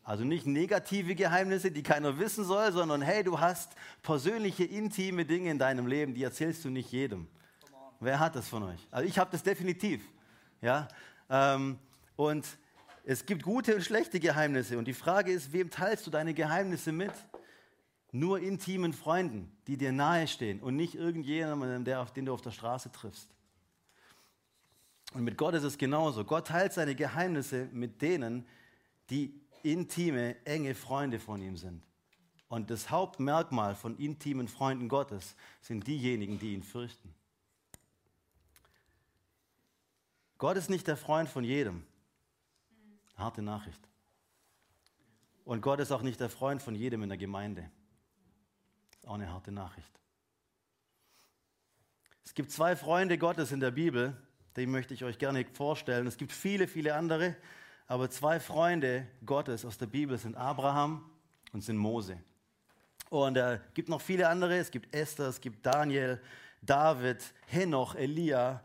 Also 0.03 0.23
nicht 0.23 0.45
negative 0.45 1.15
Geheimnisse, 1.15 1.71
die 1.71 1.83
keiner 1.83 2.17
wissen 2.17 2.45
soll, 2.45 2.71
sondern 2.71 3.01
hey, 3.01 3.23
du 3.23 3.39
hast 3.39 3.73
persönliche, 4.01 4.63
intime 4.63 5.25
Dinge 5.25 5.51
in 5.51 5.59
deinem 5.59 5.87
Leben, 5.87 6.13
die 6.13 6.23
erzählst 6.23 6.63
du 6.65 6.69
nicht 6.69 6.91
jedem. 6.91 7.27
Wer 7.99 8.19
hat 8.19 8.35
das 8.35 8.47
von 8.47 8.63
euch? 8.63 8.87
Also 8.91 9.07
ich 9.07 9.19
habe 9.19 9.31
das 9.31 9.43
definitiv. 9.43 10.01
Ja? 10.61 10.87
Ähm, 11.29 11.77
und 12.15 12.45
es 13.03 13.25
gibt 13.25 13.43
gute 13.43 13.75
und 13.75 13.83
schlechte 13.83 14.19
Geheimnisse. 14.19 14.77
Und 14.77 14.85
die 14.85 14.93
Frage 14.93 15.31
ist, 15.31 15.51
wem 15.51 15.69
teilst 15.69 16.05
du 16.07 16.11
deine 16.11 16.33
Geheimnisse 16.33 16.91
mit? 16.91 17.11
Nur 18.11 18.39
intimen 18.39 18.93
Freunden, 18.93 19.51
die 19.67 19.77
dir 19.77 19.91
nahestehen 19.91 20.59
und 20.61 20.75
nicht 20.75 20.95
irgendjemandem, 20.95 21.85
der 21.85 22.03
den 22.05 22.25
du 22.25 22.33
auf 22.33 22.41
der 22.41 22.51
Straße 22.51 22.91
triffst. 22.91 23.29
Und 25.13 25.23
mit 25.23 25.37
Gott 25.37 25.55
ist 25.55 25.63
es 25.63 25.77
genauso. 25.77 26.23
Gott 26.23 26.47
teilt 26.47 26.73
seine 26.73 26.95
Geheimnisse 26.95 27.67
mit 27.71 28.01
denen, 28.01 28.47
die 29.09 29.33
intime, 29.63 30.35
enge 30.45 30.75
Freunde 30.75 31.19
von 31.19 31.41
ihm 31.41 31.57
sind. 31.57 31.83
Und 32.47 32.71
das 32.71 32.89
Hauptmerkmal 32.89 33.75
von 33.75 33.95
intimen 33.97 34.47
Freunden 34.47 34.89
Gottes 34.89 35.35
sind 35.61 35.85
diejenigen, 35.85 36.39
die 36.39 36.53
ihn 36.53 36.63
fürchten. 36.63 37.13
Gott 40.37 40.57
ist 40.57 40.69
nicht 40.69 40.87
der 40.87 40.97
Freund 40.97 41.29
von 41.29 41.43
jedem. 41.43 41.85
Harte 43.15 43.41
Nachricht. 43.41 43.81
Und 45.43 45.61
Gott 45.61 45.79
ist 45.79 45.91
auch 45.91 46.01
nicht 46.01 46.19
der 46.19 46.29
Freund 46.29 46.61
von 46.61 46.75
jedem 46.75 47.03
in 47.03 47.09
der 47.09 47.17
Gemeinde 47.17 47.69
auch 49.09 49.15
eine 49.15 49.31
harte 49.31 49.51
Nachricht. 49.51 49.89
Es 52.23 52.35
gibt 52.35 52.51
zwei 52.51 52.75
Freunde 52.75 53.17
Gottes 53.17 53.51
in 53.51 53.59
der 53.59 53.71
Bibel, 53.71 54.15
die 54.55 54.67
möchte 54.67 54.93
ich 54.93 55.03
euch 55.03 55.17
gerne 55.17 55.45
vorstellen. 55.51 56.05
Es 56.05 56.15
gibt 56.15 56.31
viele, 56.31 56.67
viele 56.67 56.93
andere, 56.93 57.35
aber 57.87 58.11
zwei 58.11 58.39
Freunde 58.39 59.07
Gottes 59.25 59.65
aus 59.65 59.79
der 59.79 59.87
Bibel 59.87 60.15
sind 60.19 60.35
Abraham 60.37 61.09
und 61.53 61.61
sind 61.61 61.77
Mose. 61.77 62.21
Und 63.09 63.35
es 63.35 63.59
äh, 63.59 63.59
gibt 63.73 63.89
noch 63.89 64.01
viele 64.01 64.29
andere. 64.29 64.57
Es 64.57 64.69
gibt 64.69 64.93
Esther, 64.93 65.27
es 65.27 65.41
gibt 65.41 65.65
Daniel, 65.65 66.21
David, 66.61 67.33
Henoch, 67.47 67.95
Elia 67.95 68.61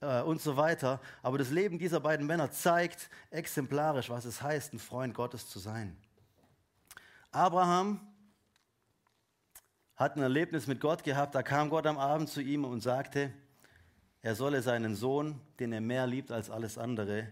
äh, 0.00 0.22
und 0.22 0.40
so 0.40 0.56
weiter. 0.56 1.00
Aber 1.20 1.36
das 1.36 1.50
Leben 1.50 1.80
dieser 1.80 1.98
beiden 1.98 2.28
Männer 2.28 2.52
zeigt 2.52 3.10
exemplarisch, 3.30 4.08
was 4.08 4.24
es 4.24 4.40
heißt, 4.40 4.72
ein 4.72 4.78
Freund 4.78 5.14
Gottes 5.14 5.48
zu 5.48 5.58
sein. 5.58 5.96
Abraham 7.32 8.09
hat 10.00 10.16
ein 10.16 10.22
Erlebnis 10.22 10.66
mit 10.66 10.80
Gott 10.80 11.04
gehabt. 11.04 11.34
Da 11.34 11.42
kam 11.42 11.68
Gott 11.68 11.86
am 11.86 11.98
Abend 11.98 12.30
zu 12.30 12.40
ihm 12.40 12.64
und 12.64 12.80
sagte, 12.80 13.30
er 14.22 14.34
solle 14.34 14.62
seinen 14.62 14.94
Sohn, 14.94 15.38
den 15.58 15.74
er 15.74 15.82
mehr 15.82 16.06
liebt 16.06 16.32
als 16.32 16.48
alles 16.48 16.78
andere, 16.78 17.28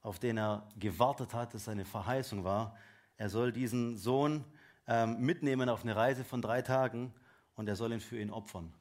auf 0.00 0.18
den 0.18 0.38
er 0.38 0.66
gewartet 0.78 1.34
hat, 1.34 1.52
dass 1.52 1.66
seine 1.66 1.84
Verheißung 1.84 2.42
war, 2.42 2.74
er 3.18 3.28
soll 3.28 3.52
diesen 3.52 3.98
Sohn 3.98 4.44
ähm, 4.86 5.20
mitnehmen 5.20 5.68
auf 5.68 5.82
eine 5.82 5.94
Reise 5.94 6.24
von 6.24 6.40
drei 6.40 6.62
Tagen 6.62 7.12
und 7.54 7.68
er 7.68 7.76
soll 7.76 7.92
ihn 7.92 8.00
für 8.00 8.18
ihn 8.18 8.30
opfern. 8.30 8.72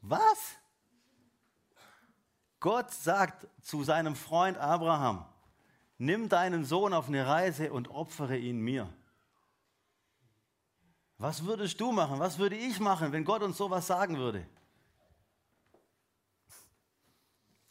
Was? 0.00 0.56
Gott 2.60 2.92
sagt 2.92 3.48
zu 3.60 3.82
seinem 3.82 4.14
Freund 4.14 4.56
Abraham, 4.56 5.24
nimm 5.98 6.28
deinen 6.28 6.64
Sohn 6.64 6.92
auf 6.92 7.08
eine 7.08 7.26
Reise 7.26 7.72
und 7.72 7.88
opfere 7.88 8.36
ihn 8.36 8.60
mir. 8.60 8.88
Was 11.18 11.44
würdest 11.44 11.80
du 11.80 11.92
machen? 11.92 12.18
Was 12.18 12.38
würde 12.38 12.56
ich 12.56 12.80
machen, 12.80 13.12
wenn 13.12 13.24
Gott 13.24 13.42
uns 13.42 13.56
sowas 13.56 13.86
sagen 13.86 14.18
würde? 14.18 14.46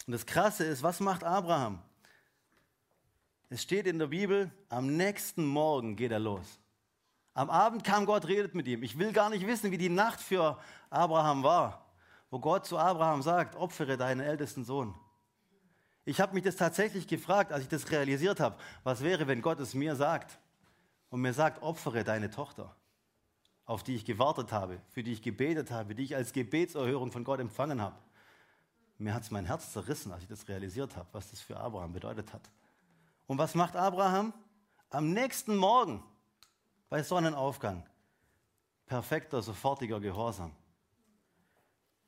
Und 0.06 0.14
das 0.14 0.26
Krasse 0.26 0.66
ist, 0.66 0.84
was 0.84 1.00
macht 1.00 1.24
Abraham? 1.24 1.82
Es 3.50 3.62
steht 3.62 3.86
in 3.86 4.00
der 4.00 4.08
Bibel, 4.08 4.52
am 4.70 4.96
nächsten 4.98 5.46
Morgen 5.46 5.96
geht 5.96 6.12
er 6.12 6.20
los. 6.20 6.60
Am 7.36 7.50
Abend 7.50 7.84
kam 7.84 8.06
Gott, 8.06 8.28
redet 8.28 8.54
mit 8.56 8.68
ihm. 8.68 8.84
Ich 8.84 8.98
will 8.98 9.12
gar 9.12 9.30
nicht 9.30 9.46
wissen, 9.48 9.72
wie 9.72 9.78
die 9.78 9.90
Nacht 9.90 10.20
für 10.20 10.60
Abraham 10.90 11.44
war, 11.44 11.86
wo 12.30 12.40
Gott 12.40 12.66
zu 12.66 12.78
Abraham 12.78 13.22
sagt, 13.22 13.56
opfere 13.56 13.98
deinen 13.98 14.22
ältesten 14.22 14.64
Sohn. 14.64 14.94
Ich 16.06 16.20
habe 16.20 16.34
mich 16.34 16.44
das 16.44 16.58
tatsächlich 16.58 17.08
gefragt, 17.08 17.52
als 17.52 17.64
ich 17.64 17.70
das 17.70 17.90
realisiert 17.90 18.40
habe, 18.40 18.58
was 18.84 19.02
wäre, 19.04 19.28
wenn 19.28 19.42
Gott 19.42 19.60
es 19.60 19.74
mir 19.74 19.96
sagt 19.96 20.40
und 21.10 21.22
mir 21.22 21.34
sagt, 21.34 21.64
opfere 21.64 22.04
deine 22.04 22.30
Tochter, 22.30 22.76
auf 23.66 23.84
die 23.84 23.96
ich 23.96 24.06
gewartet 24.06 24.52
habe, 24.52 24.80
für 24.90 25.04
die 25.04 25.14
ich 25.14 25.22
gebetet 25.22 25.72
habe, 25.72 25.96
die 25.96 26.04
ich 26.04 26.16
als 26.16 26.34
Gebetserhörung 26.34 27.12
von 27.12 27.24
Gott 27.24 27.40
empfangen 27.40 27.82
habe. 27.82 27.96
Mir 28.98 29.14
hat 29.14 29.24
es 29.24 29.32
mein 29.32 29.46
Herz 29.46 29.72
zerrissen, 29.72 30.12
als 30.12 30.24
ich 30.24 30.30
das 30.30 30.48
realisiert 30.48 30.96
habe, 30.96 31.08
was 31.14 31.32
das 31.32 31.42
für 31.42 31.58
Abraham 31.58 31.94
bedeutet 31.94 32.34
hat. 32.34 32.50
Und 33.28 33.38
was 33.38 33.56
macht 33.56 33.76
Abraham? 33.76 34.34
Am 34.90 35.12
nächsten 35.12 35.56
Morgen, 35.56 36.04
bei 36.90 37.02
Sonnenaufgang, 37.02 37.86
perfekter, 38.86 39.42
sofortiger 39.42 40.00
Gehorsam. 40.00 40.52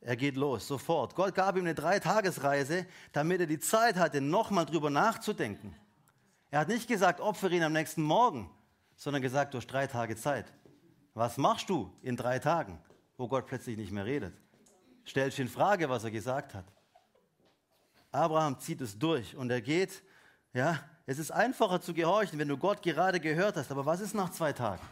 Er 0.01 0.15
geht 0.15 0.35
los, 0.35 0.67
sofort. 0.67 1.15
Gott 1.15 1.33
gab 1.33 1.55
ihm 1.55 1.63
eine 1.63 1.73
Dreitagesreise, 1.73 2.85
damit 3.11 3.41
er 3.41 3.47
die 3.47 3.59
Zeit 3.59 3.95
hatte, 3.95 4.21
nochmal 4.21 4.67
drüber 4.67 4.91
nachzudenken. 4.91 5.75
Er 6.51 6.59
hat 6.59 6.67
nicht 6.67 6.87
gesagt, 6.87 7.21
opfere 7.21 7.55
ihn 7.55 7.63
am 7.63 7.73
nächsten 7.73 8.03
Morgen, 8.03 8.51
sondern 8.95 9.23
gesagt, 9.23 9.55
durch 9.55 9.65
drei 9.65 9.87
Tage 9.87 10.15
Zeit. 10.15 10.53
Was 11.16 11.38
machst 11.38 11.70
du 11.70 11.89
in 12.01 12.18
drei 12.18 12.39
Tagen, 12.39 12.78
wo 13.16 13.30
Gott 13.30 13.47
plötzlich 13.47 13.78
nicht 13.78 13.91
mehr 13.91 14.05
redet? 14.05 14.34
Stellst 15.07 15.39
in 15.39 15.47
Frage, 15.47 15.89
was 15.89 16.03
er 16.03 16.11
gesagt 16.11 16.53
hat. 16.53 16.66
Abraham 18.11 18.59
zieht 18.59 18.82
es 18.82 18.99
durch 18.99 19.34
und 19.36 19.49
er 19.49 19.61
geht, 19.61 20.03
ja, 20.53 20.78
es 21.05 21.18
ist 21.18 21.32
einfacher 21.32 21.80
zu 21.80 21.93
gehorchen, 21.93 22.38
wenn 22.38 22.49
du 22.49 22.57
Gott 22.57 22.82
gerade 22.82 23.22
gehört 23.22 23.55
hast. 23.55 23.72
Aber 23.72 23.86
was 23.86 24.01
ist 24.01 24.13
nach 24.13 24.30
zwei 24.32 24.51
Tagen? 24.51 24.86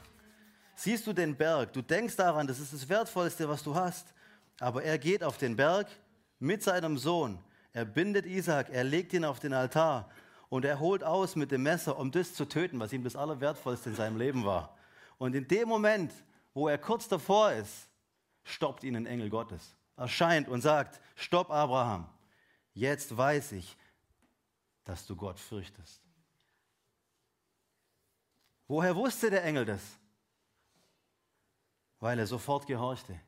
Siehst 0.76 1.06
du 1.06 1.12
den 1.12 1.36
Berg, 1.36 1.74
du 1.74 1.82
denkst 1.82 2.16
daran, 2.16 2.48
das 2.48 2.62
ist 2.62 2.72
das 2.72 2.88
Wertvollste, 2.88 3.50
was 3.50 3.62
du 3.62 3.76
hast. 3.76 4.14
Aber 4.62 4.82
er 4.82 4.98
geht 4.98 5.26
auf 5.26 5.38
den 5.38 5.58
Berg 5.58 5.88
mit 6.40 6.64
seinem 6.64 6.98
Sohn. 6.98 7.38
Er 7.74 7.84
bindet 7.84 8.26
Isaac, 8.26 8.70
er 8.72 8.86
legt 8.86 9.12
ihn 9.12 9.26
auf 9.26 9.42
den 9.42 9.54
Altar 9.54 10.10
und 10.48 10.64
er 10.64 10.80
holt 10.80 11.04
aus 11.04 11.36
mit 11.36 11.52
dem 11.52 11.64
Messer, 11.64 12.00
um 12.00 12.12
das 12.12 12.34
zu 12.34 12.46
töten, 12.46 12.80
was 12.80 12.94
ihm 12.94 13.04
das 13.04 13.18
Allerwertvollste 13.18 13.90
in 13.90 13.96
seinem 13.98 14.18
Leben 14.18 14.46
war. 14.46 14.78
Und 15.18 15.36
in 15.36 15.48
dem 15.48 15.68
Moment, 15.68 16.14
wo 16.54 16.68
er 16.68 16.78
kurz 16.78 17.08
davor 17.08 17.52
ist, 17.52 17.90
stoppt 18.44 18.84
ihn 18.84 18.96
ein 18.96 19.06
Engel 19.06 19.30
Gottes, 19.30 19.76
erscheint 19.96 20.48
und 20.50 20.62
sagt, 20.62 21.00
stopp 21.16 21.50
Abraham, 21.50 22.08
jetzt 22.74 23.16
weiß 23.16 23.54
ich, 23.54 23.78
dass 24.84 25.06
du 25.06 25.16
Gott 25.16 25.40
fürchtest. 25.40 26.02
Woher 28.68 28.96
wusste 28.96 29.30
der 29.30 29.44
Engel 29.44 29.66
das? 29.66 29.82
Weil 32.00 32.20
er 32.20 32.28
sofort 32.28 32.66
gehorchte. 32.66 33.20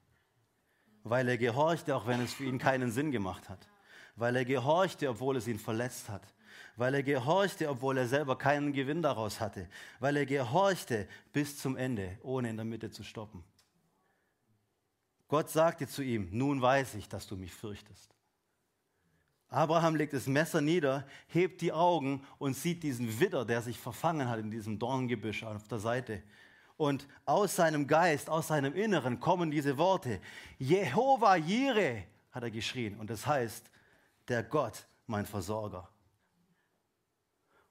Weil 1.04 1.30
er 1.30 1.38
gehorchte, 1.38 1.96
auch 1.96 2.08
wenn 2.08 2.22
es 2.22 2.34
für 2.34 2.46
ihn 2.46 2.58
keinen 2.58 2.92
Sinn 2.92 3.12
gemacht 3.12 3.48
hat, 3.48 3.68
weil 4.16 4.36
er 4.36 4.46
gehorchte, 4.46 5.10
obwohl 5.10 5.38
es 5.38 5.48
ihn 5.48 5.60
verletzt 5.60 6.10
hat, 6.10 6.24
weil 6.76 6.94
er 6.96 7.04
gehorchte, 7.04 7.70
obwohl 7.70 7.98
er 7.98 8.08
selber 8.08 8.38
keinen 8.38 8.74
Gewinn 8.74 9.02
daraus 9.02 9.40
hatte, 9.40 9.68
weil 10.00 10.18
er 10.18 10.26
gehorchte 10.26 11.08
bis 11.34 11.58
zum 11.58 11.78
Ende, 11.78 12.18
ohne 12.22 12.50
in 12.50 12.58
der 12.58 12.66
Mitte 12.66 12.92
zu 12.92 13.04
stoppen. 13.04 13.44
Gott 15.28 15.50
sagte 15.50 15.88
zu 15.88 16.04
ihm, 16.04 16.30
nun 16.32 16.62
weiß 16.62 16.96
ich, 16.96 17.10
dass 17.10 17.28
du 17.28 17.36
mich 17.36 17.54
fürchtest. 17.54 18.14
Abraham 19.50 19.96
legt 19.96 20.14
das 20.14 20.28
Messer 20.28 20.62
nieder, 20.62 21.08
hebt 21.28 21.62
die 21.62 21.72
Augen 21.72 22.26
und 22.40 22.56
sieht 22.56 22.84
diesen 22.84 23.20
Widder, 23.20 23.46
der 23.46 23.62
sich 23.62 23.80
verfangen 23.80 24.28
hat 24.28 24.40
in 24.40 24.52
diesem 24.52 24.80
Dorngebüsch 24.80 25.44
auf 25.44 25.68
der 25.68 25.80
Seite. 25.80 26.22
Und 26.78 27.08
aus 27.26 27.56
seinem 27.56 27.88
Geist, 27.88 28.30
aus 28.30 28.48
seinem 28.48 28.74
Inneren 28.74 29.20
kommen 29.20 29.50
diese 29.50 29.78
Worte. 29.78 30.20
Jehova 30.60 31.38
Jireh, 31.38 32.04
hat 32.32 32.44
er 32.44 32.52
geschrien. 32.52 32.98
Und 33.00 33.10
das 33.10 33.26
heißt, 33.26 33.72
der 34.28 34.44
Gott, 34.44 34.86
mein 35.08 35.26
Versorger. 35.26 35.90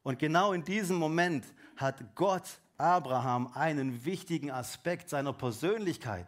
Und 0.05 0.19
genau 0.21 0.53
in 0.53 0.63
diesem 0.63 0.97
Moment 0.97 1.45
hat 1.77 2.15
Gott 2.15 2.61
Abraham 2.77 3.51
einen 3.55 4.05
wichtigen 4.05 4.51
Aspekt 4.51 5.09
seiner 5.09 5.33
Persönlichkeit, 5.33 6.27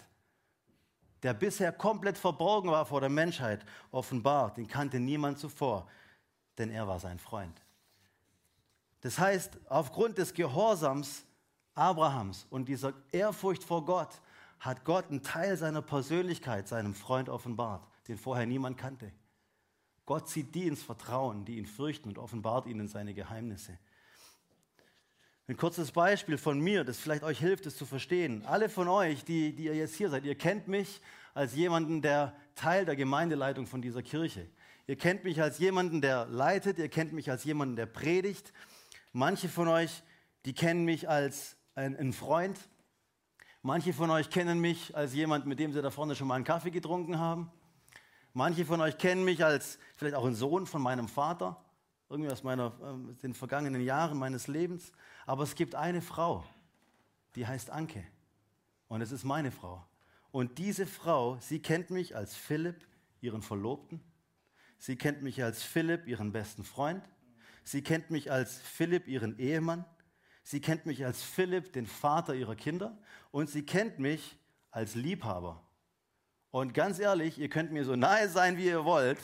der 1.22 1.34
bisher 1.34 1.72
komplett 1.72 2.16
verborgen 2.16 2.70
war 2.70 2.86
vor 2.86 3.00
der 3.00 3.10
Menschheit, 3.10 3.64
offenbart. 3.90 4.56
Den 4.56 4.66
kannte 4.66 4.98
niemand 4.98 5.38
zuvor, 5.38 5.86
denn 6.56 6.70
er 6.70 6.88
war 6.88 6.98
sein 6.98 7.18
Freund. 7.18 7.62
Das 9.02 9.18
heißt, 9.18 9.58
aufgrund 9.68 10.18
des 10.18 10.32
Gehorsams 10.32 11.24
Abrahams 11.74 12.46
und 12.48 12.68
dieser 12.68 12.94
Ehrfurcht 13.12 13.62
vor 13.62 13.84
Gott 13.84 14.20
hat 14.58 14.84
Gott 14.84 15.10
einen 15.10 15.22
Teil 15.22 15.56
seiner 15.58 15.82
Persönlichkeit 15.82 16.66
seinem 16.66 16.94
Freund 16.94 17.28
offenbart, 17.28 17.86
den 18.08 18.16
vorher 18.16 18.46
niemand 18.46 18.78
kannte. 18.78 19.12
Gott 20.06 20.28
zieht 20.28 20.54
die 20.54 20.68
ins 20.68 20.82
Vertrauen, 20.82 21.44
die 21.44 21.58
ihn 21.58 21.66
fürchten 21.66 22.08
und 22.08 22.18
offenbart 22.18 22.66
ihnen 22.66 22.86
seine 22.86 23.12
Geheimnisse. 23.12 23.76
Ein 25.48 25.56
kurzes 25.56 25.92
Beispiel 25.92 26.38
von 26.38 26.58
mir, 26.60 26.84
das 26.84 26.98
vielleicht 26.98 27.22
euch 27.22 27.38
hilft, 27.38 27.66
es 27.66 27.76
zu 27.76 27.86
verstehen. 27.86 28.44
Alle 28.46 28.68
von 28.68 28.88
euch, 28.88 29.24
die, 29.24 29.54
die 29.54 29.64
ihr 29.64 29.76
jetzt 29.76 29.94
hier 29.94 30.08
seid, 30.08 30.24
ihr 30.24 30.36
kennt 30.36 30.68
mich 30.68 31.00
als 31.34 31.54
jemanden, 31.54 32.02
der 32.02 32.34
Teil 32.54 32.84
der 32.84 32.96
Gemeindeleitung 32.96 33.66
von 33.66 33.82
dieser 33.82 34.02
Kirche. 34.02 34.48
Ihr 34.86 34.96
kennt 34.96 35.24
mich 35.24 35.42
als 35.42 35.58
jemanden, 35.58 36.00
der 36.00 36.26
leitet, 36.26 36.78
ihr 36.78 36.88
kennt 36.88 37.12
mich 37.12 37.30
als 37.30 37.44
jemanden, 37.44 37.76
der 37.76 37.86
predigt. 37.86 38.52
Manche 39.12 39.48
von 39.48 39.68
euch, 39.68 40.02
die 40.44 40.52
kennen 40.52 40.84
mich 40.84 41.08
als 41.08 41.56
ein, 41.74 41.96
ein 41.96 42.12
Freund. 42.12 42.58
Manche 43.62 43.92
von 43.92 44.10
euch 44.10 44.30
kennen 44.30 44.60
mich 44.60 44.96
als 44.96 45.14
jemand, 45.14 45.46
mit 45.46 45.58
dem 45.58 45.72
sie 45.72 45.82
da 45.82 45.90
vorne 45.90 46.14
schon 46.14 46.28
mal 46.28 46.36
einen 46.36 46.44
Kaffee 46.44 46.70
getrunken 46.70 47.18
haben. 47.18 47.50
Manche 48.36 48.66
von 48.66 48.82
euch 48.82 48.98
kennen 48.98 49.24
mich 49.24 49.42
als 49.42 49.78
vielleicht 49.96 50.14
auch 50.14 50.26
ein 50.26 50.34
Sohn 50.34 50.66
von 50.66 50.82
meinem 50.82 51.08
Vater, 51.08 51.56
irgendwie 52.10 52.30
aus 52.30 52.42
meiner, 52.42 52.66
äh, 52.82 53.14
den 53.22 53.32
vergangenen 53.32 53.80
Jahren 53.80 54.18
meines 54.18 54.46
Lebens. 54.46 54.92
Aber 55.24 55.42
es 55.42 55.54
gibt 55.54 55.74
eine 55.74 56.02
Frau, 56.02 56.44
die 57.34 57.46
heißt 57.46 57.70
Anke. 57.70 58.04
Und 58.88 59.00
es 59.00 59.10
ist 59.10 59.24
meine 59.24 59.50
Frau. 59.50 59.86
Und 60.32 60.58
diese 60.58 60.84
Frau, 60.84 61.38
sie 61.40 61.62
kennt 61.62 61.88
mich 61.88 62.14
als 62.14 62.36
Philipp, 62.36 62.86
ihren 63.22 63.40
Verlobten. 63.40 64.02
Sie 64.76 64.96
kennt 64.96 65.22
mich 65.22 65.42
als 65.42 65.62
Philipp, 65.62 66.06
ihren 66.06 66.30
besten 66.30 66.62
Freund. 66.62 67.08
Sie 67.64 67.80
kennt 67.80 68.10
mich 68.10 68.30
als 68.30 68.58
Philipp, 68.58 69.08
ihren 69.08 69.38
Ehemann. 69.38 69.86
Sie 70.42 70.60
kennt 70.60 70.84
mich 70.84 71.06
als 71.06 71.22
Philipp, 71.22 71.72
den 71.72 71.86
Vater 71.86 72.34
ihrer 72.34 72.54
Kinder, 72.54 72.98
und 73.30 73.48
sie 73.48 73.64
kennt 73.64 73.98
mich 73.98 74.38
als 74.70 74.94
Liebhaber. 74.94 75.65
Und 76.56 76.72
ganz 76.72 76.98
ehrlich, 76.98 77.38
ihr 77.38 77.50
könnt 77.50 77.70
mir 77.70 77.84
so 77.84 77.96
nahe 77.96 78.30
sein, 78.30 78.56
wie 78.56 78.64
ihr 78.64 78.86
wollt, 78.86 79.18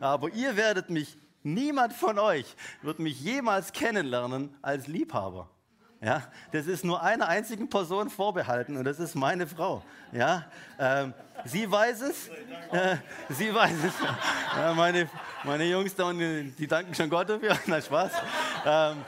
aber 0.00 0.30
ihr 0.30 0.56
werdet 0.56 0.88
mich, 0.88 1.18
niemand 1.42 1.92
von 1.92 2.18
euch 2.18 2.56
wird 2.80 2.98
mich 2.98 3.20
jemals 3.20 3.74
kennenlernen 3.74 4.56
als 4.62 4.86
Liebhaber. 4.86 5.50
Ja, 6.00 6.22
das 6.50 6.66
ist 6.66 6.86
nur 6.86 7.02
einer 7.02 7.28
einzigen 7.28 7.68
Person 7.68 8.08
vorbehalten 8.08 8.78
und 8.78 8.86
das 8.86 9.00
ist 9.00 9.14
meine 9.14 9.46
Frau. 9.46 9.82
Ja, 10.12 10.46
ähm, 10.78 11.12
sie 11.44 11.70
weiß 11.70 12.00
es. 12.00 12.28
Äh, 12.72 12.96
sie 13.28 13.54
weiß 13.54 13.84
es. 13.86 13.92
Ja, 14.56 14.72
meine, 14.72 15.10
meine 15.44 15.64
Jungs 15.64 15.94
da 15.94 16.04
unten, 16.04 16.56
die 16.56 16.66
danken 16.66 16.94
schon 16.94 17.10
Gott 17.10 17.28
dafür. 17.28 17.54
Na 17.66 17.82
Spaß. 17.82 18.12
Ähm, 18.64 19.04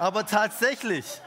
aber 0.00 0.26
tatsächlich, 0.26 1.20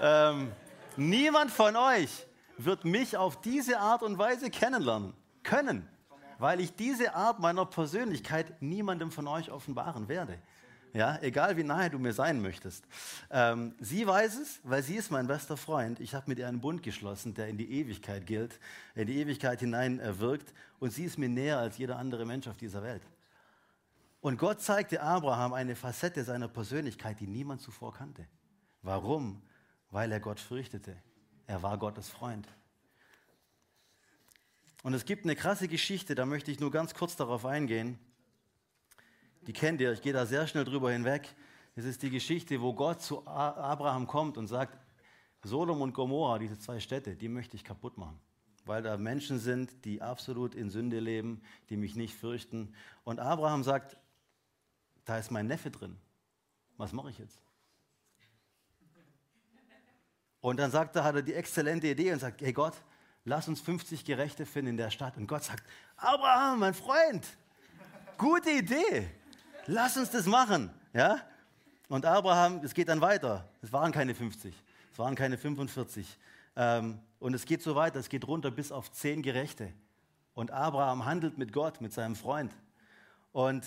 ähm, 0.00 0.52
niemand 0.96 1.50
von 1.50 1.74
euch 1.74 2.26
wird 2.58 2.84
mich 2.84 3.16
auf 3.16 3.40
diese 3.40 3.78
Art 3.78 4.02
und 4.02 4.18
Weise 4.18 4.50
kennenlernen 4.50 5.12
können, 5.42 5.88
weil 6.38 6.60
ich 6.60 6.74
diese 6.74 7.14
Art 7.14 7.40
meiner 7.40 7.66
Persönlichkeit 7.66 8.60
niemandem 8.62 9.10
von 9.10 9.26
euch 9.26 9.50
offenbaren 9.50 10.08
werde. 10.08 10.38
Ja, 10.92 11.18
egal 11.20 11.58
wie 11.58 11.62
nahe 11.62 11.90
du 11.90 11.98
mir 11.98 12.14
sein 12.14 12.40
möchtest. 12.40 12.82
Ähm, 13.30 13.74
sie 13.80 14.06
weiß 14.06 14.38
es, 14.38 14.60
weil 14.62 14.82
sie 14.82 14.94
ist 14.94 15.10
mein 15.10 15.26
bester 15.26 15.58
Freund. 15.58 16.00
Ich 16.00 16.14
habe 16.14 16.24
mit 16.28 16.38
ihr 16.38 16.48
einen 16.48 16.60
Bund 16.60 16.82
geschlossen, 16.82 17.34
der 17.34 17.48
in 17.48 17.58
die 17.58 17.70
Ewigkeit 17.70 18.26
gilt, 18.26 18.58
in 18.94 19.06
die 19.06 19.18
Ewigkeit 19.18 19.60
hinein 19.60 20.00
wirkt. 20.18 20.54
Und 20.78 20.94
sie 20.94 21.04
ist 21.04 21.18
mir 21.18 21.28
näher 21.28 21.58
als 21.58 21.76
jeder 21.76 21.98
andere 21.98 22.24
Mensch 22.24 22.48
auf 22.48 22.56
dieser 22.56 22.82
Welt. 22.82 23.02
Und 24.22 24.38
Gott 24.38 24.62
zeigte 24.62 25.02
Abraham 25.02 25.52
eine 25.52 25.76
Facette 25.76 26.24
seiner 26.24 26.48
Persönlichkeit, 26.48 27.20
die 27.20 27.26
niemand 27.26 27.60
zuvor 27.60 27.92
kannte. 27.92 28.26
Warum? 28.80 29.42
Weil 29.90 30.10
er 30.12 30.20
Gott 30.20 30.40
fürchtete. 30.40 30.96
Er 31.46 31.62
war 31.62 31.78
Gottes 31.78 32.08
Freund. 32.08 32.48
Und 34.82 34.94
es 34.94 35.04
gibt 35.04 35.24
eine 35.24 35.36
krasse 35.36 35.68
Geschichte, 35.68 36.14
da 36.14 36.26
möchte 36.26 36.50
ich 36.50 36.60
nur 36.60 36.70
ganz 36.70 36.94
kurz 36.94 37.16
darauf 37.16 37.44
eingehen. 37.44 37.98
Die 39.46 39.52
kennt 39.52 39.80
ihr, 39.80 39.92
ich 39.92 40.02
gehe 40.02 40.12
da 40.12 40.26
sehr 40.26 40.46
schnell 40.46 40.64
drüber 40.64 40.92
hinweg. 40.92 41.34
Es 41.76 41.84
ist 41.84 42.02
die 42.02 42.10
Geschichte, 42.10 42.60
wo 42.60 42.72
Gott 42.72 43.02
zu 43.02 43.26
Abraham 43.26 44.06
kommt 44.06 44.38
und 44.38 44.46
sagt, 44.48 44.78
Sodom 45.42 45.80
und 45.82 45.92
Gomorra, 45.92 46.38
diese 46.38 46.58
zwei 46.58 46.80
Städte, 46.80 47.14
die 47.14 47.28
möchte 47.28 47.56
ich 47.56 47.64
kaputt 47.64 47.98
machen. 47.98 48.18
Weil 48.64 48.82
da 48.82 48.96
Menschen 48.96 49.38
sind, 49.38 49.84
die 49.84 50.02
absolut 50.02 50.54
in 50.56 50.70
Sünde 50.70 50.98
leben, 50.98 51.42
die 51.70 51.76
mich 51.76 51.94
nicht 51.94 52.14
fürchten. 52.14 52.74
Und 53.04 53.20
Abraham 53.20 53.62
sagt, 53.62 53.96
da 55.04 55.18
ist 55.18 55.30
mein 55.30 55.46
Neffe 55.46 55.70
drin. 55.70 55.96
Was 56.76 56.92
mache 56.92 57.10
ich 57.10 57.18
jetzt? 57.18 57.40
Und 60.46 60.58
dann 60.58 60.70
sagt 60.70 60.94
er, 60.94 61.02
hat 61.02 61.16
er 61.16 61.22
die 61.22 61.34
exzellente 61.34 61.88
Idee 61.88 62.12
und 62.12 62.20
sagt, 62.20 62.40
hey 62.40 62.52
Gott, 62.52 62.74
lass 63.24 63.48
uns 63.48 63.60
50 63.60 64.04
Gerechte 64.04 64.46
finden 64.46 64.70
in 64.70 64.76
der 64.76 64.92
Stadt. 64.92 65.16
Und 65.16 65.26
Gott 65.26 65.42
sagt, 65.42 65.64
Abraham, 65.96 66.60
mein 66.60 66.72
Freund, 66.72 67.26
gute 68.16 68.50
Idee, 68.50 69.10
lass 69.66 69.96
uns 69.96 70.08
das 70.12 70.24
machen. 70.26 70.70
Ja? 70.92 71.20
Und 71.88 72.06
Abraham, 72.06 72.60
es 72.62 72.74
geht 72.74 72.88
dann 72.88 73.00
weiter. 73.00 73.48
Es 73.60 73.72
waren 73.72 73.90
keine 73.90 74.14
50, 74.14 74.54
es 74.92 74.98
waren 75.00 75.16
keine 75.16 75.36
45. 75.36 76.16
Ähm, 76.54 77.00
und 77.18 77.34
es 77.34 77.44
geht 77.44 77.60
so 77.60 77.74
weiter, 77.74 77.98
es 77.98 78.08
geht 78.08 78.24
runter 78.28 78.52
bis 78.52 78.70
auf 78.70 78.92
10 78.92 79.22
Gerechte. 79.22 79.72
Und 80.32 80.52
Abraham 80.52 81.06
handelt 81.06 81.38
mit 81.38 81.52
Gott, 81.52 81.80
mit 81.80 81.92
seinem 81.92 82.14
Freund. 82.14 82.52
Und 83.32 83.64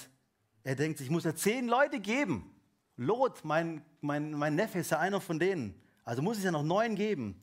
er 0.64 0.76
denkt 0.76 1.00
sich, 1.00 1.08
ich 1.08 1.12
muss 1.12 1.26
ja 1.26 1.36
10 1.36 1.68
Leute 1.68 2.00
geben. 2.00 2.50
Lot, 2.96 3.44
mein, 3.44 3.84
mein, 4.00 4.32
mein 4.32 4.56
Neffe, 4.56 4.80
ist 4.80 4.92
ja 4.92 5.00
einer 5.00 5.20
von 5.20 5.40
denen. 5.40 5.76
Also 6.10 6.24
muss 6.24 6.40
es 6.40 6.44
ja 6.44 6.50
noch 6.50 6.64
neun 6.64 6.96
geben. 6.96 7.40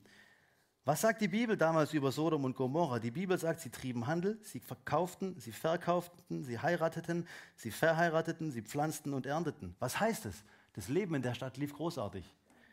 Was 0.83 0.99
sagt 0.99 1.21
die 1.21 1.29
Bibel 1.29 1.55
damals 1.55 1.93
über 1.93 2.11
Sodom 2.11 2.43
und 2.43 2.53
Gomorra? 2.53 2.99
Die 2.99 3.11
Bibel 3.11 3.37
sagt, 3.37 3.61
sie 3.61 3.69
trieben 3.69 4.07
Handel, 4.07 4.37
sie 4.43 4.59
verkauften, 4.59 5.39
sie 5.39 5.53
verkauften, 5.53 6.43
sie 6.43 6.59
heirateten, 6.59 7.25
sie 7.55 7.71
verheirateten, 7.71 8.51
sie 8.51 8.61
pflanzten 8.61 9.13
und 9.13 9.25
ernteten. 9.25 9.73
Was 9.79 10.01
heißt 10.01 10.25
es? 10.25 10.43
Das 10.73 10.89
Leben 10.89 11.15
in 11.15 11.21
der 11.21 11.33
Stadt 11.33 11.55
lief 11.55 11.73
großartig. 11.75 12.25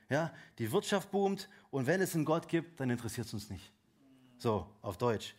Ja, 0.09 0.32
die 0.59 0.72
Wirtschaft 0.72 1.12
boomt 1.12 1.49
und 1.70 1.86
wenn 1.86 2.01
es 2.01 2.16
einen 2.16 2.24
Gott 2.24 2.49
gibt, 2.49 2.80
dann 2.80 2.90
interessiert 2.90 3.28
es 3.28 3.32
uns 3.32 3.49
nicht. 3.49 3.72
So, 4.38 4.66
auf 4.82 4.99
Deutsch. 4.99 5.36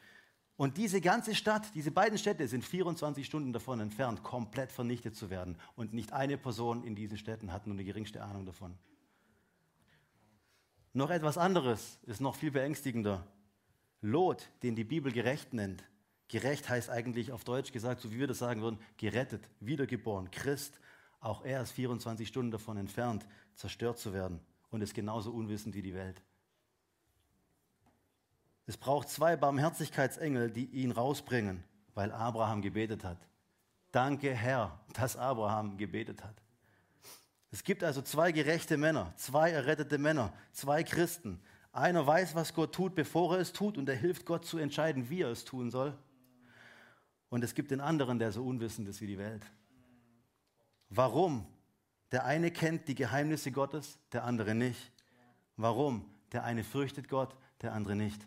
Und 0.56 0.78
diese 0.78 1.02
ganze 1.02 1.36
Stadt, 1.36 1.76
diese 1.76 1.92
beiden 1.92 2.18
Städte 2.18 2.48
sind 2.48 2.64
24 2.64 3.26
Stunden 3.26 3.52
davon 3.52 3.82
entfernt, 3.82 4.24
komplett 4.24 4.72
vernichtet 4.72 5.18
zu 5.18 5.30
werden. 5.30 5.58
Und 5.76 5.94
nicht 5.94 6.14
eine 6.14 6.38
Person 6.38 6.86
in 6.86 6.96
diesen 6.96 7.18
Städten 7.18 7.52
hat 7.52 7.68
nur 7.68 7.76
die 7.76 7.84
geringste 7.84 8.24
Ahnung 8.24 8.46
davon. 8.46 8.78
Noch 10.96 11.10
etwas 11.10 11.38
anderes 11.38 12.00
ist 12.04 12.22
noch 12.22 12.36
viel 12.36 12.52
beängstigender. 12.52 13.28
Lot, 14.00 14.50
den 14.64 14.78
die 14.78 14.86
Bibel 14.86 15.12
gerecht 15.12 15.52
nennt. 15.52 15.84
Gerecht 16.30 16.70
heißt 16.70 16.90
eigentlich 16.90 17.34
auf 17.34 17.44
Deutsch 17.44 17.74
gesagt, 17.74 18.00
so 18.00 18.14
wie 18.14 18.20
wir 18.20 18.28
das 18.28 18.38
sagen 18.38 18.62
würden, 18.62 18.80
gerettet, 18.96 19.50
wiedergeboren, 19.60 20.32
Christ. 20.32 20.80
Auch 21.20 21.44
er 21.44 21.62
ist 21.62 21.72
24 21.72 22.26
Stunden 22.26 22.50
davon 22.50 22.78
entfernt, 22.78 23.28
zerstört 23.56 24.00
zu 24.00 24.14
werden 24.14 24.40
und 24.70 24.80
ist 24.80 24.94
genauso 24.94 25.32
unwissend 25.32 25.76
wie 25.76 25.82
die 25.82 25.94
Welt. 25.94 26.22
Es 28.66 28.78
braucht 28.78 29.10
zwei 29.10 29.36
Barmherzigkeitsengel, 29.36 30.50
die 30.50 30.68
ihn 30.68 30.92
rausbringen, 30.92 31.66
weil 31.94 32.14
Abraham 32.14 32.62
gebetet 32.62 33.04
hat. 33.04 33.20
Danke, 33.92 34.34
Herr, 34.34 34.80
dass 34.94 35.18
Abraham 35.18 35.76
gebetet 35.76 36.24
hat. 36.24 36.42
Es 37.52 37.64
gibt 37.64 37.84
also 37.84 38.02
zwei 38.02 38.32
gerechte 38.32 38.78
Männer, 38.78 39.14
zwei 39.16 39.52
errettete 39.52 39.98
Männer, 39.98 40.34
zwei 40.52 40.84
Christen. 40.84 41.40
Einer 41.72 42.06
weiß, 42.06 42.36
was 42.36 42.54
Gott 42.54 42.74
tut, 42.74 42.96
bevor 42.96 43.36
er 43.36 43.42
es 43.42 43.54
tut, 43.54 43.78
und 43.78 43.88
er 43.90 43.96
hilft 43.96 44.26
Gott 44.26 44.46
zu 44.46 44.58
entscheiden, 44.58 45.10
wie 45.10 45.22
er 45.22 45.30
es 45.30 45.46
tun 45.46 45.72
soll. 45.72 45.98
Und 47.30 47.44
es 47.44 47.54
gibt 47.54 47.72
den 47.72 47.82
anderen, 47.82 48.20
der 48.20 48.32
so 48.32 48.46
unwissend 48.46 48.88
ist 48.88 49.02
wie 49.02 49.08
die 49.08 49.18
Welt. 49.18 49.46
Warum? 50.90 51.46
Der 52.12 52.24
eine 52.26 52.52
kennt 52.52 52.88
die 52.88 52.96
Geheimnisse 52.96 53.52
Gottes, 53.52 53.98
der 54.14 54.24
andere 54.24 54.56
nicht. 54.56 54.92
Warum? 55.58 56.10
Der 56.32 56.44
eine 56.44 56.64
fürchtet 56.64 57.10
Gott, 57.10 57.36
der 57.62 57.74
andere 57.74 57.96
nicht. 57.96 58.26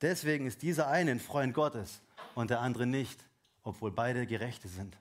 Deswegen 0.00 0.46
ist 0.46 0.62
dieser 0.62 0.88
eine 0.88 1.10
ein 1.10 1.20
Freund 1.20 1.54
Gottes 1.54 2.02
und 2.34 2.50
der 2.50 2.60
andere 2.60 2.86
nicht, 2.86 3.24
obwohl 3.62 3.90
beide 3.90 4.26
Gerechte 4.26 4.68
sind. 4.68 4.96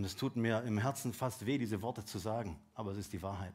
Und 0.00 0.06
es 0.06 0.16
tut 0.16 0.34
mir 0.34 0.62
im 0.62 0.78
Herzen 0.78 1.12
fast 1.12 1.44
weh, 1.44 1.58
diese 1.58 1.82
Worte 1.82 2.02
zu 2.06 2.18
sagen, 2.18 2.58
aber 2.72 2.92
es 2.92 2.96
ist 2.96 3.12
die 3.12 3.20
Wahrheit. 3.20 3.52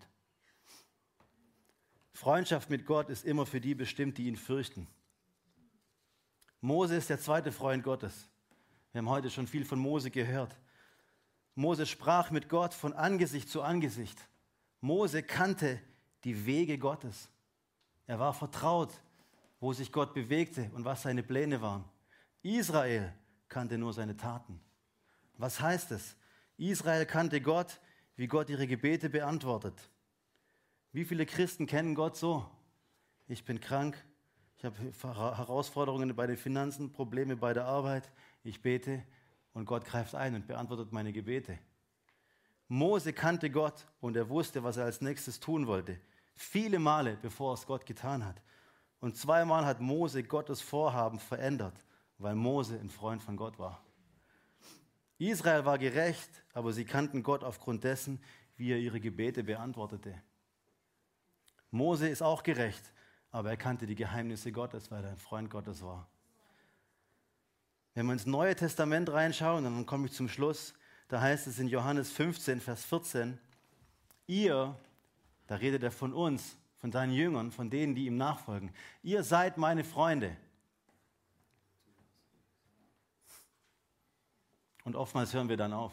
Freundschaft 2.13 2.69
mit 2.69 2.85
Gott 2.85 3.09
ist 3.09 3.25
immer 3.25 3.47
für 3.47 3.59
die 3.59 3.73
bestimmt, 3.73 4.19
die 4.19 4.27
ihn 4.27 4.35
fürchten. 4.35 4.87
Mose 6.61 6.97
ist 6.97 7.09
der 7.09 7.19
zweite 7.19 7.51
Freund 7.51 7.83
Gottes. 7.83 8.29
Wir 8.91 8.99
haben 8.99 9.09
heute 9.09 9.31
schon 9.31 9.47
viel 9.47 9.65
von 9.65 9.79
Mose 9.79 10.11
gehört. 10.11 10.55
Mose 11.55 11.87
sprach 11.87 12.29
mit 12.29 12.47
Gott 12.47 12.75
von 12.75 12.93
Angesicht 12.93 13.49
zu 13.49 13.63
Angesicht. 13.63 14.19
Mose 14.81 15.23
kannte 15.23 15.81
die 16.25 16.45
Wege 16.45 16.77
Gottes. 16.77 17.27
Er 18.05 18.19
war 18.19 18.35
vertraut, 18.35 18.93
wo 19.59 19.73
sich 19.73 19.91
Gott 19.91 20.13
bewegte 20.13 20.69
und 20.75 20.85
was 20.85 21.01
seine 21.01 21.23
Pläne 21.23 21.59
waren. 21.63 21.85
Israel 22.43 23.11
kannte 23.49 23.79
nur 23.79 23.93
seine 23.93 24.15
Taten. 24.15 24.61
Was 25.39 25.59
heißt 25.59 25.89
es? 25.89 26.15
Israel 26.57 27.05
kannte 27.05 27.41
Gott, 27.41 27.79
wie 28.15 28.27
Gott 28.27 28.49
ihre 28.49 28.67
Gebete 28.67 29.09
beantwortet. 29.09 29.89
Wie 30.91 31.03
viele 31.03 31.25
Christen 31.25 31.65
kennen 31.67 31.95
Gott 31.95 32.15
so? 32.15 32.49
Ich 33.27 33.43
bin 33.43 33.59
krank, 33.59 33.97
ich 34.57 34.63
habe 34.63 34.77
Herausforderungen 35.01 36.15
bei 36.15 36.27
den 36.27 36.37
Finanzen, 36.37 36.93
Probleme 36.93 37.35
bei 37.35 37.53
der 37.53 37.65
Arbeit, 37.65 38.09
ich 38.43 38.61
bete 38.61 39.03
und 39.53 39.65
Gott 39.65 39.83
greift 39.85 40.15
ein 40.15 40.35
und 40.35 40.47
beantwortet 40.47 40.91
meine 40.93 41.11
Gebete. 41.11 41.59
Mose 42.67 43.13
kannte 43.13 43.49
Gott 43.49 43.85
und 43.99 44.15
er 44.15 44.29
wusste, 44.29 44.63
was 44.63 44.77
er 44.77 44.85
als 44.85 45.01
nächstes 45.01 45.39
tun 45.39 45.67
wollte. 45.67 45.99
Viele 46.35 46.79
Male, 46.79 47.17
bevor 47.21 47.53
es 47.53 47.65
Gott 47.65 47.85
getan 47.85 48.25
hat. 48.25 48.41
Und 48.99 49.17
zweimal 49.17 49.65
hat 49.65 49.81
Mose 49.81 50.23
Gottes 50.23 50.61
Vorhaben 50.61 51.19
verändert, 51.19 51.75
weil 52.17 52.35
Mose 52.35 52.79
ein 52.79 52.89
Freund 52.89 53.21
von 53.21 53.37
Gott 53.37 53.59
war. 53.59 53.83
Israel 55.17 55.65
war 55.65 55.77
gerecht, 55.77 56.29
aber 56.53 56.73
sie 56.73 56.85
kannten 56.85 57.23
Gott 57.23 57.43
aufgrund 57.43 57.83
dessen, 57.83 58.21
wie 58.57 58.71
er 58.71 58.77
ihre 58.77 58.99
Gebete 58.99 59.43
beantwortete. 59.43 60.21
Mose 61.71 62.07
ist 62.07 62.21
auch 62.21 62.43
gerecht, 62.43 62.93
aber 63.31 63.49
er 63.49 63.57
kannte 63.57 63.85
die 63.85 63.95
Geheimnisse 63.95 64.51
Gottes, 64.51 64.91
weil 64.91 65.03
er 65.03 65.11
ein 65.11 65.17
Freund 65.17 65.49
Gottes 65.49 65.81
war. 65.81 66.07
Wenn 67.93 68.05
wir 68.05 68.13
ins 68.13 68.25
Neue 68.25 68.55
Testament 68.55 69.09
reinschauen, 69.09 69.63
dann 69.63 69.85
komme 69.85 70.07
ich 70.07 70.13
zum 70.13 70.27
Schluss, 70.27 70.73
da 71.07 71.21
heißt 71.21 71.47
es 71.47 71.59
in 71.59 71.67
Johannes 71.67 72.11
15, 72.11 72.59
Vers 72.59 72.83
14, 72.85 73.37
ihr, 74.27 74.77
da 75.47 75.55
redet 75.55 75.83
er 75.83 75.91
von 75.91 76.13
uns, 76.13 76.57
von 76.77 76.91
seinen 76.91 77.13
Jüngern, 77.13 77.51
von 77.51 77.69
denen, 77.69 77.95
die 77.95 78.07
ihm 78.07 78.17
nachfolgen, 78.17 78.71
ihr 79.01 79.23
seid 79.23 79.57
meine 79.57 79.83
Freunde, 79.83 80.35
Und 84.85 84.95
oftmals 84.95 85.33
hören 85.33 85.49
wir 85.49 85.57
dann 85.57 85.73
auf. 85.73 85.91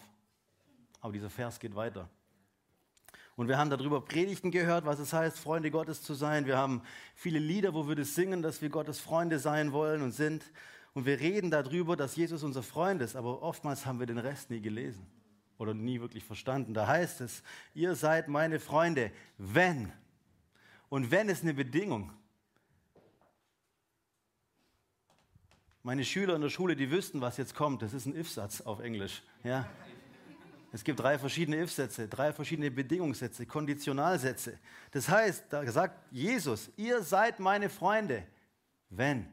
Aber 1.01 1.13
dieser 1.13 1.31
Vers 1.31 1.59
geht 1.59 1.75
weiter. 1.75 2.09
Und 3.35 3.49
wir 3.49 3.59
haben 3.59 3.71
darüber 3.71 4.03
Predigten 4.03 4.51
gehört, 4.51 4.85
was 4.85 4.99
es 4.99 5.13
heißt, 5.13 5.39
Freunde 5.39 5.71
Gottes 5.71 6.03
zu 6.03 6.15
sein. 6.15 6.47
Wir 6.47 6.59
haben 6.59 6.83
viele 7.15 7.39
Lieder, 7.39 7.75
wo 7.75 7.89
wir 7.89 7.97
das 7.97 8.15
singen, 8.15 8.43
dass 8.43 8.63
wir 8.63 8.69
Gottes 8.69 9.01
Freunde 9.01 9.39
sein 9.39 9.73
wollen 9.73 10.03
und 10.03 10.13
sind. 10.13 10.45
Und 10.93 11.07
wir 11.07 11.19
reden 11.19 11.51
darüber, 11.51 11.97
dass 11.97 12.15
Jesus 12.15 12.43
unser 12.43 12.63
Freund 12.63 13.01
ist. 13.01 13.17
Aber 13.17 13.43
oftmals 13.43 13.87
haben 13.87 13.99
wir 13.99 14.07
den 14.07 14.19
Rest 14.19 14.51
nie 14.51 14.61
gelesen 14.61 15.07
oder 15.57 15.73
nie 15.73 16.01
wirklich 16.01 16.25
verstanden. 16.25 16.75
Da 16.75 16.87
heißt 16.87 17.23
es, 17.23 17.43
ihr 17.75 17.95
seid 17.95 18.29
meine 18.29 18.61
Freunde, 18.61 19.11
wenn. 19.39 19.91
Und 20.91 21.11
wenn 21.11 21.31
ist 21.31 21.43
eine 21.43 21.55
Bedingung. 21.55 22.13
Meine 25.85 26.05
Schüler 26.05 26.37
in 26.37 26.43
der 26.43 26.49
Schule, 26.49 26.77
die 26.77 26.93
wüssten, 26.93 27.21
was 27.21 27.37
jetzt 27.39 27.57
kommt. 27.57 27.83
Das 27.83 27.93
ist 27.93 28.07
ein 28.07 28.15
If-Satz 28.15 28.61
auf 28.61 28.79
Englisch. 28.79 29.23
Ja? 29.43 29.69
Es 30.71 30.85
gibt 30.85 31.01
drei 31.01 31.19
verschiedene 31.19 31.61
If-Sätze, 31.61 32.07
drei 32.07 32.33
verschiedene 32.33 32.71
Bedingungssätze, 32.71 33.47
Konditionalsätze. 33.47 34.59
Das 34.93 35.09
heißt, 35.09 35.47
da 35.51 35.67
sagt 35.71 35.99
Jesus, 36.13 36.71
ihr 36.77 37.03
seid 37.03 37.41
meine 37.41 37.69
Freunde, 37.69 38.25
wenn. 38.91 39.27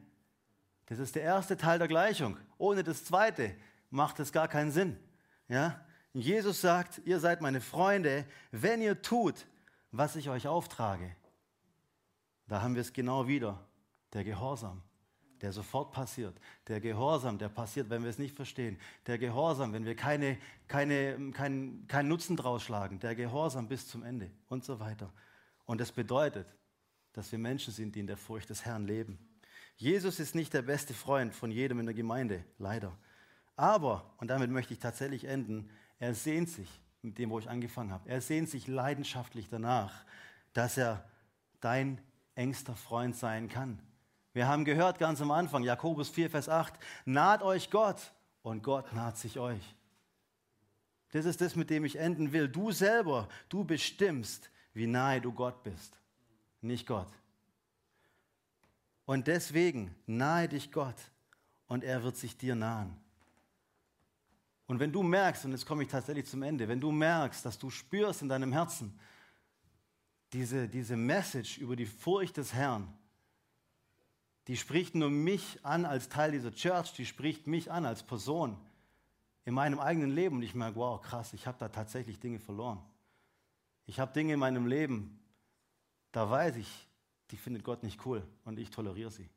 Das 0.86 0.98
ist 0.98 1.14
der 1.14 1.22
erste 1.22 1.56
Teil 1.56 1.78
der 1.78 1.86
Gleichung. 1.86 2.36
Ohne 2.58 2.82
das 2.82 3.04
zweite 3.04 3.54
macht 3.90 4.18
es 4.18 4.32
gar 4.32 4.48
keinen 4.48 4.72
Sinn. 4.72 4.98
Ja? 5.46 5.80
Jesus 6.12 6.60
sagt, 6.60 7.00
ihr 7.04 7.20
seid 7.20 7.42
meine 7.42 7.60
Freunde, 7.60 8.26
wenn 8.50 8.82
ihr 8.82 9.00
tut, 9.00 9.46
was 9.92 10.16
ich 10.16 10.28
euch 10.28 10.48
auftrage. 10.48 11.14
Da 12.48 12.60
haben 12.60 12.74
wir 12.74 12.80
es 12.80 12.92
genau 12.92 13.28
wieder, 13.28 13.64
der 14.12 14.24
Gehorsam 14.24 14.82
der 15.42 15.52
sofort 15.52 15.92
passiert. 15.92 16.34
Der 16.68 16.80
Gehorsam, 16.80 17.38
der 17.38 17.48
passiert, 17.48 17.88
wenn 17.90 18.02
wir 18.02 18.10
es 18.10 18.18
nicht 18.18 18.34
verstehen. 18.34 18.78
Der 19.06 19.18
Gehorsam, 19.18 19.72
wenn 19.72 19.84
wir 19.84 19.96
keine, 19.96 20.38
keine, 20.68 21.32
keinen 21.32 21.86
kein 21.86 22.08
Nutzen 22.08 22.36
draus 22.36 22.62
schlagen. 22.62 22.98
Der 23.00 23.14
Gehorsam 23.14 23.68
bis 23.68 23.88
zum 23.88 24.02
Ende 24.02 24.30
und 24.48 24.64
so 24.64 24.80
weiter. 24.80 25.12
Und 25.64 25.80
das 25.80 25.92
bedeutet, 25.92 26.46
dass 27.12 27.30
wir 27.32 27.38
Menschen 27.38 27.72
sind, 27.72 27.94
die 27.94 28.00
in 28.00 28.06
der 28.06 28.16
Furcht 28.16 28.50
des 28.50 28.64
Herrn 28.64 28.86
leben. 28.86 29.18
Jesus 29.76 30.20
ist 30.20 30.34
nicht 30.34 30.52
der 30.52 30.62
beste 30.62 30.92
Freund 30.92 31.34
von 31.34 31.50
jedem 31.50 31.80
in 31.80 31.86
der 31.86 31.94
Gemeinde, 31.94 32.44
leider. 32.58 32.96
Aber, 33.56 34.14
und 34.18 34.28
damit 34.28 34.50
möchte 34.50 34.74
ich 34.74 34.78
tatsächlich 34.78 35.24
enden, 35.24 35.70
er 35.98 36.14
sehnt 36.14 36.50
sich, 36.50 36.68
mit 37.02 37.18
dem, 37.18 37.30
wo 37.30 37.38
ich 37.38 37.48
angefangen 37.48 37.90
habe, 37.90 38.08
er 38.08 38.20
sehnt 38.20 38.50
sich 38.50 38.66
leidenschaftlich 38.66 39.48
danach, 39.48 40.04
dass 40.52 40.76
er 40.76 41.04
dein 41.60 42.00
engster 42.34 42.74
Freund 42.74 43.16
sein 43.16 43.48
kann. 43.48 43.80
Wir 44.32 44.46
haben 44.46 44.64
gehört 44.64 44.98
ganz 44.98 45.20
am 45.20 45.30
Anfang, 45.30 45.62
Jakobus 45.64 46.08
4, 46.08 46.30
Vers 46.30 46.48
8, 46.48 46.74
naht 47.04 47.42
euch 47.42 47.70
Gott 47.70 48.12
und 48.42 48.62
Gott 48.62 48.92
naht 48.92 49.16
sich 49.16 49.38
euch. 49.38 49.74
Das 51.12 51.24
ist 51.24 51.40
das, 51.40 51.56
mit 51.56 51.70
dem 51.70 51.84
ich 51.84 51.96
enden 51.96 52.32
will. 52.32 52.48
Du 52.48 52.70
selber, 52.70 53.28
du 53.48 53.64
bestimmst, 53.64 54.50
wie 54.72 54.86
nahe 54.86 55.20
du 55.20 55.32
Gott 55.32 55.62
bist, 55.64 55.98
nicht 56.60 56.86
Gott. 56.86 57.08
Und 59.04 59.26
deswegen 59.26 59.94
nahe 60.06 60.48
dich 60.48 60.70
Gott 60.70 60.94
und 61.66 61.82
er 61.82 62.04
wird 62.04 62.16
sich 62.16 62.36
dir 62.36 62.54
nahen. 62.54 62.96
Und 64.68 64.78
wenn 64.78 64.92
du 64.92 65.02
merkst, 65.02 65.44
und 65.44 65.50
jetzt 65.50 65.66
komme 65.66 65.82
ich 65.82 65.88
tatsächlich 65.88 66.26
zum 66.26 66.44
Ende, 66.44 66.68
wenn 66.68 66.78
du 66.78 66.92
merkst, 66.92 67.44
dass 67.44 67.58
du 67.58 67.70
spürst 67.70 68.22
in 68.22 68.28
deinem 68.28 68.52
Herzen 68.52 68.96
diese, 70.32 70.68
diese 70.68 70.96
Message 70.96 71.58
über 71.58 71.74
die 71.74 71.86
Furcht 71.86 72.36
des 72.36 72.54
Herrn, 72.54 72.86
die 74.46 74.56
spricht 74.56 74.94
nur 74.94 75.10
mich 75.10 75.58
an 75.64 75.84
als 75.84 76.08
Teil 76.08 76.32
dieser 76.32 76.52
Church, 76.52 76.92
die 76.92 77.06
spricht 77.06 77.46
mich 77.46 77.70
an 77.70 77.84
als 77.84 78.02
Person 78.02 78.56
in 79.44 79.54
meinem 79.54 79.78
eigenen 79.78 80.10
Leben 80.10 80.36
und 80.36 80.42
ich 80.42 80.54
merke, 80.54 80.76
wow, 80.76 81.00
krass, 81.00 81.32
ich 81.32 81.46
habe 81.46 81.58
da 81.58 81.68
tatsächlich 81.68 82.20
Dinge 82.20 82.38
verloren. 82.38 82.80
Ich 83.86 83.98
habe 84.00 84.12
Dinge 84.12 84.34
in 84.34 84.40
meinem 84.40 84.66
Leben, 84.66 85.18
da 86.12 86.28
weiß 86.28 86.56
ich, 86.56 86.88
die 87.30 87.36
findet 87.36 87.64
Gott 87.64 87.82
nicht 87.82 88.04
cool 88.06 88.26
und 88.44 88.58
ich 88.58 88.70
toleriere 88.70 89.10
sie. 89.10 89.28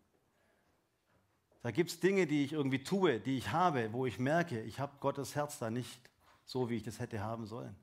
Da 1.62 1.72
gibt 1.72 1.92
es 1.92 2.00
Dinge, 2.00 2.28
die 2.28 2.44
ich 2.44 2.52
irgendwie 2.52 2.84
tue, 2.84 3.20
die 3.20 3.38
ich 3.38 3.52
habe, 3.52 3.94
wo 3.94 4.06
ich 4.06 4.20
merke, 4.20 4.62
ich 4.62 4.80
habe 4.80 4.94
Gottes 5.00 5.36
Herz 5.36 5.60
da 5.60 5.70
nicht 5.70 6.00
so, 6.46 6.70
wie 6.70 6.76
ich 6.76 6.84
das 6.84 7.00
hätte 7.00 7.22
haben 7.22 7.46
sollen. 7.46 7.76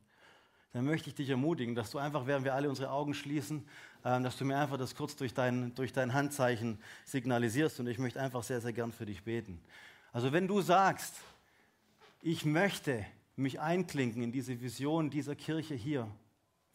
Dann 0.72 0.84
möchte 0.84 1.08
ich 1.08 1.14
dich 1.14 1.30
ermutigen, 1.30 1.74
dass 1.74 1.90
du 1.90 1.98
einfach, 1.98 2.26
während 2.26 2.44
wir 2.44 2.54
alle 2.54 2.68
unsere 2.68 2.90
Augen 2.90 3.14
schließen, 3.14 3.66
dass 4.02 4.36
du 4.38 4.44
mir 4.44 4.58
einfach 4.58 4.78
das 4.78 4.94
kurz 4.94 5.16
durch 5.16 5.34
dein, 5.34 5.74
durch 5.74 5.92
dein 5.92 6.14
Handzeichen 6.14 6.78
signalisierst 7.04 7.80
und 7.80 7.86
ich 7.86 7.98
möchte 7.98 8.20
einfach 8.20 8.42
sehr, 8.42 8.60
sehr 8.60 8.72
gern 8.72 8.92
für 8.92 9.06
dich 9.06 9.24
beten. 9.24 9.60
Also 10.12 10.32
wenn 10.32 10.48
du 10.48 10.60
sagst, 10.60 11.16
ich 12.22 12.44
möchte 12.44 13.04
mich 13.36 13.60
einklinken 13.60 14.22
in 14.22 14.32
diese 14.32 14.60
Vision 14.60 15.10
dieser 15.10 15.34
Kirche 15.34 15.74
hier, 15.74 16.08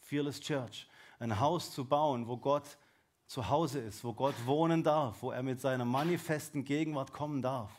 Fearless 0.03 0.39
Church, 0.39 0.87
ein 1.19 1.39
Haus 1.39 1.71
zu 1.71 1.85
bauen, 1.85 2.27
wo 2.27 2.37
Gott 2.37 2.77
zu 3.27 3.49
Hause 3.49 3.79
ist, 3.79 4.03
wo 4.03 4.13
Gott 4.13 4.35
wohnen 4.45 4.83
darf, 4.83 5.21
wo 5.21 5.31
er 5.31 5.43
mit 5.43 5.59
seiner 5.59 5.85
manifesten 5.85 6.63
Gegenwart 6.63 7.11
kommen 7.11 7.41
darf. 7.41 7.71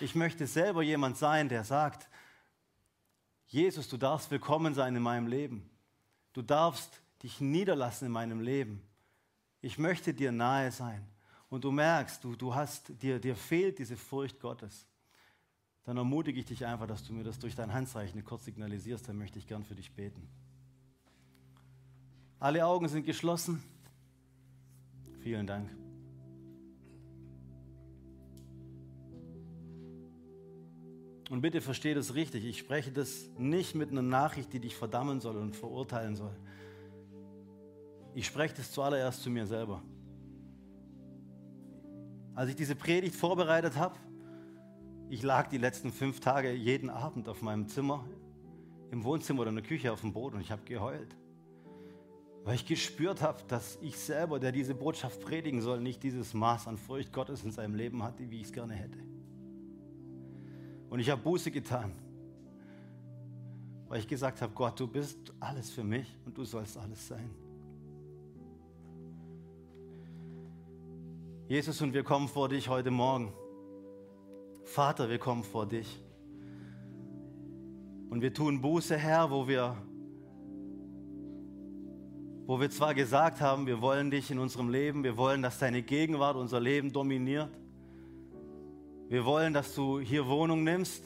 Ich 0.00 0.14
möchte 0.14 0.46
selber 0.46 0.82
jemand 0.82 1.16
sein, 1.16 1.48
der 1.48 1.64
sagt, 1.64 2.08
Jesus, 3.46 3.88
du 3.88 3.96
darfst 3.96 4.30
willkommen 4.30 4.74
sein 4.74 4.94
in 4.96 5.02
meinem 5.02 5.26
Leben. 5.26 5.70
Du 6.32 6.42
darfst 6.42 7.00
dich 7.22 7.40
niederlassen 7.40 8.06
in 8.06 8.12
meinem 8.12 8.40
Leben. 8.40 8.82
Ich 9.60 9.78
möchte 9.78 10.14
dir 10.14 10.32
nahe 10.32 10.70
sein. 10.70 11.04
Und 11.50 11.64
du 11.64 11.70
merkst, 11.70 12.22
du, 12.22 12.36
du 12.36 12.54
hast, 12.54 13.02
dir, 13.02 13.18
dir 13.18 13.34
fehlt 13.34 13.78
diese 13.78 13.96
Furcht 13.96 14.40
Gottes. 14.40 14.86
Dann 15.84 15.96
ermutige 15.96 16.38
ich 16.38 16.46
dich 16.46 16.66
einfach, 16.66 16.86
dass 16.86 17.02
du 17.04 17.14
mir 17.14 17.24
das 17.24 17.38
durch 17.38 17.54
dein 17.54 17.72
Handzeichen 17.72 18.22
kurz 18.24 18.44
signalisierst. 18.44 19.08
Dann 19.08 19.16
möchte 19.16 19.38
ich 19.38 19.46
gern 19.46 19.64
für 19.64 19.74
dich 19.74 19.90
beten. 19.92 20.28
Alle 22.38 22.64
Augen 22.66 22.88
sind 22.88 23.06
geschlossen. 23.06 23.62
Vielen 25.20 25.46
Dank. 25.46 25.70
Und 31.30 31.42
bitte 31.42 31.60
verstehe 31.60 31.94
das 31.94 32.14
richtig. 32.14 32.44
Ich 32.44 32.58
spreche 32.58 32.90
das 32.90 33.28
nicht 33.38 33.74
mit 33.74 33.90
einer 33.90 34.02
Nachricht, 34.02 34.52
die 34.52 34.60
dich 34.60 34.76
verdammen 34.76 35.20
soll 35.20 35.36
und 35.36 35.56
verurteilen 35.56 36.16
soll. 36.16 36.34
Ich 38.18 38.26
spreche 38.26 38.56
das 38.56 38.72
zuallererst 38.72 39.22
zu 39.22 39.30
mir 39.30 39.46
selber. 39.46 39.80
Als 42.34 42.50
ich 42.50 42.56
diese 42.56 42.74
Predigt 42.74 43.14
vorbereitet 43.14 43.76
habe, 43.76 43.94
ich 45.08 45.22
lag 45.22 45.46
die 45.46 45.56
letzten 45.56 45.92
fünf 45.92 46.18
Tage 46.18 46.52
jeden 46.52 46.90
Abend 46.90 47.28
auf 47.28 47.42
meinem 47.42 47.68
Zimmer, 47.68 48.04
im 48.90 49.04
Wohnzimmer 49.04 49.42
oder 49.42 49.50
in 49.50 49.54
der 49.54 49.64
Küche 49.64 49.92
auf 49.92 50.00
dem 50.00 50.12
Boden 50.12 50.34
und 50.34 50.40
ich 50.40 50.50
habe 50.50 50.64
geheult 50.64 51.16
weil 52.44 52.54
ich 52.56 52.66
gespürt 52.66 53.20
habe, 53.22 53.42
dass 53.46 53.78
ich 53.82 53.96
selber, 53.98 54.40
der 54.40 54.52
diese 54.52 54.74
Botschaft 54.74 55.20
predigen 55.20 55.60
soll, 55.60 55.80
nicht 55.80 56.02
dieses 56.02 56.34
Maß 56.34 56.66
an 56.66 56.78
Furcht 56.78 57.12
Gottes 57.12 57.44
in 57.44 57.52
seinem 57.52 57.74
Leben 57.74 58.02
hatte, 58.02 58.28
wie 58.30 58.40
ich 58.40 58.46
es 58.46 58.52
gerne 58.52 58.74
hätte. 58.74 58.98
Und 60.88 60.98
ich 60.98 61.10
habe 61.10 61.20
Buße 61.20 61.50
getan, 61.50 61.92
weil 63.86 64.00
ich 64.00 64.08
gesagt 64.08 64.40
habe, 64.40 64.52
Gott, 64.54 64.80
du 64.80 64.88
bist 64.88 65.18
alles 65.38 65.70
für 65.70 65.84
mich 65.84 66.16
und 66.24 66.36
du 66.36 66.44
sollst 66.44 66.78
alles 66.78 67.06
sein. 67.06 67.47
Jesus, 71.48 71.80
und 71.80 71.94
wir 71.94 72.04
kommen 72.04 72.28
vor 72.28 72.50
dich 72.50 72.68
heute 72.68 72.90
Morgen. 72.90 73.32
Vater, 74.64 75.08
wir 75.08 75.18
kommen 75.18 75.42
vor 75.42 75.64
dich. 75.64 75.98
Und 78.10 78.20
wir 78.20 78.34
tun 78.34 78.60
Buße, 78.60 78.98
Herr, 78.98 79.30
wo 79.30 79.48
wir 79.48 79.74
wo 82.44 82.60
wir 82.60 82.68
zwar 82.68 82.94
gesagt 82.94 83.40
haben, 83.40 83.66
wir 83.66 83.80
wollen 83.80 84.10
dich 84.10 84.30
in 84.30 84.38
unserem 84.38 84.68
Leben, 84.68 85.04
wir 85.04 85.16
wollen, 85.16 85.40
dass 85.40 85.58
deine 85.58 85.82
Gegenwart 85.82 86.36
unser 86.36 86.60
Leben 86.60 86.92
dominiert, 86.92 87.50
wir 89.08 89.24
wollen, 89.24 89.54
dass 89.54 89.74
du 89.74 90.00
hier 90.00 90.26
Wohnung 90.26 90.64
nimmst, 90.64 91.02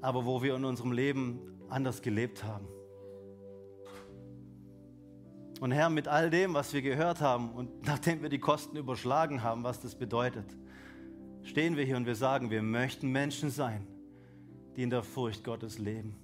aber 0.00 0.24
wo 0.24 0.42
wir 0.42 0.54
in 0.54 0.64
unserem 0.64 0.92
Leben 0.92 1.40
anders 1.68 2.02
gelebt 2.02 2.44
haben. 2.44 2.68
Und 5.62 5.70
Herr, 5.70 5.90
mit 5.90 6.08
all 6.08 6.28
dem, 6.28 6.54
was 6.54 6.72
wir 6.72 6.82
gehört 6.82 7.20
haben 7.20 7.52
und 7.52 7.70
nachdem 7.86 8.20
wir 8.20 8.28
die 8.28 8.40
Kosten 8.40 8.76
überschlagen 8.76 9.44
haben, 9.44 9.62
was 9.62 9.78
das 9.78 9.94
bedeutet, 9.94 10.44
stehen 11.44 11.76
wir 11.76 11.84
hier 11.84 11.96
und 11.96 12.04
wir 12.04 12.16
sagen, 12.16 12.50
wir 12.50 12.62
möchten 12.62 13.12
Menschen 13.12 13.48
sein, 13.48 13.86
die 14.74 14.82
in 14.82 14.90
der 14.90 15.04
Furcht 15.04 15.44
Gottes 15.44 15.78
leben. 15.78 16.16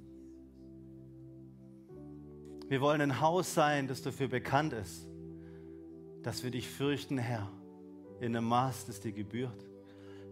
Wir 2.66 2.80
wollen 2.80 3.00
ein 3.00 3.20
Haus 3.20 3.54
sein, 3.54 3.86
das 3.86 4.02
dafür 4.02 4.26
bekannt 4.26 4.72
ist, 4.72 5.06
dass 6.24 6.42
wir 6.42 6.50
dich 6.50 6.68
fürchten, 6.68 7.16
Herr, 7.16 7.48
in 8.18 8.34
einem 8.34 8.48
Maß, 8.48 8.86
das 8.86 8.98
dir 8.98 9.12
gebührt. 9.12 9.68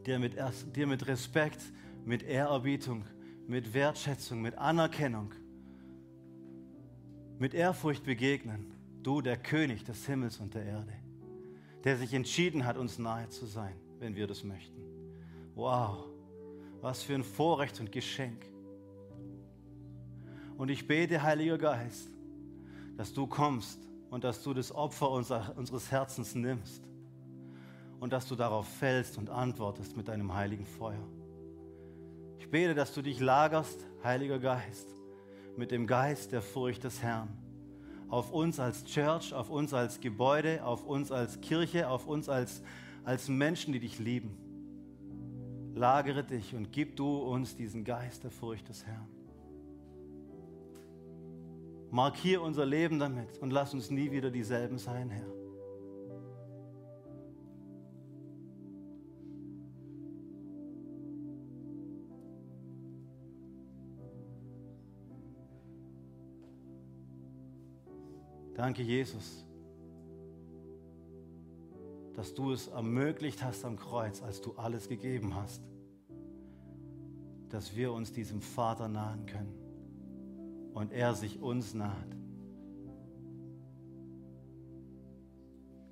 Dir 0.05 0.19
mit, 0.19 0.35
dir 0.75 0.87
mit 0.89 1.07
Respekt, 1.07 1.61
mit 2.05 2.25
Ehrerbietung, 2.25 3.05
mit 3.47 3.73
Wertschätzung, 3.73 4.43
mit 4.43 4.59
Anerkennung, 4.59 5.33
mit 7.39 7.55
Ehrfurcht 7.55 8.03
begegnen. 8.03 8.76
Du, 9.07 9.21
der 9.21 9.37
König 9.37 9.85
des 9.85 10.05
Himmels 10.05 10.41
und 10.41 10.53
der 10.55 10.65
Erde, 10.65 10.93
der 11.85 11.97
sich 11.97 12.13
entschieden 12.13 12.67
hat, 12.67 12.77
uns 12.77 12.99
nahe 12.99 13.29
zu 13.29 13.47
sein, 13.47 13.77
wenn 14.01 14.17
wir 14.17 14.27
das 14.27 14.43
möchten. 14.43 14.83
Wow, 15.55 16.07
was 16.81 17.05
für 17.05 17.15
ein 17.15 17.23
Vorrecht 17.23 17.79
und 17.79 17.93
Geschenk. 17.93 18.45
Und 20.57 20.71
ich 20.71 20.89
bete, 20.89 21.23
Heiliger 21.23 21.57
Geist, 21.57 22.11
dass 22.97 23.13
du 23.13 23.29
kommst 23.29 23.79
und 24.11 24.25
dass 24.25 24.43
du 24.43 24.53
das 24.53 24.73
Opfer 24.73 25.09
unseres 25.13 25.93
Herzens 25.93 26.35
nimmst 26.35 26.83
und 28.01 28.13
dass 28.13 28.27
du 28.27 28.35
darauf 28.35 28.67
fällst 28.67 29.19
und 29.19 29.31
antwortest 29.31 29.97
mit 29.97 30.09
deinem 30.09 30.35
heiligen 30.35 30.67
Feuer. 30.67 31.07
Ich 32.41 32.51
bete, 32.51 32.75
dass 32.75 32.93
du 32.93 33.03
dich 33.03 33.21
lagerst, 33.21 33.87
Heiliger 34.03 34.41
Geist, 34.41 34.89
mit 35.57 35.71
dem 35.71 35.87
Geist 35.87 36.33
der 36.33 36.43
Furcht 36.43 36.83
des 36.83 37.05
Herrn. 37.05 37.46
Auf 38.09 38.33
uns 38.33 38.61
als 38.61 38.85
Church, 38.85 39.35
auf 39.35 39.51
uns 39.51 39.75
als 39.75 40.01
Gebäude, 40.01 40.65
auf 40.65 40.85
uns 40.85 41.11
als 41.11 41.41
Kirche, 41.41 41.89
auf 41.89 42.07
uns 42.07 42.29
als, 42.29 42.63
als 43.05 43.29
Menschen, 43.29 43.73
die 43.73 43.81
dich 43.81 43.99
lieben. 43.99 44.37
Lagere 45.75 46.25
dich 46.25 46.55
und 46.55 46.73
gib 46.73 46.97
du 46.97 47.19
uns 47.19 47.57
diesen 47.57 47.85
Geist 47.85 48.25
der 48.25 48.31
Furcht 48.31 48.69
des 48.69 48.87
Herrn. 48.87 49.09
Markier 51.91 52.43
unser 52.43 52.67
Leben 52.67 52.99
damit 52.99 53.39
und 53.39 53.51
lass 53.51 53.75
uns 53.75 53.91
nie 53.91 54.11
wieder 54.11 54.31
dieselben 54.31 54.79
sein, 54.79 55.11
Herr. 55.11 55.36
Danke, 68.57 68.83
Jesus, 68.83 69.45
dass 72.15 72.33
du 72.33 72.53
es 72.53 72.69
ermöglicht 72.69 73.43
hast 73.43 73.67
am 73.67 73.77
Kreuz, 73.77 74.23
als 74.23 74.41
du 74.41 74.55
alles 74.57 74.89
gegeben 74.89 75.35
hast, 75.35 75.61
dass 77.51 77.77
wir 77.77 77.93
uns 77.93 78.15
diesem 78.15 78.41
Vater 78.41 78.89
nahen 78.89 79.27
können 79.27 79.53
und 80.73 80.91
er 80.91 81.13
sich 81.13 81.43
uns 81.43 81.75
naht. 81.75 82.17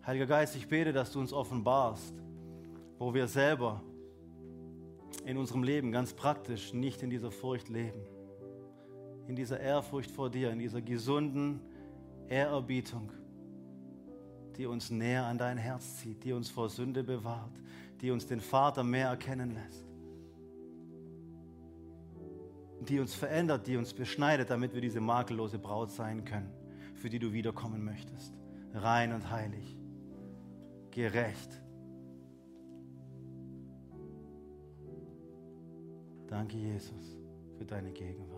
Heiliger 0.07 0.27
Geist, 0.27 0.57
ich 0.57 0.67
bete, 0.67 0.95
dass 0.95 1.12
du 1.12 1.21
uns 1.21 1.35
offenbarst, 1.35 2.15
wo 2.99 3.12
wir 3.12 3.29
selber 3.29 3.83
in 5.27 5.37
unserem 5.37 5.65
Leben 5.65 5.93
ganz 5.93 6.15
praktisch 6.15 6.73
nicht 6.73 7.03
in 7.03 7.11
dieser 7.11 7.31
Furcht 7.31 7.69
leben. 7.69 8.01
In 9.27 9.37
dieser 9.37 9.61
Ehrfurcht 9.61 10.11
vor 10.11 10.31
dir, 10.31 10.51
in 10.51 10.59
dieser 10.59 10.81
gesunden 10.81 11.61
Ehrerbietung, 12.29 13.12
die 14.57 14.66
uns 14.66 14.91
näher 14.91 15.25
an 15.25 15.39
dein 15.39 15.59
Herz 15.59 15.99
zieht, 15.99 16.25
die 16.25 16.33
uns 16.33 16.51
vor 16.51 16.68
Sünde 16.68 17.03
bewahrt, 17.03 17.61
die 18.01 18.11
uns 18.11 18.27
den 18.27 18.41
Vater 18.41 18.85
mehr 18.85 19.09
erkennen 19.09 19.53
lässt, 19.53 19.87
die 22.81 23.01
uns 23.01 23.14
verändert, 23.14 23.66
die 23.66 23.77
uns 23.77 23.93
beschneidet, 23.93 24.51
damit 24.51 24.75
wir 24.75 24.81
diese 24.81 25.01
makellose 25.01 25.59
Braut 25.59 25.91
sein 25.91 26.25
können, 26.25 26.53
für 26.95 27.09
die 27.09 27.18
du 27.18 27.33
wiederkommen 27.33 27.85
möchtest. 27.85 28.35
Rein 28.75 29.12
und 29.12 29.31
heilig, 29.31 29.77
gerecht 30.91 31.64
Danke, 36.35 36.57
Jesus, 36.57 37.16
für 37.57 37.64
deine 37.64 37.93
Gegenwart. 37.93 38.34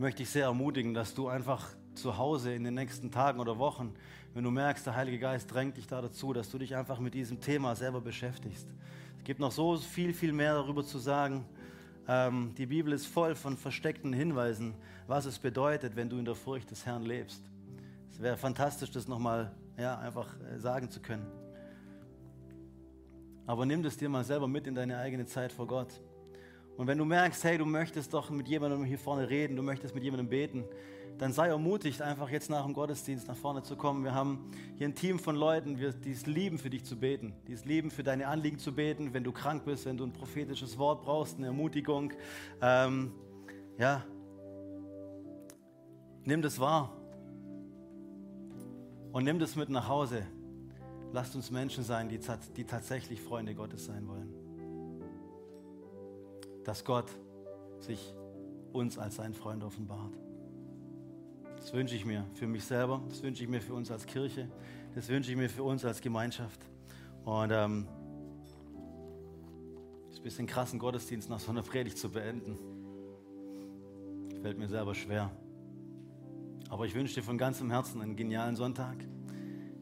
Möchte 0.00 0.22
dich 0.22 0.30
sehr 0.30 0.46
ermutigen, 0.46 0.94
dass 0.94 1.14
du 1.14 1.28
einfach 1.28 1.68
zu 1.94 2.16
Hause 2.16 2.54
in 2.54 2.64
den 2.64 2.74
nächsten 2.74 3.10
Tagen 3.10 3.38
oder 3.38 3.58
Wochen, 3.58 3.92
wenn 4.32 4.44
du 4.44 4.50
merkst, 4.50 4.86
der 4.86 4.96
Heilige 4.96 5.18
Geist 5.18 5.52
drängt 5.52 5.76
dich 5.76 5.86
da 5.86 6.00
dazu, 6.00 6.32
dass 6.32 6.50
du 6.50 6.58
dich 6.58 6.74
einfach 6.74 6.98
mit 6.98 7.14
diesem 7.14 7.40
Thema 7.40 7.76
selber 7.76 8.00
beschäftigst. 8.00 8.66
Es 9.18 9.24
gibt 9.24 9.40
noch 9.40 9.52
so 9.52 9.76
viel, 9.76 10.14
viel 10.14 10.32
mehr 10.32 10.54
darüber 10.54 10.84
zu 10.84 10.98
sagen. 10.98 11.44
Ähm, 12.08 12.54
die 12.56 12.66
Bibel 12.66 12.92
ist 12.92 13.06
voll 13.06 13.34
von 13.34 13.56
versteckten 13.56 14.12
Hinweisen, 14.12 14.74
was 15.06 15.26
es 15.26 15.38
bedeutet, 15.38 15.96
wenn 15.96 16.08
du 16.08 16.18
in 16.18 16.24
der 16.24 16.34
Furcht 16.34 16.70
des 16.70 16.86
Herrn 16.86 17.02
lebst. 17.02 17.42
Es 18.10 18.20
wäre 18.20 18.38
fantastisch, 18.38 18.90
das 18.90 19.06
nochmal 19.06 19.52
ja, 19.76 19.98
einfach 19.98 20.28
äh, 20.40 20.58
sagen 20.58 20.90
zu 20.90 21.00
können. 21.00 21.26
Aber 23.46 23.66
nimm 23.66 23.82
das 23.82 23.96
dir 23.96 24.08
mal 24.08 24.24
selber 24.24 24.48
mit 24.48 24.66
in 24.66 24.74
deine 24.74 24.96
eigene 24.96 25.26
Zeit 25.26 25.52
vor 25.52 25.66
Gott. 25.66 26.00
Und 26.76 26.86
wenn 26.86 26.98
du 26.98 27.04
merkst, 27.04 27.44
hey, 27.44 27.58
du 27.58 27.66
möchtest 27.66 28.14
doch 28.14 28.30
mit 28.30 28.48
jemandem 28.48 28.84
hier 28.84 28.98
vorne 28.98 29.28
reden, 29.28 29.56
du 29.56 29.62
möchtest 29.62 29.94
mit 29.94 30.02
jemandem 30.02 30.28
beten, 30.28 30.64
dann 31.20 31.34
sei 31.34 31.48
ermutigt, 31.48 32.00
einfach 32.00 32.30
jetzt 32.30 32.48
nach 32.48 32.64
dem 32.64 32.72
Gottesdienst 32.72 33.28
nach 33.28 33.36
vorne 33.36 33.62
zu 33.62 33.76
kommen. 33.76 34.04
Wir 34.04 34.14
haben 34.14 34.50
hier 34.76 34.88
ein 34.88 34.94
Team 34.94 35.18
von 35.18 35.36
Leuten, 35.36 35.76
die 35.76 36.10
es 36.10 36.26
lieben, 36.26 36.58
für 36.58 36.70
dich 36.70 36.84
zu 36.84 36.96
beten, 36.96 37.34
die 37.46 37.52
es 37.52 37.66
lieben, 37.66 37.90
für 37.90 38.02
deine 38.02 38.26
Anliegen 38.26 38.58
zu 38.58 38.74
beten, 38.74 39.12
wenn 39.12 39.22
du 39.22 39.30
krank 39.30 39.66
bist, 39.66 39.84
wenn 39.84 39.98
du 39.98 40.04
ein 40.04 40.14
prophetisches 40.14 40.78
Wort 40.78 41.02
brauchst, 41.02 41.36
eine 41.36 41.48
Ermutigung. 41.48 42.14
Ähm, 42.62 43.12
ja, 43.76 44.02
nimm 46.24 46.40
das 46.40 46.58
wahr 46.58 46.96
und 49.12 49.24
nimm 49.24 49.38
das 49.38 49.56
mit 49.56 49.68
nach 49.68 49.88
Hause. 49.88 50.26
Lasst 51.12 51.34
uns 51.34 51.50
Menschen 51.50 51.84
sein, 51.84 52.08
die, 52.08 52.20
die 52.56 52.64
tatsächlich 52.64 53.20
Freunde 53.20 53.54
Gottes 53.54 53.84
sein 53.84 54.08
wollen. 54.08 54.39
Dass 56.64 56.84
Gott 56.84 57.10
sich 57.80 58.14
uns 58.72 58.98
als 58.98 59.16
sein 59.16 59.34
Freund 59.34 59.64
offenbart. 59.64 60.18
Das 61.56 61.72
wünsche 61.72 61.94
ich 61.94 62.04
mir 62.04 62.24
für 62.34 62.46
mich 62.46 62.64
selber, 62.64 63.02
das 63.08 63.22
wünsche 63.22 63.42
ich 63.42 63.48
mir 63.48 63.60
für 63.60 63.74
uns 63.74 63.90
als 63.90 64.06
Kirche, 64.06 64.48
das 64.94 65.08
wünsche 65.08 65.30
ich 65.30 65.36
mir 65.36 65.50
für 65.50 65.62
uns 65.62 65.84
als 65.84 66.00
Gemeinschaft. 66.00 66.60
Und 67.24 67.50
ähm, 67.52 67.86
es 70.08 70.14
ist 70.14 70.20
ein 70.20 70.24
bisschen 70.24 70.46
krass, 70.46 70.70
einen 70.70 70.78
Gottesdienst 70.78 71.28
nach 71.28 71.40
so 71.40 71.50
einer 71.50 71.62
Predigt 71.62 71.98
zu 71.98 72.10
beenden. 72.10 72.58
Fällt 74.40 74.58
mir 74.58 74.68
selber 74.68 74.94
schwer. 74.94 75.30
Aber 76.70 76.86
ich 76.86 76.94
wünsche 76.94 77.14
dir 77.16 77.22
von 77.22 77.36
ganzem 77.36 77.70
Herzen 77.70 78.00
einen 78.00 78.16
genialen 78.16 78.56
Sonntag. 78.56 78.96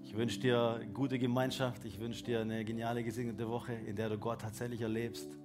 Ich 0.02 0.16
wünsche 0.16 0.40
dir 0.40 0.80
gute 0.94 1.18
Gemeinschaft. 1.18 1.84
Ich 1.84 2.00
wünsche 2.00 2.24
dir 2.24 2.40
eine 2.40 2.64
geniale, 2.64 3.04
gesegnete 3.04 3.48
Woche, 3.48 3.74
in 3.74 3.94
der 3.94 4.08
du 4.08 4.18
Gott 4.18 4.40
tatsächlich 4.40 4.80
erlebst. 4.80 5.38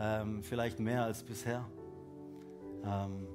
Ähm, 0.00 0.42
vielleicht 0.42 0.78
mehr 0.78 1.04
als 1.04 1.22
bisher. 1.22 1.64
Ähm, 2.84 3.26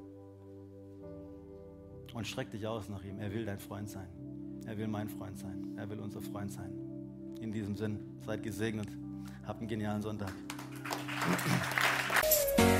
und 2.13 2.27
streck 2.27 2.51
dich 2.51 2.65
aus 2.67 2.89
nach 2.89 3.03
ihm. 3.03 3.19
Er 3.19 3.33
will 3.33 3.45
dein 3.45 3.59
Freund 3.59 3.89
sein. 3.89 4.07
Er 4.67 4.77
will 4.77 4.87
mein 4.87 5.09
Freund 5.09 5.37
sein. 5.37 5.75
Er 5.77 5.89
will 5.89 5.99
unser 5.99 6.21
Freund 6.21 6.51
sein. 6.51 6.71
In 7.41 7.51
diesem 7.51 7.75
Sinn, 7.75 7.99
seid 8.25 8.43
gesegnet. 8.43 8.87
Habt 9.45 9.59
einen 9.59 9.67
genialen 9.67 10.01
Sonntag. 10.01 10.31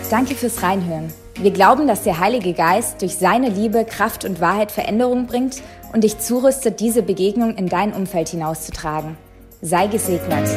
Danke 0.09 0.35
fürs 0.35 0.61
Reinhören. 0.61 1.11
Wir 1.35 1.51
glauben, 1.51 1.87
dass 1.87 2.03
der 2.03 2.19
Heilige 2.19 2.53
Geist 2.53 3.01
durch 3.01 3.17
seine 3.17 3.49
Liebe, 3.49 3.83
Kraft 3.83 4.25
und 4.25 4.39
Wahrheit 4.39 4.71
Veränderung 4.71 5.25
bringt 5.25 5.61
und 5.91 6.03
dich 6.03 6.19
zurüstet, 6.19 6.79
diese 6.79 7.01
Begegnung 7.01 7.55
in 7.55 7.67
dein 7.67 7.93
Umfeld 7.93 8.29
hinauszutragen. 8.29 9.17
Sei 9.61 9.87
gesegnet. 9.87 10.47